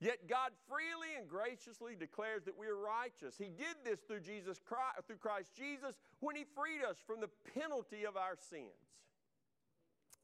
Yet 0.00 0.28
God 0.28 0.50
freely 0.68 1.16
and 1.18 1.28
graciously 1.28 1.96
declares 1.98 2.44
that 2.44 2.58
we 2.58 2.66
are 2.66 2.76
righteous. 2.76 3.36
He 3.38 3.50
did 3.50 3.76
this 3.84 4.00
through 4.06 4.20
Jesus 4.20 4.60
Christ, 4.64 5.06
through 5.06 5.16
Christ 5.16 5.50
Jesus 5.56 5.96
when 6.20 6.36
he 6.36 6.44
freed 6.54 6.84
us 6.88 6.98
from 7.04 7.20
the 7.20 7.30
penalty 7.58 8.04
of 8.04 8.16
our 8.16 8.36
sins. 8.36 8.68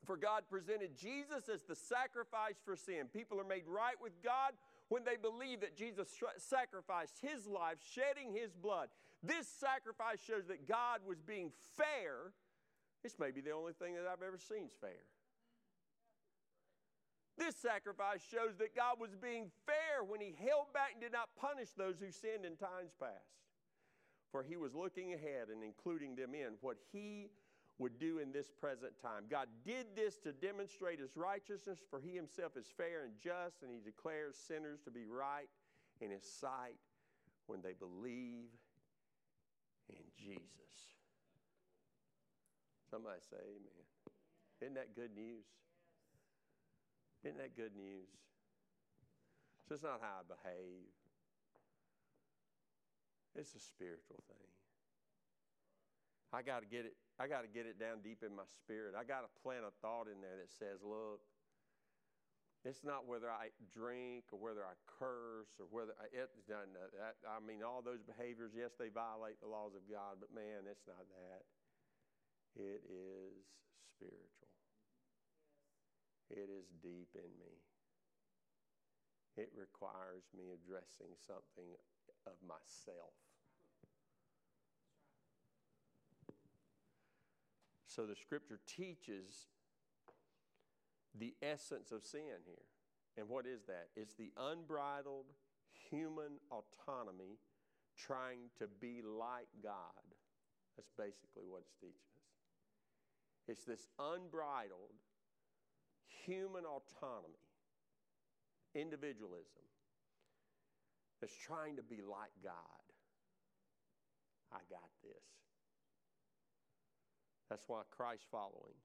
For 0.05 0.17
God 0.17 0.45
presented 0.51 0.97
Jesus 0.97 1.49
as 1.49 1.63
the 1.63 1.75
sacrifice 1.75 2.57
for 2.65 2.77
sin. 2.77 3.07
People 3.13 3.41
are 3.41 3.45
made 3.45 3.65
right 3.67 3.97
with 4.01 4.13
God 4.23 4.53
when 4.89 5.05
they 5.05 5.17
believe 5.17 5.61
that 5.61 5.77
Jesus 5.77 6.09
sacrificed 6.39 7.19
his 7.23 7.47
life, 7.47 7.79
shedding 7.95 8.33
his 8.35 8.53
blood. 8.55 8.89
This 9.23 9.47
sacrifice 9.47 10.19
shows 10.27 10.47
that 10.49 10.67
God 10.67 11.01
was 11.07 11.21
being 11.21 11.53
fair. 11.77 12.33
This 13.03 13.19
may 13.19 13.31
be 13.31 13.41
the 13.41 13.53
only 13.53 13.73
thing 13.73 13.95
that 13.95 14.07
I've 14.11 14.23
ever 14.27 14.39
seen 14.39 14.65
is 14.67 14.77
fair. 14.81 15.05
This 17.41 17.57
sacrifice 17.57 18.21
shows 18.21 18.57
that 18.59 18.77
God 18.77 19.01
was 19.01 19.17
being 19.17 19.51
fair 19.65 20.05
when 20.05 20.21
he 20.21 20.37
held 20.45 20.75
back 20.75 20.93
and 20.93 21.01
did 21.01 21.13
not 21.13 21.33
punish 21.41 21.71
those 21.73 21.97
who 21.99 22.13
sinned 22.13 22.45
in 22.45 22.55
times 22.55 22.93
past. 23.01 23.41
For 24.31 24.43
he 24.45 24.57
was 24.57 24.75
looking 24.75 25.15
ahead 25.15 25.49
and 25.49 25.65
including 25.65 26.15
them 26.15 26.35
in 26.35 26.61
what 26.61 26.77
he 26.93 27.31
would 27.79 27.99
do 27.99 28.19
in 28.19 28.31
this 28.31 28.53
present 28.61 28.93
time. 29.01 29.25
God 29.31 29.49
did 29.65 29.97
this 29.97 30.19
to 30.19 30.33
demonstrate 30.33 31.01
his 31.01 31.17
righteousness, 31.17 31.79
for 31.89 31.99
he 31.99 32.15
himself 32.15 32.59
is 32.59 32.67
fair 32.77 33.05
and 33.05 33.15
just, 33.19 33.63
and 33.63 33.73
he 33.73 33.81
declares 33.81 34.37
sinners 34.37 34.81
to 34.85 34.91
be 34.91 35.07
right 35.09 35.49
in 36.03 36.11
his 36.11 36.25
sight 36.25 36.77
when 37.47 37.63
they 37.63 37.73
believe 37.73 38.53
in 39.89 40.05
Jesus. 40.15 40.45
Somebody 42.91 43.21
say 43.31 43.41
amen. 43.41 43.87
Isn't 44.61 44.75
that 44.75 44.95
good 44.95 45.17
news? 45.17 45.47
Isn't 47.25 47.39
that 47.39 47.57
good 47.57 47.77
news? 47.77 48.09
So 49.69 49.75
it's 49.75 49.85
not 49.85 50.01
how 50.01 50.21
I 50.21 50.25
behave. 50.25 50.89
It's 53.37 53.55
a 53.55 53.63
spiritual 53.63 54.25
thing. 54.27 54.49
I 56.33 56.43
got 56.43 56.63
to 56.63 56.69
get 56.69 56.87
it. 56.87 56.95
I 57.19 57.27
got 57.27 57.43
to 57.43 57.51
get 57.51 57.67
it 57.67 57.79
down 57.79 58.01
deep 58.03 58.23
in 58.25 58.35
my 58.35 58.47
spirit. 58.47 58.95
I 58.97 59.05
got 59.05 59.27
to 59.27 59.31
plant 59.43 59.67
a 59.67 59.75
thought 59.83 60.07
in 60.07 60.23
there 60.23 60.39
that 60.39 60.51
says, 60.51 60.83
"Look, 60.83 61.21
it's 62.65 62.85
not 62.85 63.09
whether 63.09 63.31
I 63.31 63.51
drink 63.73 64.31
or 64.33 64.39
whether 64.39 64.63
I 64.63 64.77
curse 64.85 65.49
or 65.59 65.67
whether 65.71 65.93
I, 65.97 66.13
it's 66.13 66.49
not 66.49 66.69
that. 66.77 67.17
I 67.25 67.41
mean, 67.41 67.65
all 67.65 67.81
those 67.81 68.05
behaviors, 68.05 68.53
yes, 68.53 68.77
they 68.79 68.93
violate 68.93 69.41
the 69.41 69.49
laws 69.49 69.73
of 69.73 69.85
God, 69.89 70.21
but 70.21 70.29
man, 70.35 70.69
it's 70.71 70.85
not 70.87 71.01
that. 71.01 71.43
It 72.57 72.83
is 72.85 73.47
spiritual. 73.97 74.40
It 76.31 76.49
is 76.49 76.67
deep 76.83 77.09
in 77.15 77.31
me. 77.39 77.59
It 79.37 79.51
requires 79.57 80.25
me 80.37 80.45
addressing 80.53 81.15
something 81.27 81.75
of 82.27 82.35
myself. 82.47 83.15
So 87.87 88.07
the 88.07 88.15
scripture 88.15 88.61
teaches 88.67 89.49
the 91.19 91.35
essence 91.43 91.91
of 91.91 92.05
sin 92.05 92.45
here. 92.47 92.67
And 93.17 93.29
what 93.29 93.47
is 93.47 93.65
that? 93.67 93.89
It's 93.97 94.15
the 94.15 94.31
unbridled 94.37 95.27
human 95.91 96.39
autonomy 96.51 97.39
trying 97.97 98.51
to 98.59 98.69
be 98.81 99.03
like 99.03 99.49
God. 99.63 100.15
That's 100.77 100.93
basically 100.97 101.45
what 101.49 101.63
it's 101.63 101.75
teaching 101.81 102.15
us. 102.17 102.31
It's 103.49 103.65
this 103.65 103.89
unbridled 103.99 104.95
human 106.27 106.65
autonomy, 106.65 107.39
individualism, 108.75 109.65
that's 111.21 111.37
trying 111.37 111.77
to 111.77 111.83
be 111.83 112.01
like 112.03 112.33
God. 112.43 112.85
I 114.53 114.59
got 114.71 114.91
this. 115.03 115.27
That's 117.49 117.65
why 117.67 117.83
Christ 117.91 118.27
following 118.31 118.79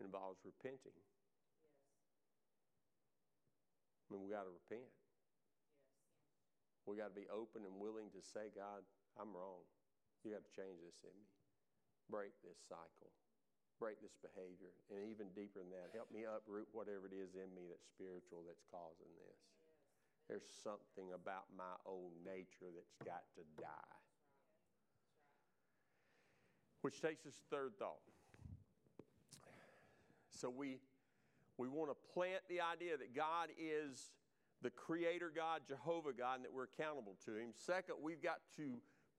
involves 0.00 0.40
repenting. 0.44 0.96
Yes. 0.96 1.08
I 4.08 4.14
mean, 4.14 4.24
we 4.24 4.32
got 4.32 4.48
to 4.48 4.52
repent. 4.52 4.88
Yes. 4.88 5.00
We 6.88 6.96
got 6.96 7.12
to 7.12 7.16
be 7.16 7.28
open 7.28 7.68
and 7.68 7.76
willing 7.76 8.08
to 8.16 8.20
say, 8.24 8.48
God, 8.52 8.84
I'm 9.20 9.32
wrong. 9.36 9.64
You 10.24 10.32
got 10.32 10.44
to 10.44 10.52
change 10.52 10.80
this 10.84 11.00
in 11.04 11.12
me. 11.16 11.28
Break 12.08 12.32
this 12.44 12.60
cycle. 12.68 13.12
Break 13.80 13.96
this 14.04 14.14
behavior. 14.20 14.76
And 14.92 15.00
even 15.08 15.32
deeper 15.32 15.64
than 15.64 15.72
that, 15.72 15.96
help 15.96 16.12
me 16.12 16.28
uproot 16.28 16.68
whatever 16.76 17.08
it 17.08 17.16
is 17.16 17.32
in 17.32 17.48
me 17.56 17.64
that's 17.64 17.88
spiritual 17.88 18.44
that's 18.44 18.62
causing 18.68 19.08
this. 19.16 19.40
There's 20.28 20.46
something 20.62 21.10
about 21.16 21.48
my 21.56 21.74
old 21.88 22.12
nature 22.22 22.68
that's 22.70 22.94
got 23.02 23.24
to 23.34 23.42
die. 23.56 23.96
Which 26.82 27.00
takes 27.00 27.24
us 27.26 27.40
to 27.40 27.44
third 27.48 27.72
thought. 27.80 28.04
So 30.28 30.48
we, 30.48 30.78
we 31.58 31.68
want 31.68 31.90
to 31.90 31.96
plant 32.14 32.40
the 32.48 32.60
idea 32.60 32.96
that 32.96 33.16
God 33.16 33.48
is 33.58 34.12
the 34.62 34.70
creator 34.70 35.32
God, 35.34 35.62
Jehovah 35.66 36.12
God, 36.12 36.36
and 36.36 36.44
that 36.44 36.52
we're 36.52 36.68
accountable 36.68 37.16
to 37.24 37.36
Him. 37.36 37.50
Second, 37.56 37.96
we've 38.02 38.22
got 38.22 38.40
to 38.56 38.76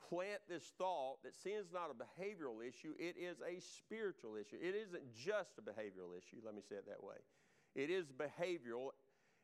plant 0.09 0.41
this 0.49 0.73
thought 0.77 1.23
that 1.23 1.35
sin 1.35 1.59
is 1.59 1.71
not 1.71 1.91
a 1.91 1.97
behavioral 1.97 2.59
issue, 2.65 2.93
it 2.97 3.15
is 3.17 3.37
a 3.41 3.61
spiritual 3.61 4.35
issue. 4.35 4.57
It 4.61 4.75
isn't 4.75 5.03
just 5.15 5.57
a 5.57 5.63
behavioral 5.63 6.17
issue, 6.17 6.41
let 6.43 6.55
me 6.55 6.61
say 6.61 6.75
it 6.75 6.87
that 6.87 7.03
way. 7.03 7.19
It 7.75 7.89
is 7.89 8.11
behavioral, 8.11 8.91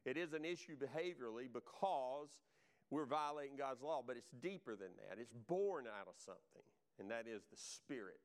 It 0.05 0.17
is 0.17 0.33
an 0.33 0.45
issue 0.45 0.75
behaviorally 0.75 1.51
because 1.51 2.31
we're 2.89 3.07
violating 3.07 3.57
God's 3.57 3.83
law, 3.83 4.03
but 4.05 4.15
it's 4.15 4.31
deeper 4.39 4.75
than 4.75 4.95
that. 5.03 5.19
It's 5.19 5.35
born 5.35 5.85
out 5.87 6.07
of 6.07 6.15
something, 6.15 6.63
and 6.99 7.11
that 7.11 7.27
is 7.27 7.43
the 7.51 7.59
spirit. 7.59 8.23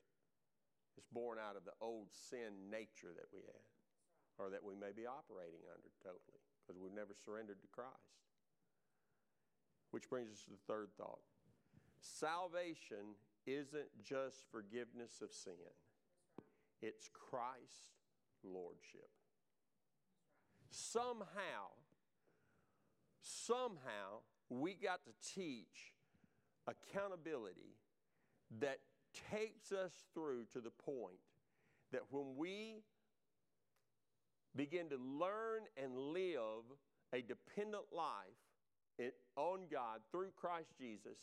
It's 0.96 1.08
born 1.10 1.38
out 1.42 1.56
of 1.56 1.64
the 1.64 1.74
old 1.80 2.14
sin 2.14 2.70
nature 2.70 3.10
that 3.16 3.26
we 3.34 3.42
had, 3.42 3.66
or 4.38 4.50
that 4.50 4.62
we 4.62 4.78
may 4.78 4.94
be 4.94 5.06
operating 5.06 5.66
under 5.66 5.90
totally, 6.02 6.38
because 6.62 6.78
we've 6.78 6.94
never 6.94 7.14
surrendered 7.18 7.58
to 7.62 7.70
Christ. 7.74 8.14
Which 9.90 10.08
brings 10.08 10.30
us 10.30 10.46
to 10.46 10.54
the 10.54 10.64
third 10.70 10.94
thought 10.96 11.26
salvation 12.03 13.16
isn't 13.46 13.88
just 14.05 14.44
forgiveness 14.50 15.20
of 15.22 15.32
sin, 15.32 15.53
it's 16.80 17.09
Christ's 17.12 17.98
lordship. 18.44 19.09
Somehow, 20.70 21.70
somehow, 23.20 24.20
we 24.48 24.74
got 24.74 25.00
to 25.05 25.34
teach 25.34 25.94
accountability 26.66 27.76
that 28.61 28.78
takes 29.30 29.72
us 29.72 29.92
through 30.14 30.44
to 30.53 30.61
the 30.61 30.70
point 30.70 31.20
that 31.92 32.03
when 32.11 32.36
we 32.36 32.82
begin 34.57 34.88
to 34.88 34.96
learn 34.96 35.62
and 35.82 35.96
live 35.96 36.64
a 37.12 37.20
dependent 37.22 37.84
life 37.92 39.11
on 39.36 39.61
God 39.70 40.00
through 40.11 40.30
Christ 40.36 40.72
Jesus, 40.78 41.18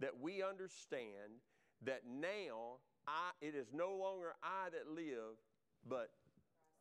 that 0.00 0.20
we 0.20 0.42
understand 0.42 1.40
that 1.84 2.02
now 2.06 2.78
I, 3.06 3.30
it 3.40 3.54
is 3.54 3.68
no 3.72 3.94
longer 3.94 4.34
I 4.42 4.70
that 4.70 4.92
live, 4.94 5.36
but 5.88 6.10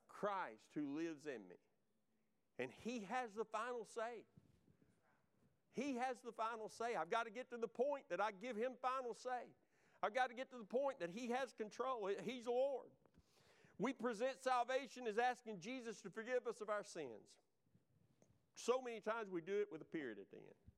Christ 0.07 0.71
who 0.75 0.97
lives 0.97 1.25
in 1.25 1.41
me. 1.47 1.55
And 2.57 2.69
He 2.83 3.05
has 3.09 3.31
the 3.37 3.45
final 3.45 3.85
say. 3.85 4.23
He 5.73 5.95
has 5.95 6.17
the 6.25 6.31
final 6.31 6.69
say. 6.69 6.95
I've 6.99 7.09
got 7.09 7.25
to 7.25 7.31
get 7.31 7.49
to 7.51 7.57
the 7.57 7.67
point 7.67 8.03
that 8.09 8.19
I 8.19 8.31
give 8.31 8.57
Him 8.57 8.71
final 8.81 9.13
say. 9.13 9.47
I've 10.03 10.13
got 10.13 10.29
to 10.29 10.35
get 10.35 10.49
to 10.51 10.57
the 10.57 10.63
point 10.65 10.99
that 10.99 11.09
He 11.13 11.29
has 11.29 11.53
control. 11.53 12.09
He's 12.25 12.47
Lord. 12.47 12.87
We 13.77 13.93
present 13.93 14.43
salvation 14.43 15.07
as 15.07 15.17
asking 15.17 15.59
Jesus 15.61 16.01
to 16.01 16.09
forgive 16.09 16.47
us 16.47 16.59
of 16.59 16.69
our 16.69 16.83
sins. 16.83 17.39
So 18.55 18.81
many 18.81 18.99
times 18.99 19.31
we 19.31 19.39
do 19.39 19.57
it 19.59 19.67
with 19.71 19.81
a 19.81 19.85
period 19.85 20.17
at 20.19 20.29
the 20.31 20.37
end. 20.37 20.68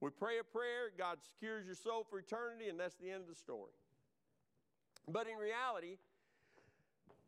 We 0.00 0.10
pray 0.10 0.38
a 0.38 0.44
prayer, 0.44 0.90
God 0.96 1.18
secures 1.22 1.66
your 1.66 1.74
soul 1.74 2.06
for 2.08 2.18
eternity, 2.18 2.68
and 2.68 2.78
that's 2.78 2.94
the 2.96 3.10
end 3.10 3.22
of 3.22 3.28
the 3.28 3.34
story. 3.34 3.72
But 5.08 5.26
in 5.26 5.36
reality, 5.36 5.96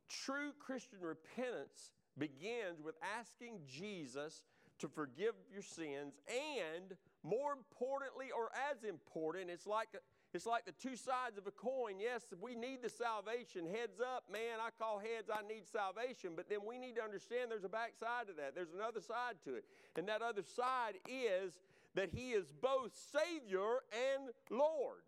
true 0.09 0.53
Christian 0.59 0.99
repentance 1.01 1.93
begins 2.19 2.81
with 2.83 2.95
asking 3.19 3.61
Jesus 3.67 4.45
to 4.79 4.89
forgive 4.89 5.35
your 5.53 5.63
sins, 5.63 6.21
and 6.29 6.97
more 7.23 7.53
importantly, 7.53 8.29
or 8.35 8.51
as 8.71 8.85
important, 8.85 9.51
it's 9.51 9.67
like 9.67 9.89
it's 10.33 10.47
like 10.47 10.65
the 10.65 10.73
two 10.73 10.95
sides 10.95 11.39
of 11.39 11.47
a 11.47 11.51
coin. 11.51 11.99
Yes, 11.99 12.23
we 12.41 12.55
need 12.55 12.83
the 12.83 12.89
salvation. 12.89 13.67
Heads 13.67 13.99
up, 14.01 14.31
man, 14.31 14.63
I 14.63 14.71
call 14.79 15.01
heads, 15.01 15.29
I 15.29 15.47
need 15.47 15.67
salvation. 15.67 16.33
But 16.37 16.49
then 16.49 16.61
we 16.65 16.79
need 16.79 16.95
to 16.97 17.03
understand 17.03 17.51
there's 17.51 17.65
a 17.65 17.69
back 17.69 17.95
side 17.99 18.29
to 18.29 18.35
that. 18.35 18.55
There's 18.55 18.73
another 18.73 19.01
side 19.01 19.43
to 19.45 19.57
it. 19.57 19.65
And 19.97 20.07
that 20.07 20.23
other 20.23 20.43
side 20.43 21.03
is 21.09 21.59
that 21.95 22.11
He 22.13 22.31
is 22.31 22.53
both 22.61 22.93
Savior 23.13 23.81
and 23.93 24.31
Lord. 24.51 25.03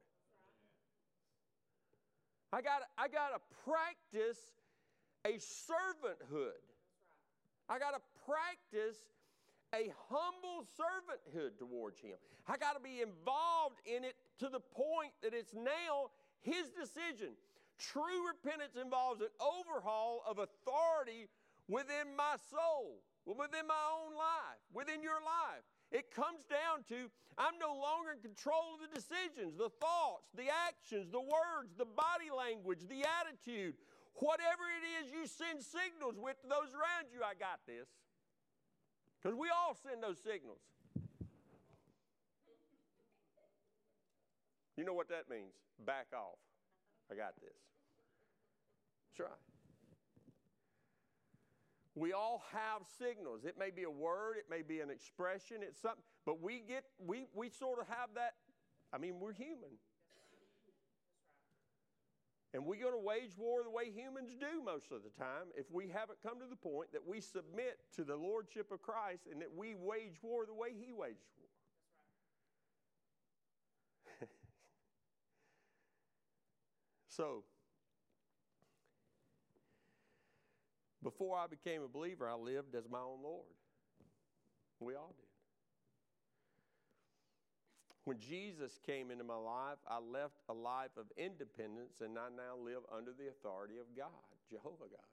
I 2.52 2.60
got 2.60 2.82
I 2.98 3.08
got 3.08 3.30
to 3.30 3.40
practice 3.64 4.38
a 5.24 5.38
servanthood. 5.38 6.60
I 7.68 7.78
got 7.78 7.92
to 7.92 8.02
practice 8.26 8.98
a 9.74 9.90
humble 10.10 10.66
servanthood 10.76 11.58
towards 11.58 11.98
Him. 11.98 12.16
I 12.46 12.56
got 12.56 12.74
to 12.74 12.80
be 12.80 13.00
involved 13.00 13.80
in 13.86 14.04
it 14.04 14.16
to 14.40 14.48
the 14.48 14.60
point 14.60 15.12
that 15.22 15.32
it's 15.32 15.54
now 15.54 16.10
His 16.42 16.68
decision. 16.70 17.32
True 17.78 18.28
repentance 18.28 18.76
involves 18.80 19.22
an 19.22 19.32
overhaul 19.40 20.22
of 20.28 20.38
authority 20.38 21.28
within 21.68 22.14
my 22.16 22.36
soul, 22.50 23.00
within 23.24 23.66
my 23.66 23.82
own 23.96 24.14
life, 24.14 24.60
within 24.74 25.02
your 25.02 25.24
life. 25.24 25.64
It 25.92 26.08
comes 26.10 26.48
down 26.48 26.88
to 26.88 27.12
I'm 27.36 27.56
no 27.60 27.76
longer 27.76 28.16
in 28.16 28.20
control 28.20 28.76
of 28.76 28.80
the 28.84 28.92
decisions, 28.92 29.56
the 29.56 29.72
thoughts, 29.80 30.32
the 30.36 30.48
actions, 30.48 31.12
the 31.12 31.20
words, 31.20 31.76
the 31.76 31.88
body 31.88 32.32
language, 32.32 32.80
the 32.88 33.04
attitude. 33.04 33.76
Whatever 34.16 34.68
it 34.68 34.84
is 35.00 35.12
you 35.12 35.24
send 35.28 35.60
signals 35.60 36.16
with 36.20 36.40
to 36.42 36.48
those 36.48 36.72
around 36.76 37.08
you, 37.12 37.24
I 37.24 37.32
got 37.32 37.60
this. 37.66 37.88
Because 39.16 39.36
we 39.36 39.48
all 39.48 39.76
send 39.76 40.02
those 40.02 40.18
signals. 40.20 40.60
You 44.76 44.84
know 44.84 44.94
what 44.94 45.08
that 45.08 45.28
means? 45.30 45.52
Back 45.84 46.08
off. 46.12 46.40
I 47.10 47.14
got 47.14 47.36
this. 47.40 47.56
That's 49.12 49.28
right. 49.28 49.51
We 51.94 52.12
all 52.12 52.42
have 52.52 52.82
signals. 52.98 53.44
It 53.44 53.58
may 53.58 53.70
be 53.70 53.82
a 53.82 53.90
word, 53.90 54.36
it 54.38 54.46
may 54.48 54.62
be 54.62 54.80
an 54.80 54.88
expression, 54.88 55.58
it's 55.60 55.80
something, 55.80 56.02
but 56.24 56.40
we 56.40 56.62
get 56.66 56.84
we 56.98 57.26
we 57.34 57.50
sort 57.50 57.80
of 57.80 57.88
have 57.88 58.08
that. 58.14 58.34
I 58.92 58.98
mean, 58.98 59.20
we're 59.20 59.34
human. 59.34 59.70
And 62.54 62.66
we're 62.66 62.80
going 62.80 62.92
to 62.92 62.98
wage 62.98 63.32
war 63.38 63.62
the 63.62 63.70
way 63.70 63.90
humans 63.90 64.34
do 64.38 64.62
most 64.62 64.92
of 64.92 65.02
the 65.02 65.08
time 65.18 65.48
if 65.56 65.64
we 65.70 65.88
haven't 65.88 66.18
come 66.22 66.38
to 66.38 66.46
the 66.46 66.56
point 66.56 66.92
that 66.92 67.00
we 67.06 67.20
submit 67.20 67.78
to 67.96 68.04
the 68.04 68.16
Lordship 68.16 68.70
of 68.70 68.82
Christ 68.82 69.22
and 69.30 69.40
that 69.40 69.48
we 69.56 69.74
wage 69.74 70.16
war 70.22 70.44
the 70.44 70.52
way 70.52 70.68
He 70.78 70.92
waged 70.92 71.24
war. 74.20 74.28
So, 77.08 77.44
before 81.02 81.36
I 81.36 81.46
became 81.46 81.82
a 81.82 81.88
believer, 81.88 82.28
I 82.28 82.34
lived 82.34 82.74
as 82.74 82.84
my 82.90 82.98
own 82.98 83.22
Lord. 83.22 83.46
We 84.80 84.94
all 84.94 85.14
did. 85.16 85.26
When 88.04 88.18
Jesus 88.18 88.80
came 88.84 89.10
into 89.10 89.22
my 89.22 89.36
life, 89.36 89.78
I 89.86 89.98
left 89.98 90.42
a 90.48 90.52
life 90.52 90.90
of 90.98 91.06
independence 91.16 92.02
and 92.02 92.18
I 92.18 92.34
now 92.34 92.58
live 92.58 92.82
under 92.90 93.12
the 93.12 93.30
authority 93.30 93.78
of 93.78 93.86
God, 93.96 94.10
Jehovah 94.50 94.90
God. 94.90 95.12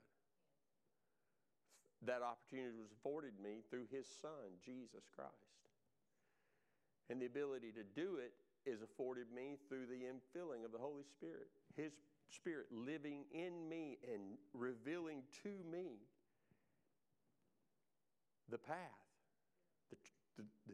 That 2.06 2.26
opportunity 2.26 2.74
was 2.80 2.90
afforded 2.90 3.34
me 3.38 3.62
through 3.70 3.86
His 3.92 4.08
Son, 4.22 4.58
Jesus 4.66 5.06
Christ. 5.14 5.54
And 7.10 7.22
the 7.22 7.28
ability 7.28 7.74
to 7.78 7.84
do 7.84 8.18
it 8.18 8.34
is 8.66 8.82
afforded 8.82 9.30
me 9.34 9.58
through 9.68 9.86
the 9.86 10.10
infilling 10.10 10.66
of 10.66 10.72
the 10.72 10.82
Holy 10.82 11.04
Spirit. 11.04 11.50
His 11.76 11.94
Spirit 12.30 12.68
living 12.72 13.26
in 13.32 13.68
me 13.68 13.98
and 14.14 14.38
revealing 14.54 15.24
to 15.44 15.50
me 15.72 15.98
the 18.50 18.58
path, 18.58 18.76
the, 19.90 19.98
the, 20.38 20.44
the 20.68 20.74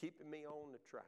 keeping 0.00 0.30
me 0.30 0.44
on 0.46 0.72
the 0.72 0.78
track. 0.90 1.04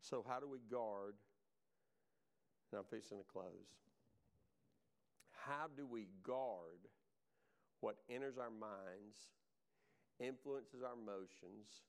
So, 0.00 0.24
how 0.26 0.40
do 0.40 0.48
we 0.48 0.58
guard? 0.70 1.14
And 2.72 2.78
I'm 2.78 2.84
fixing 2.90 3.18
to 3.18 3.24
close. 3.24 3.44
How 5.46 5.66
do 5.76 5.86
we 5.86 6.08
guard 6.22 6.80
what 7.80 7.96
enters 8.10 8.38
our 8.38 8.50
minds, 8.50 9.28
influences 10.20 10.82
our 10.82 10.94
emotions, 10.94 11.86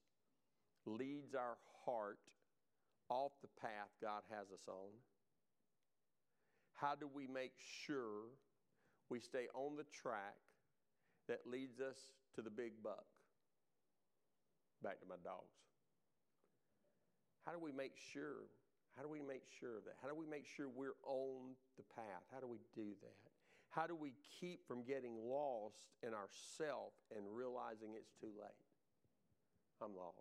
leads 0.86 1.36
our 1.36 1.57
heart 1.86 2.19
off 3.09 3.32
the 3.41 3.49
path 3.59 3.89
God 4.01 4.23
has 4.30 4.51
us 4.51 4.67
on? 4.67 4.93
How 6.73 6.95
do 6.95 7.09
we 7.13 7.27
make 7.27 7.53
sure 7.86 8.32
we 9.09 9.19
stay 9.19 9.47
on 9.53 9.75
the 9.75 9.86
track 9.91 10.38
that 11.27 11.45
leads 11.45 11.82
us 11.82 11.97
to 12.36 12.41
the 12.41 12.49
big 12.49 12.71
buck? 12.84 13.05
Back 14.82 15.01
to 15.01 15.07
my 15.07 15.19
dogs. 15.23 15.59
How 17.45 17.51
do 17.51 17.59
we 17.59 17.71
make 17.71 17.93
sure? 18.13 18.47
How 18.95 19.03
do 19.03 19.09
we 19.09 19.21
make 19.21 19.43
sure 19.59 19.77
of 19.77 19.86
that? 19.86 19.95
How 20.01 20.07
do 20.07 20.15
we 20.15 20.25
make 20.25 20.45
sure 20.45 20.67
we're 20.69 20.99
on 21.05 21.55
the 21.77 21.84
path? 21.95 22.23
How 22.32 22.39
do 22.39 22.47
we 22.47 22.59
do 22.75 22.95
that? 23.01 23.28
How 23.70 23.88
do 23.88 23.95
we 23.95 24.13
keep 24.39 24.67
from 24.67 24.84
getting 24.84 25.15
lost 25.15 25.93
in 26.01 26.13
ourself 26.13 26.93
and 27.15 27.24
realizing 27.32 27.89
it's 27.95 28.13
too 28.20 28.32
late? 28.39 28.65
I'm 29.82 29.95
lost. 29.95 30.17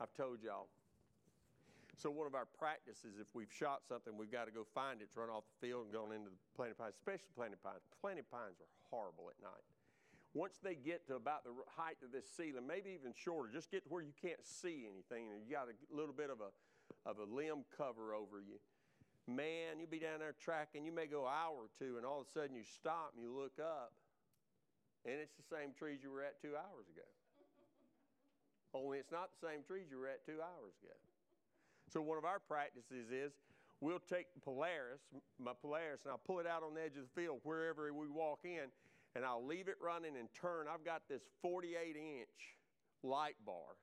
I've 0.00 0.12
told 0.14 0.42
y'all 0.42 0.68
so 1.98 2.14
one 2.14 2.30
of 2.30 2.34
our 2.38 2.46
practices, 2.46 3.18
if 3.18 3.26
we've 3.34 3.50
shot 3.50 3.82
something, 3.82 4.14
we've 4.14 4.30
got 4.30 4.46
to 4.46 4.54
go 4.54 4.62
find 4.62 5.02
it, 5.02 5.10
run 5.18 5.28
off 5.34 5.42
the 5.50 5.66
field 5.66 5.90
and 5.90 5.92
go 5.92 6.06
into 6.14 6.30
the 6.30 6.38
planted 6.54 6.78
pines, 6.78 6.94
especially 6.94 7.34
planted 7.34 7.58
pines. 7.58 7.82
Planted 7.98 8.30
pines 8.30 8.62
are 8.62 8.70
horrible 8.86 9.26
at 9.34 9.38
night. 9.42 9.66
once 10.32 10.62
they 10.62 10.76
get 10.76 11.02
to 11.08 11.16
about 11.16 11.42
the 11.42 11.50
height 11.74 11.98
of 12.04 12.12
this 12.12 12.30
ceiling, 12.30 12.62
maybe 12.62 12.94
even 12.94 13.10
shorter, 13.18 13.50
just 13.50 13.70
get 13.70 13.82
to 13.82 13.90
where 13.90 14.02
you 14.02 14.14
can't 14.14 14.46
see 14.46 14.86
anything 14.86 15.34
and 15.34 15.42
you 15.42 15.50
got 15.50 15.66
a 15.66 15.74
little 15.90 16.14
bit 16.14 16.30
of 16.30 16.38
a, 16.38 16.54
of 17.02 17.18
a 17.18 17.26
limb 17.26 17.66
cover 17.74 18.14
over 18.14 18.38
you. 18.38 18.62
Man, 19.28 19.76
you'll 19.76 19.92
be 19.92 20.00
down 20.00 20.24
there 20.24 20.32
tracking, 20.40 20.88
you 20.88 20.92
may 20.92 21.04
go 21.04 21.28
an 21.28 21.36
hour 21.36 21.68
or 21.68 21.70
two, 21.76 22.00
and 22.00 22.06
all 22.08 22.24
of 22.24 22.26
a 22.26 22.30
sudden 22.32 22.56
you 22.56 22.64
stop 22.64 23.12
and 23.12 23.20
you 23.20 23.28
look 23.28 23.60
up, 23.60 23.92
and 25.04 25.20
it's 25.20 25.36
the 25.36 25.44
same 25.44 25.76
trees 25.76 26.00
you 26.02 26.08
were 26.08 26.24
at 26.24 26.40
two 26.40 26.56
hours 26.56 26.88
ago. 26.88 27.04
Only 28.72 28.96
it's 28.96 29.12
not 29.12 29.28
the 29.36 29.46
same 29.46 29.60
trees 29.68 29.92
you 29.92 29.98
were 30.00 30.08
at 30.08 30.24
two 30.24 30.40
hours 30.40 30.72
ago. 30.80 30.96
So, 31.92 32.00
one 32.00 32.16
of 32.16 32.24
our 32.24 32.40
practices 32.40 33.12
is 33.12 33.32
we'll 33.80 34.00
take 34.00 34.26
Polaris, 34.42 35.00
my 35.38 35.52
Polaris, 35.60 36.00
and 36.04 36.12
I'll 36.12 36.24
pull 36.24 36.40
it 36.40 36.46
out 36.46 36.62
on 36.62 36.72
the 36.72 36.80
edge 36.80 36.96
of 36.96 37.04
the 37.04 37.20
field 37.20 37.40
wherever 37.44 37.92
we 37.92 38.08
walk 38.08 38.40
in, 38.44 38.72
and 39.14 39.24
I'll 39.24 39.44
leave 39.44 39.68
it 39.68 39.76
running 39.80 40.16
and 40.16 40.28
turn. 40.32 40.66
I've 40.72 40.84
got 40.84 41.02
this 41.08 41.22
48 41.42 41.96
inch 41.96 42.56
light 43.02 43.36
bar 43.44 43.76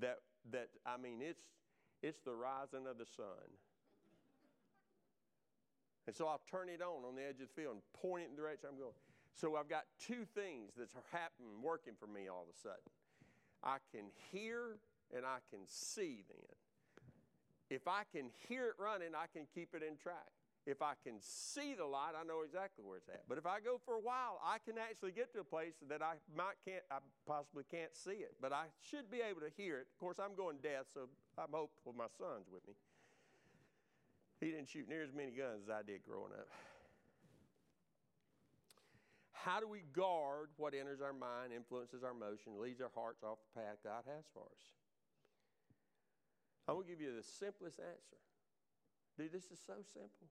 that, 0.00 0.18
that 0.50 0.68
I 0.86 0.96
mean, 0.96 1.20
it's, 1.20 1.44
it's 2.02 2.20
the 2.20 2.34
rising 2.34 2.86
of 2.88 2.96
the 2.96 3.06
sun. 3.06 3.52
And 6.06 6.14
so 6.14 6.26
I'll 6.26 6.42
turn 6.50 6.68
it 6.68 6.82
on 6.82 7.04
on 7.04 7.16
the 7.16 7.22
edge 7.22 7.40
of 7.40 7.48
the 7.48 7.60
field 7.60 7.74
and 7.74 7.82
point 8.00 8.24
it 8.24 8.30
in 8.30 8.36
the 8.36 8.42
direction 8.42 8.68
I'm 8.70 8.78
going. 8.78 8.96
So 9.34 9.56
I've 9.56 9.68
got 9.68 9.84
two 9.98 10.24
things 10.34 10.72
that's 10.78 10.94
happening, 11.10 11.62
working 11.62 11.94
for 11.98 12.06
me 12.06 12.28
all 12.28 12.42
of 12.42 12.54
a 12.54 12.58
sudden. 12.58 12.86
I 13.62 13.78
can 13.90 14.06
hear 14.30 14.78
and 15.14 15.24
I 15.24 15.38
can 15.50 15.60
see 15.66 16.22
then. 16.28 16.56
If 17.70 17.88
I 17.88 18.02
can 18.12 18.30
hear 18.48 18.68
it 18.68 18.74
running, 18.78 19.16
I 19.16 19.26
can 19.32 19.46
keep 19.54 19.74
it 19.74 19.82
in 19.82 19.96
track. 19.96 20.28
If 20.66 20.80
I 20.80 20.94
can 21.04 21.20
see 21.20 21.74
the 21.74 21.84
light, 21.84 22.12
I 22.16 22.24
know 22.24 22.40
exactly 22.40 22.84
where 22.84 22.96
it's 22.96 23.08
at. 23.08 23.28
But 23.28 23.36
if 23.36 23.44
I 23.44 23.60
go 23.60 23.80
for 23.84 23.94
a 23.94 24.00
while, 24.00 24.40
I 24.40 24.56
can 24.64 24.78
actually 24.78 25.12
get 25.12 25.32
to 25.34 25.40
a 25.40 25.44
place 25.44 25.74
that 25.88 26.00
I 26.00 26.16
might 26.34 26.56
can't, 26.64 26.84
I 26.90 27.04
possibly 27.26 27.64
can't 27.70 27.92
see 27.92 28.24
it, 28.24 28.32
but 28.40 28.52
I 28.52 28.72
should 28.80 29.10
be 29.10 29.20
able 29.20 29.40
to 29.40 29.52
hear 29.56 29.76
it. 29.80 29.88
Of 29.92 29.98
course, 30.00 30.16
I'm 30.16 30.34
going 30.34 30.56
deaf, 30.62 30.88
so 30.94 31.08
I'm 31.36 31.52
hopeful 31.52 31.92
my 31.92 32.08
son's 32.16 32.48
with 32.48 32.66
me. 32.66 32.74
He 34.44 34.52
didn't 34.52 34.68
shoot 34.68 34.84
near 34.84 35.00
as 35.00 35.16
many 35.16 35.32
guns 35.32 35.64
as 35.64 35.70
I 35.72 35.80
did 35.80 36.04
growing 36.04 36.36
up. 36.36 36.44
How 39.32 39.56
do 39.56 39.64
we 39.64 39.88
guard 39.96 40.52
what 40.60 40.76
enters 40.76 41.00
our 41.00 41.16
mind, 41.16 41.56
influences 41.56 42.04
our 42.04 42.12
emotion, 42.12 42.60
leads 42.60 42.84
our 42.84 42.92
hearts 42.92 43.24
off 43.24 43.40
the 43.40 43.60
path 43.64 43.80
God 43.80 44.04
has 44.04 44.28
for 44.36 44.44
us? 44.44 44.64
I 46.68 46.76
will 46.76 46.84
give 46.84 47.00
you 47.00 47.16
the 47.16 47.24
simplest 47.24 47.80
answer. 47.80 48.20
Dude, 49.16 49.32
this 49.32 49.48
is 49.48 49.56
so 49.64 49.80
simple. 49.80 50.28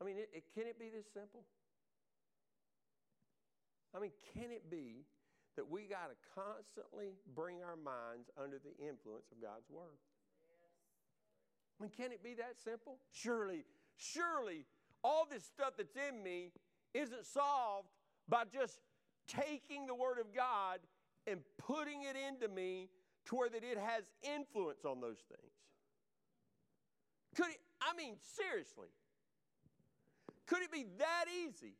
I 0.00 0.08
mean, 0.08 0.16
it, 0.16 0.32
it, 0.32 0.44
can 0.56 0.64
it 0.64 0.80
be 0.80 0.88
this 0.88 1.04
simple? 1.12 1.44
I 3.92 4.00
mean, 4.00 4.12
can 4.32 4.48
it 4.48 4.70
be 4.70 5.04
that 5.56 5.68
we 5.68 5.84
got 5.84 6.08
to 6.08 6.16
constantly 6.32 7.12
bring 7.36 7.60
our 7.60 7.76
minds 7.76 8.32
under 8.40 8.56
the 8.56 8.72
influence 8.80 9.28
of 9.28 9.40
God's 9.44 9.68
Word? 9.68 10.00
I 11.78 11.82
mean, 11.82 11.92
can 11.96 12.12
it 12.12 12.22
be 12.22 12.34
that 12.34 12.54
simple? 12.62 12.98
Surely, 13.12 13.64
surely, 13.96 14.66
all 15.02 15.26
this 15.30 15.44
stuff 15.44 15.74
that's 15.76 15.96
in 15.96 16.22
me 16.22 16.52
isn't 16.94 17.26
solved 17.26 17.88
by 18.28 18.44
just 18.44 18.80
taking 19.26 19.86
the 19.86 19.94
Word 19.94 20.18
of 20.18 20.34
God 20.34 20.78
and 21.26 21.40
putting 21.58 22.02
it 22.02 22.16
into 22.16 22.48
me 22.48 22.88
to 23.26 23.36
where 23.36 23.48
that 23.48 23.64
it 23.64 23.78
has 23.78 24.04
influence 24.22 24.84
on 24.84 25.00
those 25.00 25.22
things. 25.28 25.52
Could 27.34 27.48
it, 27.48 27.60
I 27.82 27.96
mean, 27.96 28.16
seriously, 28.20 28.88
could 30.46 30.62
it 30.62 30.70
be 30.70 30.86
that 30.98 31.24
easy? 31.28 31.74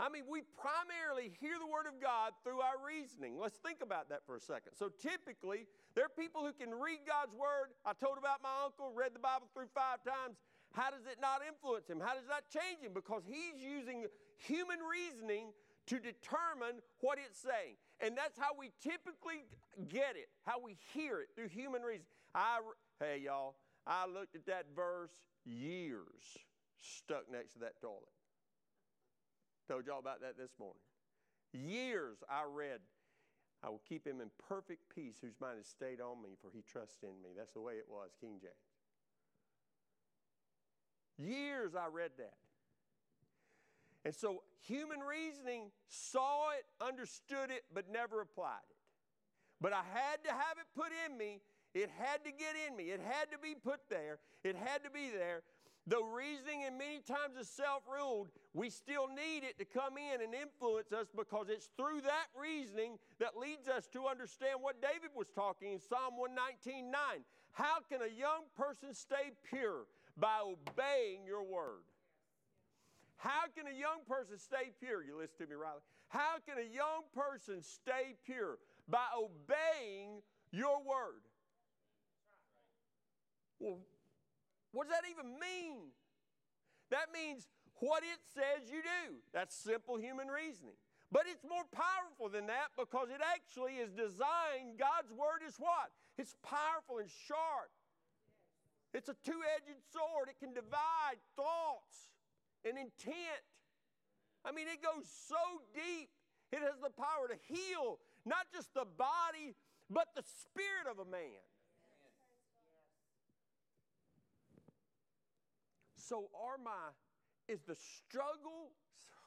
I 0.00 0.08
mean, 0.08 0.24
we 0.30 0.42
primarily 0.54 1.32
hear 1.40 1.58
the 1.58 1.66
Word 1.66 1.86
of 1.86 2.00
God 2.00 2.32
through 2.44 2.60
our 2.60 2.78
reasoning. 2.84 3.38
Let's 3.38 3.58
think 3.58 3.78
about 3.82 4.10
that 4.10 4.24
for 4.26 4.36
a 4.36 4.40
second. 4.40 4.72
So, 4.78 4.88
typically, 4.88 5.66
there 5.98 6.06
are 6.06 6.14
people 6.14 6.46
who 6.46 6.54
can 6.54 6.70
read 6.70 7.02
God's 7.02 7.34
Word. 7.34 7.74
I 7.82 7.90
told 7.90 8.22
about 8.22 8.38
my 8.38 8.54
uncle, 8.62 8.94
read 8.94 9.18
the 9.18 9.18
Bible 9.18 9.50
through 9.50 9.66
five 9.74 9.98
times. 10.06 10.38
How 10.70 10.94
does 10.94 11.10
it 11.10 11.18
not 11.18 11.42
influence 11.42 11.90
him? 11.90 11.98
How 11.98 12.14
does 12.14 12.30
that 12.30 12.46
change 12.46 12.86
him? 12.86 12.94
Because 12.94 13.26
he's 13.26 13.58
using 13.58 14.06
human 14.38 14.78
reasoning 14.78 15.50
to 15.90 15.98
determine 15.98 16.86
what 17.00 17.18
it's 17.18 17.42
saying. 17.42 17.82
And 17.98 18.14
that's 18.14 18.38
how 18.38 18.54
we 18.54 18.70
typically 18.78 19.42
get 19.90 20.14
it, 20.14 20.30
how 20.46 20.62
we 20.62 20.78
hear 20.94 21.18
it 21.18 21.34
through 21.34 21.48
human 21.48 21.82
reason. 21.82 22.06
I, 22.32 22.62
hey, 23.00 23.18
y'all, 23.24 23.56
I 23.84 24.06
looked 24.06 24.36
at 24.36 24.46
that 24.46 24.66
verse 24.76 25.18
years 25.42 26.38
stuck 26.78 27.26
next 27.26 27.54
to 27.54 27.58
that 27.66 27.80
toilet. 27.80 28.14
Told 29.66 29.84
y'all 29.90 29.98
about 29.98 30.20
that 30.20 30.38
this 30.38 30.54
morning. 30.60 30.78
Years 31.52 32.18
I 32.30 32.44
read, 32.46 32.86
I 33.62 33.68
will 33.68 33.82
keep 33.88 34.06
him 34.06 34.20
in 34.20 34.30
perfect 34.48 34.82
peace 34.94 35.16
whose 35.20 35.40
mind 35.40 35.56
has 35.58 35.66
stayed 35.66 36.00
on 36.00 36.22
me, 36.22 36.30
for 36.40 36.50
he 36.54 36.62
trusts 36.62 37.02
in 37.02 37.20
me. 37.22 37.30
That's 37.36 37.52
the 37.52 37.60
way 37.60 37.74
it 37.74 37.86
was, 37.88 38.10
King 38.20 38.38
James. 38.40 38.54
Years 41.18 41.74
I 41.74 41.88
read 41.92 42.12
that. 42.18 42.34
And 44.04 44.14
so 44.14 44.42
human 44.62 45.00
reasoning 45.00 45.70
saw 45.88 46.50
it, 46.50 46.64
understood 46.80 47.50
it, 47.50 47.64
but 47.74 47.90
never 47.90 48.20
applied 48.20 48.62
it. 48.70 48.76
But 49.60 49.72
I 49.72 49.82
had 49.92 50.22
to 50.24 50.30
have 50.30 50.56
it 50.58 50.66
put 50.76 50.92
in 51.06 51.18
me. 51.18 51.40
It 51.74 51.90
had 51.98 52.24
to 52.24 52.30
get 52.30 52.54
in 52.68 52.76
me. 52.76 52.84
It 52.84 53.00
had 53.00 53.30
to 53.32 53.38
be 53.38 53.54
put 53.54 53.80
there. 53.90 54.20
It 54.44 54.54
had 54.54 54.84
to 54.84 54.90
be 54.90 55.10
there. 55.10 55.42
Though 55.88 56.04
reasoning 56.04 56.64
and 56.66 56.76
many 56.76 57.00
times 57.00 57.40
is 57.40 57.48
self 57.48 57.82
ruled, 57.88 58.28
we 58.52 58.68
still 58.68 59.08
need 59.08 59.42
it 59.42 59.58
to 59.58 59.64
come 59.64 59.96
in 59.96 60.20
and 60.20 60.34
influence 60.34 60.92
us 60.92 61.06
because 61.16 61.48
it's 61.48 61.70
through 61.78 62.02
that 62.02 62.28
reasoning 62.38 62.98
that 63.18 63.38
leads 63.38 63.68
us 63.68 63.88
to 63.94 64.06
understand 64.06 64.60
what 64.60 64.82
David 64.82 65.16
was 65.16 65.28
talking 65.34 65.72
in 65.72 65.80
Psalm 65.80 66.18
119 66.18 66.90
9. 66.90 67.00
How 67.52 67.80
can 67.88 68.02
a 68.02 68.12
young 68.20 68.44
person 68.54 68.92
stay 68.92 69.32
pure? 69.48 69.86
By 70.18 70.40
obeying 70.42 71.24
your 71.24 71.44
word. 71.44 71.86
How 73.16 73.46
can 73.56 73.66
a 73.66 73.76
young 73.76 74.04
person 74.06 74.36
stay 74.36 74.72
pure? 74.80 75.02
You 75.02 75.16
listen 75.16 75.38
to 75.38 75.46
me, 75.46 75.54
Riley. 75.54 75.80
How 76.08 76.36
can 76.46 76.58
a 76.58 76.68
young 76.68 77.08
person 77.14 77.62
stay 77.62 78.14
pure? 78.26 78.58
By 78.88 79.06
obeying 79.16 80.20
your 80.50 80.82
word. 80.82 81.22
Well, 83.60 83.78
what 84.72 84.88
does 84.88 84.96
that 84.96 85.08
even 85.08 85.38
mean? 85.38 85.92
That 86.90 87.12
means 87.12 87.48
what 87.80 88.02
it 88.02 88.20
says 88.34 88.70
you 88.70 88.82
do. 88.82 89.20
That's 89.32 89.54
simple 89.54 89.96
human 89.96 90.28
reasoning. 90.28 90.76
But 91.10 91.24
it's 91.24 91.44
more 91.44 91.64
powerful 91.72 92.28
than 92.28 92.46
that 92.52 92.76
because 92.76 93.08
it 93.08 93.20
actually 93.24 93.80
is 93.80 93.92
designed. 93.92 94.76
God's 94.76 95.12
word 95.12 95.40
is 95.46 95.56
what? 95.56 95.88
It's 96.18 96.36
powerful 96.44 96.98
and 96.98 97.08
sharp. 97.08 97.72
It's 98.92 99.08
a 99.08 99.16
two 99.24 99.40
edged 99.56 99.80
sword, 99.92 100.28
it 100.28 100.40
can 100.40 100.52
divide 100.52 101.20
thoughts 101.36 102.12
and 102.64 102.76
intent. 102.76 103.44
I 104.44 104.52
mean, 104.52 104.66
it 104.68 104.80
goes 104.80 105.04
so 105.04 105.36
deep. 105.74 106.08
It 106.52 106.60
has 106.64 106.80
the 106.80 106.90
power 106.90 107.28
to 107.28 107.36
heal 107.44 108.00
not 108.24 108.48
just 108.52 108.72
the 108.72 108.84
body, 108.84 109.56
but 109.90 110.08
the 110.16 110.24
spirit 110.24 110.88
of 110.90 110.98
a 110.98 111.08
man. 111.08 111.44
So, 116.08 116.30
Arma 116.32 116.94
is 117.48 117.60
the 117.68 117.76
struggle. 117.76 118.72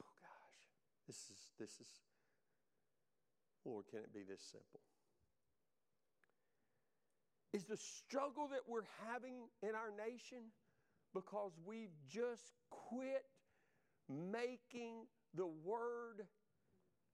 Oh 0.00 0.12
gosh, 0.20 0.58
this 1.06 1.30
is 1.30 1.38
this 1.56 1.70
is. 1.80 1.86
Lord, 3.64 3.86
can 3.86 4.00
it 4.00 4.12
be 4.12 4.24
this 4.28 4.42
simple? 4.42 4.80
Is 7.52 7.66
the 7.66 7.76
struggle 7.76 8.48
that 8.48 8.62
we're 8.66 8.88
having 9.06 9.46
in 9.62 9.76
our 9.76 9.92
nation 9.96 10.50
because 11.14 11.52
we've 11.64 11.94
just 12.08 12.50
quit 12.68 13.26
making 14.08 15.06
the 15.34 15.46
word 15.46 16.26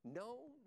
known? 0.03 0.58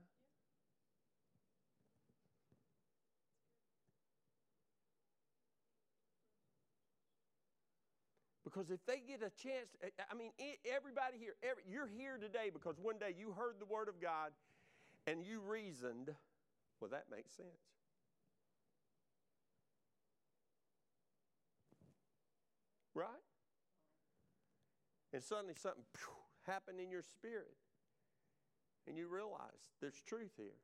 Because 8.52 8.70
if 8.70 8.86
they 8.86 9.00
get 9.00 9.22
a 9.22 9.32
chance, 9.42 9.70
I 10.12 10.14
mean, 10.14 10.32
everybody 10.66 11.18
here, 11.18 11.36
every, 11.42 11.64
you're 11.70 11.88
here 11.88 12.18
today 12.18 12.50
because 12.52 12.76
one 12.82 12.98
day 12.98 13.16
you 13.18 13.32
heard 13.32 13.56
the 13.60 13.66
Word 13.66 13.88
of 13.88 14.02
God 14.02 14.32
and 15.08 15.24
you 15.24 15.40
reasoned, 15.40 16.14
well, 16.82 16.92
that 16.92 17.06
makes 17.10 17.32
sense. 17.32 17.48
Right? 22.94 23.08
And 25.14 25.24
suddenly 25.24 25.56
something 25.56 25.84
phew, 25.96 26.14
happened 26.46 26.82
in 26.82 26.92
your 26.92 27.04
spirit. 27.04 27.56
And 28.88 28.98
you 28.98 29.08
realize 29.08 29.64
there's 29.80 30.02
truth 30.06 30.32
here. 30.36 30.60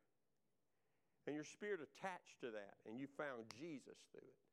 And 1.25 1.35
your 1.35 1.45
spirit 1.45 1.79
attached 1.81 2.39
to 2.41 2.51
that, 2.51 2.75
and 2.87 2.99
you 2.99 3.07
found 3.17 3.45
Jesus 3.59 3.99
through 4.11 4.27
it. 4.27 4.46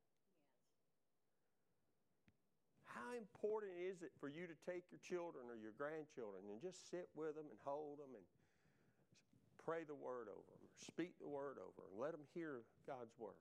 How 2.95 3.19
important 3.19 3.75
is 3.75 4.07
it 4.07 4.15
for 4.23 4.31
you 4.31 4.47
to 4.47 4.55
take 4.63 4.87
your 4.95 5.03
children 5.03 5.51
or 5.51 5.59
your 5.59 5.75
grandchildren 5.75 6.47
and 6.47 6.63
just 6.63 6.87
sit 6.95 7.11
with 7.19 7.35
them 7.35 7.51
and 7.51 7.59
hold 7.67 7.99
them 7.99 8.15
and 8.15 8.23
pray 9.67 9.83
the 9.83 9.99
word 9.99 10.31
over 10.31 10.47
them, 10.47 10.63
or 10.63 10.71
speak 10.79 11.19
the 11.19 11.27
word 11.27 11.59
over 11.59 11.83
them, 11.83 11.99
let 11.99 12.13
them 12.13 12.23
hear 12.37 12.63
God's 12.87 13.17
word. 13.19 13.41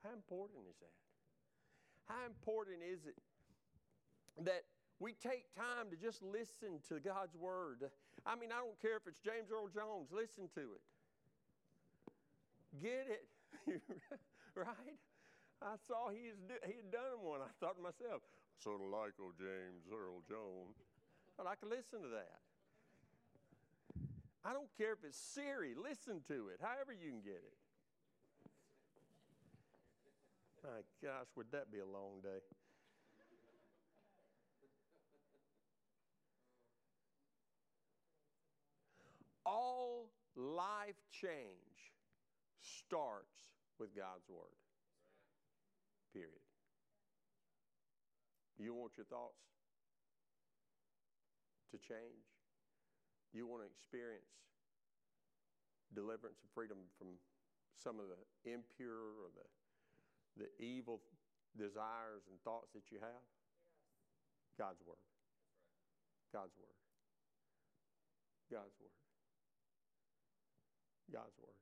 How 0.00 0.14
important 0.14 0.64
is 0.70 0.78
that? 0.78 0.96
How 2.06 2.22
important 2.24 2.86
is 2.86 3.04
it 3.04 3.18
that 4.46 4.62
we 5.02 5.12
take 5.12 5.50
time 5.58 5.90
to 5.90 5.96
just 5.98 6.22
listen 6.22 6.78
to 6.88 7.02
God's 7.02 7.34
word? 7.34 7.90
I 8.24 8.38
mean, 8.38 8.54
I 8.54 8.62
don't 8.62 8.78
care 8.80 8.96
if 8.96 9.04
it's 9.10 9.18
James 9.18 9.50
Earl 9.50 9.68
Jones, 9.68 10.08
listen 10.14 10.48
to 10.54 10.78
it. 10.78 10.84
Get 12.80 13.06
it, 13.10 13.26
right? 14.54 14.98
I 15.60 15.74
saw 15.88 16.10
he, 16.10 16.30
he 16.64 16.76
had 16.78 16.92
done 16.92 17.24
one. 17.24 17.40
I 17.40 17.50
thought 17.58 17.76
to 17.76 17.82
myself, 17.82 18.22
sort 18.58 18.80
of 18.80 18.88
like 18.88 19.12
old 19.20 19.34
James 19.38 19.84
Earl 19.92 20.22
Jones. 20.28 20.76
But 21.36 21.46
I 21.46 21.54
can 21.54 21.68
listen 21.68 22.02
to 22.02 22.08
that. 22.08 22.40
I 24.44 24.52
don't 24.52 24.70
care 24.78 24.92
if 24.92 25.02
it's 25.04 25.18
Siri, 25.18 25.74
listen 25.74 26.22
to 26.28 26.48
it, 26.54 26.60
however 26.62 26.92
you 26.92 27.10
can 27.10 27.20
get 27.20 27.42
it. 27.42 27.58
My 30.62 30.82
gosh, 31.02 31.26
would 31.36 31.50
that 31.52 31.70
be 31.70 31.78
a 31.78 31.86
long 31.86 32.20
day? 32.22 32.38
All 39.44 40.10
life 40.36 40.96
change 41.10 41.92
starts 42.60 43.50
with 43.78 43.94
God's 43.94 44.28
Word. 44.28 44.58
Period. 46.12 46.45
You 48.58 48.74
want 48.74 48.96
your 48.96 49.06
thoughts 49.06 49.44
to 51.72 51.78
change? 51.78 52.24
You 53.32 53.46
want 53.46 53.62
to 53.62 53.68
experience 53.68 54.32
deliverance 55.92 56.40
and 56.40 56.50
freedom 56.54 56.78
from 56.98 57.20
some 57.76 58.00
of 58.00 58.06
the 58.08 58.50
impure 58.50 59.24
or 59.24 59.30
the 59.36 59.46
the 60.36 60.48
evil 60.60 61.00
desires 61.56 62.28
and 62.28 62.36
thoughts 62.44 62.72
that 62.74 62.92
you 62.92 62.98
have? 63.00 63.24
God's 64.58 64.80
Word. 64.86 65.00
God's 66.32 66.52
Word. 66.56 66.76
God's 68.52 68.76
Word. 68.80 68.96
God's 71.12 71.36
Word. 71.40 71.55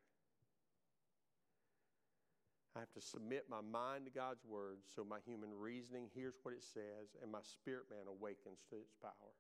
I 2.76 2.80
have 2.80 2.92
to 2.94 3.00
submit 3.00 3.46
my 3.48 3.60
mind 3.62 4.06
to 4.06 4.10
God's 4.10 4.44
Word 4.44 4.78
so 4.82 5.04
my 5.04 5.18
human 5.24 5.50
reasoning 5.54 6.10
hears 6.12 6.34
what 6.42 6.54
it 6.54 6.62
says 6.62 7.14
and 7.22 7.30
my 7.30 7.42
spirit 7.42 7.84
man 7.88 8.06
awakens 8.08 8.66
to 8.70 8.76
its 8.76 8.94
power. 9.00 9.34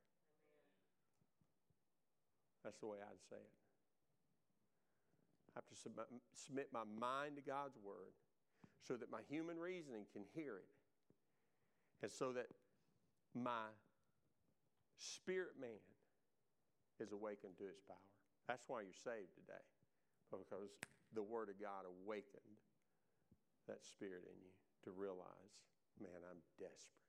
That's 2.62 2.78
the 2.78 2.86
way 2.86 2.98
I'd 3.02 3.22
say 3.28 3.42
it. 3.42 3.58
I 5.50 5.58
have 5.58 5.66
to 5.66 5.76
submit 6.32 6.68
my 6.72 6.86
mind 6.86 7.36
to 7.36 7.42
God's 7.42 7.76
Word 7.82 8.14
so 8.86 8.94
that 8.94 9.10
my 9.10 9.20
human 9.28 9.58
reasoning 9.58 10.06
can 10.12 10.22
hear 10.34 10.56
it, 10.58 10.68
and 12.02 12.10
so 12.10 12.32
that 12.32 12.46
my 13.34 13.72
spirit 14.98 15.56
man 15.60 15.80
is 17.00 17.12
awakened 17.12 17.56
to 17.58 17.64
its 17.64 17.80
power. 17.86 17.96
That's 18.46 18.64
why 18.68 18.82
you're 18.82 18.92
saved 18.92 19.34
today, 19.34 19.64
because 20.30 20.70
the 21.14 21.22
Word 21.22 21.48
of 21.48 21.60
God 21.60 21.86
awakened 21.86 22.58
that 23.68 23.84
spirit 23.84 24.24
in 24.28 24.36
you 24.40 24.52
to 24.84 24.90
realize, 24.90 25.54
man, 26.00 26.20
I'm 26.28 26.40
desperate. 26.58 27.04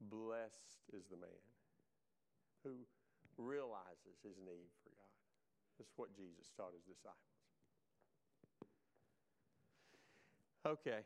Blessed 0.00 0.82
is 0.92 1.06
the 1.10 1.16
man 1.16 1.44
who 2.64 2.86
realizes 3.38 4.18
his 4.22 4.38
need 4.42 4.70
for 4.82 4.90
God. 4.90 5.14
That's 5.78 5.92
what 5.96 6.14
Jesus 6.14 6.50
taught 6.56 6.74
his 6.74 6.84
disciples. 6.84 7.32
Okay. 10.66 11.02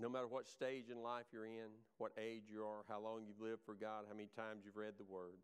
No 0.00 0.08
matter 0.08 0.26
what 0.26 0.48
stage 0.48 0.90
in 0.90 1.02
life 1.02 1.30
you're 1.32 1.46
in, 1.46 1.70
what 1.98 2.12
age 2.18 2.50
you 2.50 2.64
are, 2.64 2.82
how 2.88 2.98
long 2.98 3.22
you've 3.26 3.40
lived 3.40 3.62
for 3.64 3.74
God, 3.74 4.04
how 4.08 4.14
many 4.16 4.28
times 4.34 4.64
you've 4.64 4.76
read 4.76 4.94
the 4.98 5.06
Word, 5.06 5.38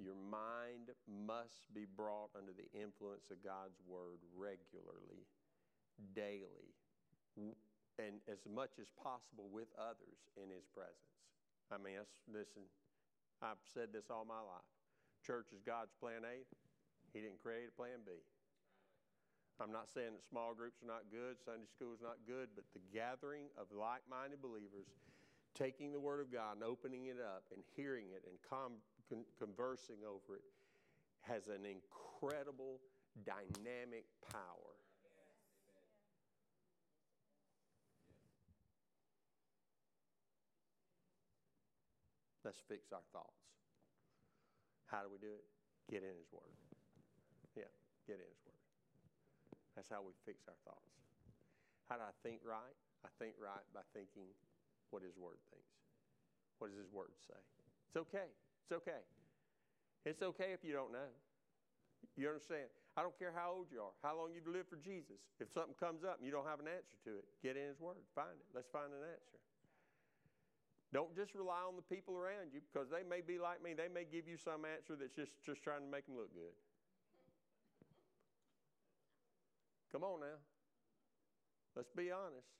your 0.00 0.16
mind 0.16 0.96
must 1.04 1.68
be 1.76 1.84
brought 1.84 2.32
under 2.32 2.52
the 2.56 2.68
influence 2.72 3.28
of 3.30 3.44
God's 3.44 3.76
Word 3.84 4.24
regularly, 4.32 5.28
daily, 6.16 6.72
and 7.36 8.24
as 8.24 8.40
much 8.48 8.80
as 8.80 8.88
possible 8.96 9.52
with 9.52 9.68
others 9.76 10.24
in 10.40 10.48
His 10.48 10.64
presence. 10.72 11.20
I 11.68 11.76
mean, 11.76 12.00
listen, 12.26 12.64
I've 13.44 13.60
said 13.62 13.92
this 13.92 14.08
all 14.08 14.24
my 14.24 14.40
life. 14.40 14.66
Church 15.20 15.52
is 15.52 15.60
God's 15.60 15.92
plan 16.00 16.24
A. 16.24 16.42
He 17.12 17.20
didn't 17.20 17.42
create 17.44 17.68
a 17.68 17.76
plan 17.76 18.00
B. 18.06 18.12
I'm 19.60 19.72
not 19.72 19.92
saying 19.92 20.16
that 20.16 20.24
small 20.24 20.56
groups 20.56 20.80
are 20.80 20.88
not 20.88 21.12
good, 21.12 21.36
Sunday 21.44 21.68
school 21.68 21.92
is 21.92 22.00
not 22.00 22.16
good, 22.24 22.48
but 22.56 22.64
the 22.72 22.80
gathering 22.96 23.52
of 23.60 23.68
like 23.68 24.00
minded 24.08 24.40
believers, 24.40 24.88
taking 25.52 25.92
the 25.92 26.00
Word 26.00 26.24
of 26.24 26.32
God 26.32 26.56
and 26.56 26.64
opening 26.64 27.12
it 27.12 27.20
up 27.20 27.44
and 27.52 27.60
hearing 27.76 28.08
it 28.16 28.24
and 28.24 28.40
com- 28.40 28.80
con- 29.10 29.26
conversing 29.38 30.06
over 30.06 30.38
it, 30.38 30.46
has 31.26 31.48
an 31.48 31.66
incredible 31.66 32.78
dynamic 33.26 34.06
power. 34.30 34.78
Let's 42.44 42.62
fix 42.70 42.88
our 42.94 43.04
thoughts. 43.12 43.44
How 44.88 45.04
do 45.04 45.12
we 45.12 45.20
do 45.20 45.28
it? 45.36 45.44
Get 45.92 46.00
in 46.02 46.16
His 46.16 46.32
Word. 46.32 46.56
Yeah, 47.52 47.68
get 48.08 48.16
in 48.16 48.26
His 48.26 48.40
Word. 48.48 48.62
That's 49.76 49.90
how 49.92 50.00
we 50.00 50.16
fix 50.24 50.48
our 50.48 50.56
thoughts. 50.64 50.88
How 51.90 52.00
do 52.00 52.06
I 52.06 52.14
think 52.24 52.40
right? 52.46 52.74
I 53.04 53.10
think 53.20 53.36
right 53.36 53.62
by 53.76 53.84
thinking 53.92 54.30
what 54.88 55.04
His 55.04 55.14
Word 55.20 55.38
thinks. 55.52 55.74
What 56.58 56.72
does 56.72 56.80
His 56.80 56.90
Word 56.90 57.12
say? 57.28 57.38
It's 57.92 57.98
okay. 58.08 58.32
It's 58.70 58.78
okay. 58.86 59.02
It's 60.06 60.22
okay 60.22 60.54
if 60.54 60.62
you 60.62 60.70
don't 60.70 60.94
know. 60.94 61.10
You 62.14 62.30
understand? 62.30 62.70
I 62.94 63.02
don't 63.02 63.18
care 63.18 63.34
how 63.34 63.50
old 63.58 63.66
you 63.66 63.82
are, 63.82 63.90
how 63.98 64.14
long 64.14 64.30
you've 64.30 64.46
lived 64.46 64.70
for 64.70 64.78
Jesus. 64.78 65.18
If 65.42 65.50
something 65.50 65.74
comes 65.74 66.06
up 66.06 66.22
and 66.22 66.24
you 66.24 66.30
don't 66.30 66.46
have 66.46 66.62
an 66.62 66.70
answer 66.70 66.94
to 67.10 67.18
it, 67.18 67.26
get 67.42 67.58
in 67.58 67.66
His 67.66 67.82
Word. 67.82 67.98
Find 68.14 68.30
it. 68.30 68.46
Let's 68.54 68.70
find 68.70 68.94
an 68.94 69.02
answer. 69.02 69.42
Don't 70.94 71.10
just 71.18 71.34
rely 71.34 71.66
on 71.66 71.74
the 71.74 71.82
people 71.82 72.14
around 72.14 72.54
you 72.54 72.62
because 72.62 72.86
they 72.94 73.02
may 73.02 73.26
be 73.26 73.42
like 73.42 73.58
me. 73.58 73.74
They 73.74 73.90
may 73.90 74.06
give 74.06 74.30
you 74.30 74.38
some 74.38 74.62
answer 74.62 74.94
that's 74.94 75.18
just, 75.18 75.34
just 75.42 75.66
trying 75.66 75.82
to 75.82 75.90
make 75.90 76.06
them 76.06 76.14
look 76.14 76.30
good. 76.30 76.54
Come 79.90 80.06
on 80.06 80.22
now. 80.22 80.38
Let's 81.74 81.90
be 81.90 82.14
honest. 82.14 82.54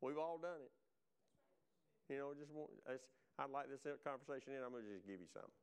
We've 0.00 0.16
all 0.16 0.40
done 0.40 0.64
it. 0.64 0.72
You 2.08 2.16
know, 2.16 2.32
just 2.32 2.48
want, 2.48 2.72
I'd 3.38 3.50
like 3.50 3.66
this 3.70 3.80
conversation 4.02 4.52
in. 4.54 4.62
I'm 4.64 4.74
going 4.74 4.84
to 4.84 4.92
just 4.92 5.06
give 5.06 5.20
you 5.22 5.30
something. 5.30 5.58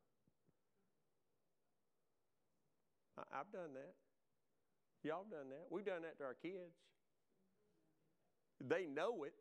I, 3.19 3.23
I've 3.39 3.51
done 3.51 3.75
that. 3.75 3.93
Y'all 5.03 5.27
done 5.29 5.51
that. 5.51 5.67
We've 5.69 5.85
done 5.85 6.01
that 6.03 6.17
to 6.19 6.23
our 6.23 6.37
kids. 6.39 6.73
They 8.63 8.87
know 8.87 9.27
it, 9.27 9.35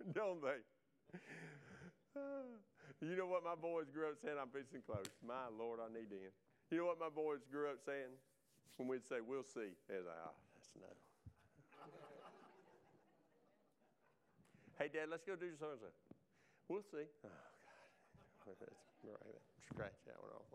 don't 0.14 0.40
they? 0.40 0.62
you 3.02 3.16
know 3.18 3.26
what 3.26 3.42
my 3.42 3.58
boys 3.58 3.90
grew 3.92 4.08
up 4.08 4.14
saying? 4.22 4.38
I'm 4.40 4.48
fixing 4.54 4.80
close. 4.86 5.10
My 5.26 5.50
Lord, 5.50 5.80
I 5.82 5.92
need 5.92 6.08
in. 6.14 6.30
You 6.70 6.78
know 6.78 6.86
what 6.86 7.00
my 7.02 7.10
boys 7.10 7.42
grew 7.50 7.68
up 7.68 7.82
saying? 7.84 8.14
when 8.76 8.88
we'd 8.88 9.06
say, 9.06 9.16
we'll 9.26 9.44
see, 9.44 9.72
they're 9.88 10.04
like, 10.04 10.20
oh, 10.20 10.28
ah, 10.28 10.36
that's 10.54 10.68
no. 10.76 11.05
Hey, 14.78 14.88
Dad, 14.92 15.08
let's 15.10 15.24
go 15.24 15.36
do 15.36 15.50
so 15.58 15.70
and 15.72 15.80
so. 15.80 15.90
We'll 16.68 16.82
see. 16.82 17.06
Oh, 17.24 18.54
God. 18.60 18.70
Scratch 19.72 19.98
that 20.06 20.16
one 20.20 20.30
off. 20.34 20.46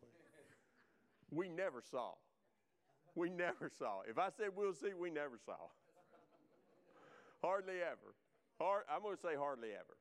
We 1.32 1.48
never 1.48 1.82
saw. 1.82 2.14
We 3.16 3.30
never 3.30 3.70
saw. 3.70 4.02
If 4.08 4.18
I 4.18 4.30
said 4.30 4.56
we'll 4.56 4.74
see, 4.74 4.94
we 4.98 5.10
never 5.10 5.40
saw. 5.46 5.72
Hardly 7.44 7.82
ever. 7.82 8.16
Hard, 8.60 8.84
I'm 8.92 9.02
going 9.02 9.16
to 9.16 9.22
say 9.22 9.36
hardly 9.36 9.74
ever. 9.74 9.98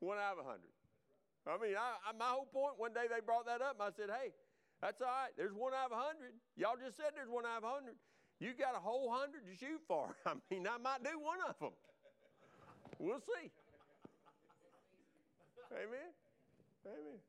One 0.00 0.18
out 0.18 0.38
of 0.38 0.44
a 0.44 0.48
hundred. 0.48 0.70
I 1.44 1.60
mean, 1.60 1.76
I, 1.76 2.00
I, 2.08 2.12
my 2.16 2.32
whole 2.32 2.48
point, 2.48 2.78
one 2.78 2.92
day 2.92 3.04
they 3.10 3.20
brought 3.20 3.44
that 3.46 3.60
up, 3.60 3.76
and 3.76 3.84
I 3.84 3.92
said, 3.92 4.08
hey, 4.08 4.32
that's 4.80 5.00
all 5.00 5.08
right. 5.08 5.32
There's 5.36 5.52
one 5.52 5.72
out 5.72 5.92
of 5.92 5.96
a 5.96 6.00
hundred. 6.00 6.36
Y'all 6.56 6.76
just 6.80 6.96
said 6.96 7.12
there's 7.16 7.28
one 7.28 7.44
out 7.44 7.60
of 7.60 7.64
a 7.64 7.72
hundred. 7.72 7.96
You 8.40 8.52
got 8.52 8.76
a 8.76 8.80
whole 8.80 9.12
hundred 9.12 9.44
to 9.48 9.52
shoot 9.56 9.80
for. 9.88 10.16
I 10.26 10.36
mean, 10.50 10.68
I 10.68 10.76
might 10.76 11.04
do 11.04 11.16
one 11.20 11.40
of 11.44 11.56
them. 11.60 11.76
We'll 13.04 13.20
see. 13.20 13.52
Amen. 15.72 16.08
Amen. 16.86 17.20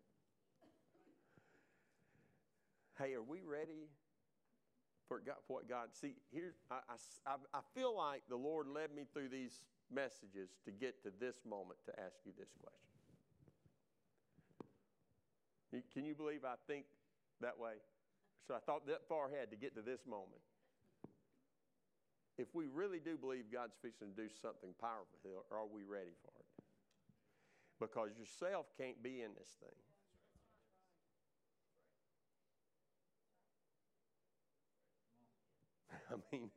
Hey, 2.98 3.14
are 3.14 3.22
we 3.22 3.42
ready 3.44 3.90
for 5.10 5.20
God, 5.20 5.36
what 5.48 5.68
God? 5.68 5.90
See, 5.92 6.16
here, 6.32 6.54
I, 6.72 6.80
I, 7.28 7.36
I 7.54 7.60
feel 7.76 7.94
like 7.94 8.22
the 8.30 8.38
Lord 8.38 8.68
led 8.70 8.96
me 8.96 9.04
through 9.14 9.28
these 9.28 9.66
messages 9.94 10.48
to 10.64 10.72
get 10.72 11.04
to 11.04 11.12
this 11.20 11.36
moment 11.46 11.78
to 11.88 12.00
ask 12.00 12.16
you 12.26 12.32
this 12.40 12.54
question. 12.64 12.80
Can 15.94 16.06
you 16.06 16.16
believe 16.16 16.46
I 16.46 16.56
think 16.68 16.86
that 17.42 17.60
way? 17.60 17.74
So 18.48 18.54
I 18.54 18.60
thought 18.60 18.88
that 18.88 19.02
far 19.10 19.28
ahead 19.28 19.52
to 19.52 19.58
get 19.58 19.76
to 19.76 19.82
this 19.82 20.00
moment. 20.08 20.40
If 22.38 22.54
we 22.54 22.68
really 22.68 23.00
do 23.00 23.18
believe 23.18 23.46
God's 23.52 23.76
fixing 23.82 24.10
to 24.12 24.16
do 24.16 24.28
something 24.42 24.72
powerful, 24.80 25.46
are 25.52 25.66
we 25.72 25.84
ready 25.84 26.12
for 26.22 26.32
it? 26.38 26.46
Because 27.80 28.10
yourself 28.18 28.66
can't 28.78 29.02
be 29.02 29.22
in 29.22 29.32
this 29.38 29.56
thing. 29.60 29.80
I 36.12 36.16
mean, 36.32 36.50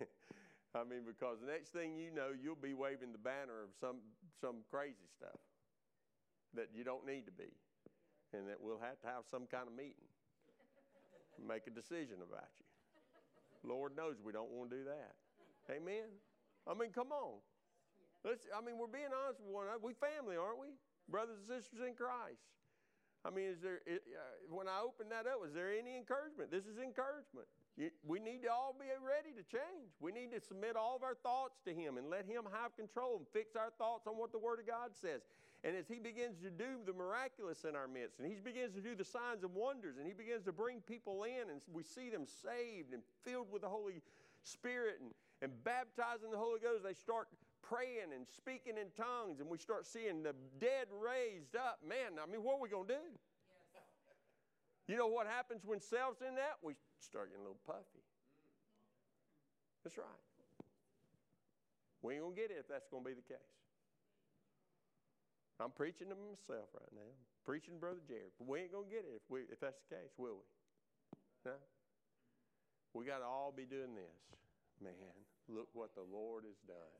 I 0.74 0.84
mean, 0.84 1.00
because 1.06 1.40
the 1.40 1.46
next 1.50 1.70
thing 1.70 1.96
you 1.96 2.10
know, 2.10 2.28
you'll 2.36 2.54
be 2.56 2.74
waving 2.74 3.12
the 3.12 3.18
banner 3.18 3.62
of 3.64 3.70
some 3.80 3.96
some 4.40 4.56
crazy 4.70 5.08
stuff 5.16 5.40
that 6.54 6.68
you 6.74 6.84
don't 6.84 7.06
need 7.06 7.24
to 7.26 7.32
be, 7.32 7.52
and 8.32 8.48
that 8.48 8.60
we'll 8.60 8.80
have 8.80 9.00
to 9.00 9.06
have 9.06 9.24
some 9.30 9.46
kind 9.46 9.66
of 9.66 9.74
meeting, 9.74 10.08
make 11.46 11.66
a 11.66 11.70
decision 11.70 12.16
about 12.22 12.48
you. 12.58 12.69
Lord 13.64 13.96
knows 13.96 14.16
we 14.22 14.32
don't 14.32 14.50
want 14.50 14.70
to 14.70 14.76
do 14.76 14.84
that. 14.84 15.14
Amen. 15.70 16.08
I 16.66 16.74
mean, 16.74 16.90
come 16.90 17.12
on. 17.12 17.40
Let's. 18.24 18.44
I 18.52 18.60
mean, 18.60 18.76
we're 18.76 18.90
being 18.90 19.12
honest 19.12 19.40
with 19.40 19.48
one 19.48 19.64
another. 19.68 19.80
We 19.80 19.96
family, 19.96 20.36
aren't 20.36 20.60
we? 20.60 20.76
Brothers 21.08 21.40
and 21.40 21.48
sisters 21.48 21.80
in 21.80 21.96
Christ. 21.96 22.44
I 23.24 23.28
mean, 23.28 23.52
is 23.52 23.60
there? 23.60 23.84
It, 23.84 24.04
uh, 24.12 24.48
when 24.48 24.68
I 24.68 24.80
opened 24.80 25.12
that 25.12 25.28
up, 25.28 25.40
was 25.40 25.52
there 25.52 25.72
any 25.72 25.96
encouragement? 25.96 26.48
This 26.48 26.64
is 26.64 26.80
encouragement. 26.80 27.48
We 28.04 28.20
need 28.20 28.44
to 28.44 28.52
all 28.52 28.76
be 28.76 28.92
ready 29.00 29.32
to 29.32 29.44
change. 29.48 29.88
We 30.04 30.12
need 30.12 30.32
to 30.36 30.40
submit 30.40 30.76
all 30.76 30.96
of 30.96 31.02
our 31.02 31.16
thoughts 31.16 31.64
to 31.64 31.72
Him 31.72 31.96
and 31.96 32.12
let 32.12 32.28
Him 32.28 32.44
have 32.52 32.76
control 32.76 33.16
and 33.16 33.24
fix 33.32 33.56
our 33.56 33.72
thoughts 33.80 34.04
on 34.04 34.20
what 34.20 34.32
the 34.32 34.38
Word 34.40 34.60
of 34.60 34.68
God 34.68 34.92
says. 34.92 35.24
And 35.62 35.76
as 35.76 35.86
He 35.88 35.98
begins 35.98 36.40
to 36.42 36.50
do 36.50 36.80
the 36.86 36.92
miraculous 36.92 37.64
in 37.64 37.76
our 37.76 37.88
midst, 37.88 38.18
and 38.18 38.26
He 38.26 38.40
begins 38.40 38.74
to 38.74 38.80
do 38.80 38.94
the 38.94 39.04
signs 39.04 39.42
and 39.42 39.54
wonders, 39.54 39.98
and 39.98 40.06
He 40.06 40.14
begins 40.14 40.44
to 40.44 40.52
bring 40.52 40.80
people 40.80 41.24
in, 41.24 41.50
and 41.50 41.60
we 41.72 41.82
see 41.82 42.08
them 42.08 42.24
saved 42.26 42.92
and 42.92 43.02
filled 43.24 43.52
with 43.52 43.62
the 43.62 43.68
Holy 43.68 44.02
Spirit 44.42 45.00
and, 45.00 45.10
and 45.42 45.52
baptized 45.64 46.24
in 46.24 46.30
the 46.30 46.38
Holy 46.38 46.60
Ghost, 46.60 46.84
they 46.84 46.94
start 46.94 47.28
praying 47.60 48.12
and 48.14 48.26
speaking 48.26 48.74
in 48.80 48.88
tongues, 48.96 49.40
and 49.40 49.48
we 49.48 49.58
start 49.58 49.86
seeing 49.86 50.22
the 50.22 50.34
dead 50.58 50.88
raised 50.90 51.56
up. 51.56 51.78
Man, 51.86 52.16
I 52.16 52.30
mean, 52.30 52.42
what 52.42 52.56
are 52.56 52.60
we 52.60 52.68
going 52.68 52.88
to 52.88 52.94
do? 52.94 53.06
You 54.88 54.96
know 54.96 55.06
what 55.06 55.26
happens 55.26 55.62
when 55.64 55.80
self's 55.80 56.20
in 56.20 56.34
that? 56.34 56.58
We 56.62 56.74
start 56.98 57.30
getting 57.30 57.44
a 57.44 57.46
little 57.46 57.62
puffy. 57.66 58.02
That's 59.84 59.96
right. 59.96 60.24
We 62.02 62.14
ain't 62.14 62.22
going 62.22 62.34
to 62.34 62.40
get 62.40 62.50
it 62.50 62.56
if 62.58 62.66
that's 62.66 62.88
going 62.88 63.04
to 63.04 63.08
be 63.08 63.14
the 63.14 63.22
case. 63.22 63.59
I'm 65.60 65.70
preaching 65.76 66.08
to 66.08 66.16
myself 66.16 66.72
right 66.72 66.92
now. 66.96 67.04
I'm 67.04 67.44
preaching 67.44 67.76
to 67.76 67.80
Brother 67.80 68.00
Jared. 68.08 68.32
But 68.40 68.48
we 68.48 68.64
ain't 68.64 68.72
going 68.72 68.88
to 68.88 68.92
get 68.92 69.04
it 69.04 69.20
if, 69.20 69.24
we, 69.28 69.44
if 69.52 69.60
that's 69.60 69.76
the 69.84 70.00
case, 70.00 70.16
will 70.16 70.40
we? 70.40 70.48
No? 71.52 71.56
We 72.96 73.04
got 73.04 73.20
to 73.20 73.28
all 73.28 73.52
be 73.52 73.68
doing 73.68 73.92
this. 73.92 74.20
Man, 74.80 74.96
look 75.48 75.68
what 75.74 75.94
the 75.94 76.04
Lord 76.08 76.44
has 76.48 76.56
done. 76.66 76.96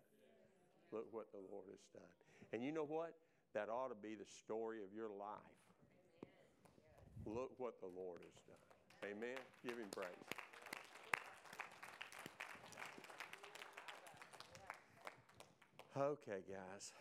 Look 0.93 1.09
what 1.11 1.33
the 1.33 1.41
Lord 1.51 1.65
has 1.73 1.81
done. 1.97 2.13
And 2.53 2.63
you 2.63 2.73
know 2.73 2.85
what? 2.85 3.15
That 3.55 3.69
ought 3.69 3.89
to 3.89 3.97
be 3.97 4.15
the 4.15 4.29
story 4.29 4.79
of 4.85 4.93
your 4.95 5.09
life. 5.09 5.57
Look 7.25 7.53
what 7.57 7.81
the 7.81 7.89
Lord 7.89 8.21
has 8.21 8.37
done. 8.45 9.11
Amen. 9.11 9.41
Give 9.65 9.79
him 9.79 9.89
praise. 9.91 10.09
Okay, 15.97 16.41
guys. 16.49 16.93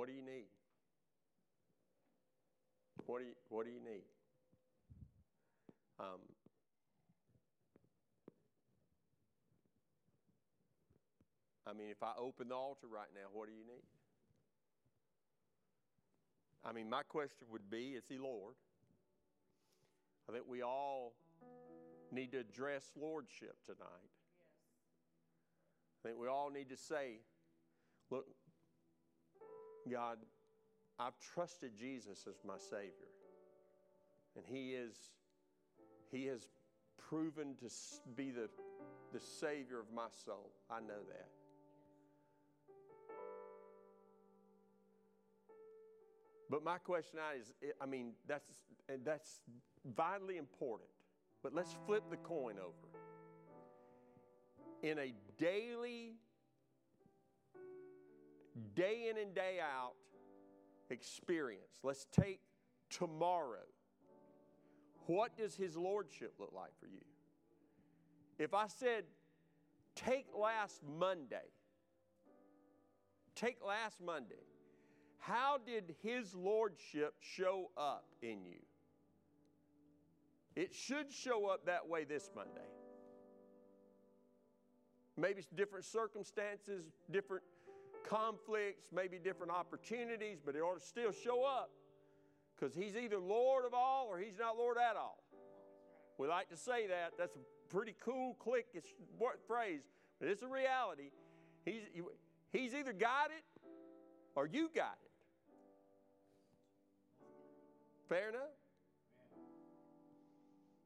What 0.00 0.08
do 0.08 0.14
you 0.14 0.22
need? 0.22 0.46
What 3.04 3.18
do 3.18 3.26
you, 3.26 3.32
what 3.50 3.66
do 3.66 3.70
you 3.70 3.80
need? 3.80 4.04
Um, 5.98 6.20
I 11.66 11.74
mean, 11.74 11.88
if 11.90 12.02
I 12.02 12.12
open 12.18 12.48
the 12.48 12.54
altar 12.54 12.86
right 12.90 13.08
now, 13.14 13.28
what 13.30 13.48
do 13.48 13.52
you 13.52 13.66
need? 13.66 13.84
I 16.64 16.72
mean, 16.72 16.88
my 16.88 17.02
question 17.02 17.48
would 17.52 17.68
be 17.70 17.88
is 17.88 18.04
he 18.08 18.16
Lord? 18.16 18.54
I 20.30 20.32
think 20.32 20.44
we 20.48 20.62
all 20.62 21.12
need 22.10 22.32
to 22.32 22.38
address 22.38 22.90
lordship 22.98 23.56
tonight. 23.66 24.08
I 26.02 26.08
think 26.08 26.18
we 26.18 26.26
all 26.26 26.48
need 26.48 26.70
to 26.70 26.76
say, 26.78 27.18
look, 28.10 28.24
God, 29.88 30.18
I've 30.98 31.18
trusted 31.34 31.72
Jesus 31.78 32.26
as 32.28 32.36
my 32.46 32.58
Savior. 32.58 33.10
And 34.36 34.44
He 34.46 34.72
is 34.72 35.10
He 36.10 36.26
has 36.26 36.46
proven 37.08 37.54
to 37.56 37.68
be 38.16 38.30
the, 38.30 38.48
the 39.12 39.20
Savior 39.20 39.80
of 39.80 39.86
my 39.94 40.08
soul. 40.24 40.50
I 40.70 40.80
know 40.80 41.02
that. 41.08 41.28
But 46.50 46.64
my 46.64 46.78
question 46.78 47.20
is 47.40 47.52
eh, 47.62 47.68
I 47.80 47.86
mean, 47.86 48.12
that's, 48.26 48.50
eh, 48.88 48.94
that's 49.04 49.40
vitally 49.96 50.36
important. 50.36 50.90
But 51.42 51.54
let's 51.54 51.74
flip 51.86 52.02
the 52.10 52.16
coin 52.16 52.56
over. 52.58 52.88
In 54.82 54.98
a 54.98 55.14
daily, 55.38 56.14
day 58.74 59.08
in 59.10 59.18
and 59.18 59.34
day 59.34 59.58
out 59.60 59.92
experience, 60.90 61.78
let's 61.82 62.06
take 62.12 62.40
tomorrow. 62.88 63.66
What 65.06 65.36
does 65.36 65.56
His 65.56 65.76
Lordship 65.76 66.34
look 66.38 66.52
like 66.54 66.72
for 66.78 66.86
you? 66.86 67.00
If 68.38 68.54
I 68.54 68.66
said, 68.68 69.04
take 69.94 70.26
last 70.36 70.80
Monday, 70.98 71.50
take 73.34 73.58
last 73.66 74.00
Monday, 74.00 74.46
how 75.18 75.58
did 75.64 75.94
His 76.02 76.34
Lordship 76.34 77.14
show 77.20 77.70
up 77.76 78.06
in 78.22 78.44
you? 78.44 78.60
It 80.56 80.74
should 80.74 81.12
show 81.12 81.46
up 81.46 81.66
that 81.66 81.88
way 81.88 82.04
this 82.04 82.30
Monday. 82.34 82.60
Maybe 85.16 85.40
it's 85.40 85.50
different 85.50 85.84
circumstances, 85.84 86.90
different 87.10 87.44
conflicts, 88.10 88.88
maybe 88.92 89.18
different 89.18 89.52
opportunities, 89.52 90.38
but 90.44 90.56
it 90.56 90.60
ought 90.60 90.80
to 90.80 90.84
still 90.84 91.12
show 91.12 91.44
up 91.44 91.70
because 92.58 92.74
He's 92.74 92.96
either 92.96 93.18
Lord 93.18 93.64
of 93.64 93.72
all 93.72 94.08
or 94.10 94.18
He's 94.18 94.38
not 94.38 94.58
Lord 94.58 94.76
at 94.76 94.96
all. 94.96 95.22
We 96.18 96.26
like 96.26 96.50
to 96.50 96.56
say 96.56 96.88
that. 96.88 97.12
That's 97.16 97.36
a 97.36 97.74
pretty 97.74 97.94
cool, 98.04 98.34
click 98.34 98.66
phrase, 99.46 99.82
but 100.18 100.28
it's 100.28 100.42
a 100.42 100.48
reality. 100.48 101.10
He's, 101.64 101.82
he's 102.52 102.74
either 102.74 102.92
got 102.92 103.30
it 103.30 103.44
or 104.34 104.46
you 104.46 104.70
got 104.74 104.98
it. 105.04 105.10
Fair 108.08 108.30
enough? 108.30 108.40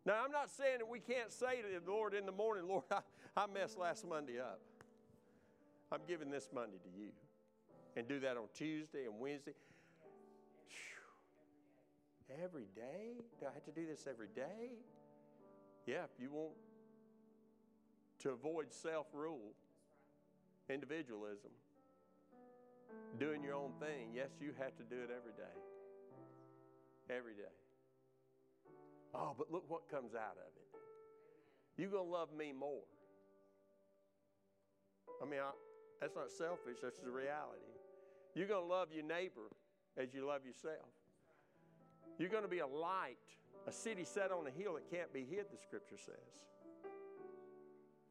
Now, 0.04 0.22
I'm 0.22 0.30
not 0.30 0.50
saying 0.50 0.78
that 0.80 0.88
we 0.88 1.00
can't 1.00 1.32
say 1.32 1.62
to 1.62 1.80
the 1.80 1.90
Lord 1.90 2.12
in 2.12 2.26
the 2.26 2.32
morning, 2.32 2.68
Lord, 2.68 2.84
I, 2.90 3.00
I 3.34 3.46
messed 3.46 3.78
last 3.78 4.06
Monday 4.06 4.38
up. 4.38 4.60
I'm 5.94 6.00
giving 6.08 6.30
this 6.30 6.48
Monday 6.52 6.78
to 6.78 7.00
you. 7.00 7.08
And 7.96 8.08
do 8.08 8.18
that 8.20 8.36
on 8.36 8.44
Tuesday 8.54 9.04
and 9.04 9.20
Wednesday. 9.20 9.54
Whew. 10.68 12.42
Every 12.44 12.66
day? 12.74 13.22
Do 13.38 13.46
I 13.46 13.54
have 13.54 13.64
to 13.66 13.70
do 13.70 13.86
this 13.86 14.06
every 14.10 14.28
day? 14.34 14.72
Yeah, 15.86 16.02
if 16.04 16.20
you 16.20 16.30
want 16.32 16.54
to 18.20 18.30
avoid 18.30 18.72
self 18.72 19.06
rule, 19.12 19.52
individualism, 20.68 21.50
doing 23.20 23.44
your 23.44 23.54
own 23.54 23.72
thing, 23.78 24.08
yes, 24.14 24.30
you 24.40 24.50
have 24.58 24.76
to 24.76 24.82
do 24.82 24.96
it 24.96 25.10
every 25.14 25.32
day 25.32 25.54
every 27.10 27.34
day. 27.34 27.52
Oh, 29.14 29.34
but 29.36 29.50
look 29.52 29.64
what 29.68 29.88
comes 29.90 30.14
out 30.14 30.36
of 30.36 30.50
it. 30.56 30.80
You're 31.76 31.90
going 31.90 32.06
to 32.06 32.10
love 32.10 32.28
me 32.36 32.52
more. 32.52 32.82
I 35.22 35.26
mean, 35.26 35.40
I, 35.40 35.50
that's 36.00 36.14
not 36.14 36.30
selfish, 36.30 36.78
that's 36.82 36.98
the 36.98 37.10
reality. 37.10 37.72
You're 38.34 38.48
going 38.48 38.62
to 38.62 38.68
love 38.68 38.88
your 38.92 39.04
neighbor 39.04 39.48
as 39.96 40.12
you 40.12 40.26
love 40.26 40.44
yourself. 40.44 40.90
You're 42.18 42.30
going 42.30 42.42
to 42.42 42.48
be 42.48 42.58
a 42.58 42.66
light, 42.66 43.16
a 43.66 43.72
city 43.72 44.04
set 44.04 44.30
on 44.30 44.46
a 44.46 44.50
hill 44.50 44.74
that 44.74 44.90
can't 44.90 45.12
be 45.12 45.24
hid, 45.24 45.46
the 45.50 45.58
scripture 45.58 45.96
says. 45.98 46.42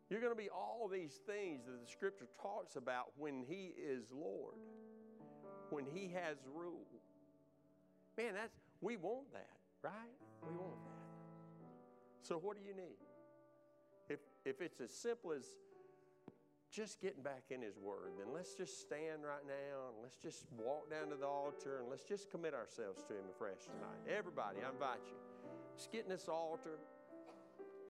You're 0.09 0.21
going 0.21 0.34
to 0.34 0.38
be 0.38 0.49
all 0.49 0.89
these 0.91 1.19
things 1.25 1.65
that 1.65 1.84
the 1.84 1.91
scripture 1.91 2.27
talks 2.41 2.75
about 2.75 3.07
when 3.17 3.43
He 3.47 3.73
is 3.77 4.11
Lord, 4.11 4.55
when 5.69 5.86
He 5.86 6.11
has 6.13 6.38
rule. 6.53 6.86
Man, 8.17 8.36
that's 8.36 8.53
we 8.81 8.97
want 8.97 9.31
that, 9.31 9.57
right? 9.81 9.93
We 10.43 10.55
want 10.55 10.75
that. 10.84 12.27
So, 12.27 12.38
what 12.38 12.57
do 12.57 12.63
you 12.63 12.75
need? 12.75 12.99
If, 14.09 14.19
if 14.45 14.61
it's 14.61 14.81
as 14.81 14.91
simple 14.91 15.31
as 15.31 15.45
just 16.74 16.99
getting 17.01 17.21
back 17.21 17.45
in 17.51 17.61
His 17.61 17.78
Word, 17.78 18.17
then 18.17 18.34
let's 18.34 18.55
just 18.55 18.82
stand 18.82 19.21
right 19.21 19.45
now 19.45 19.93
and 19.93 20.01
let's 20.01 20.17
just 20.17 20.45
walk 20.57 20.89
down 20.89 21.09
to 21.09 21.15
the 21.15 21.28
altar 21.28 21.78
and 21.80 21.88
let's 21.88 22.03
just 22.03 22.32
commit 22.32 22.53
ourselves 22.53 23.03
to 23.07 23.13
Him 23.13 23.30
afresh 23.30 23.69
tonight. 23.69 24.01
Everybody, 24.09 24.57
I 24.65 24.74
invite 24.74 25.05
you. 25.05 25.17
Just 25.78 25.91
get 25.91 26.03
in 26.03 26.09
this 26.09 26.28
altar 26.28 26.82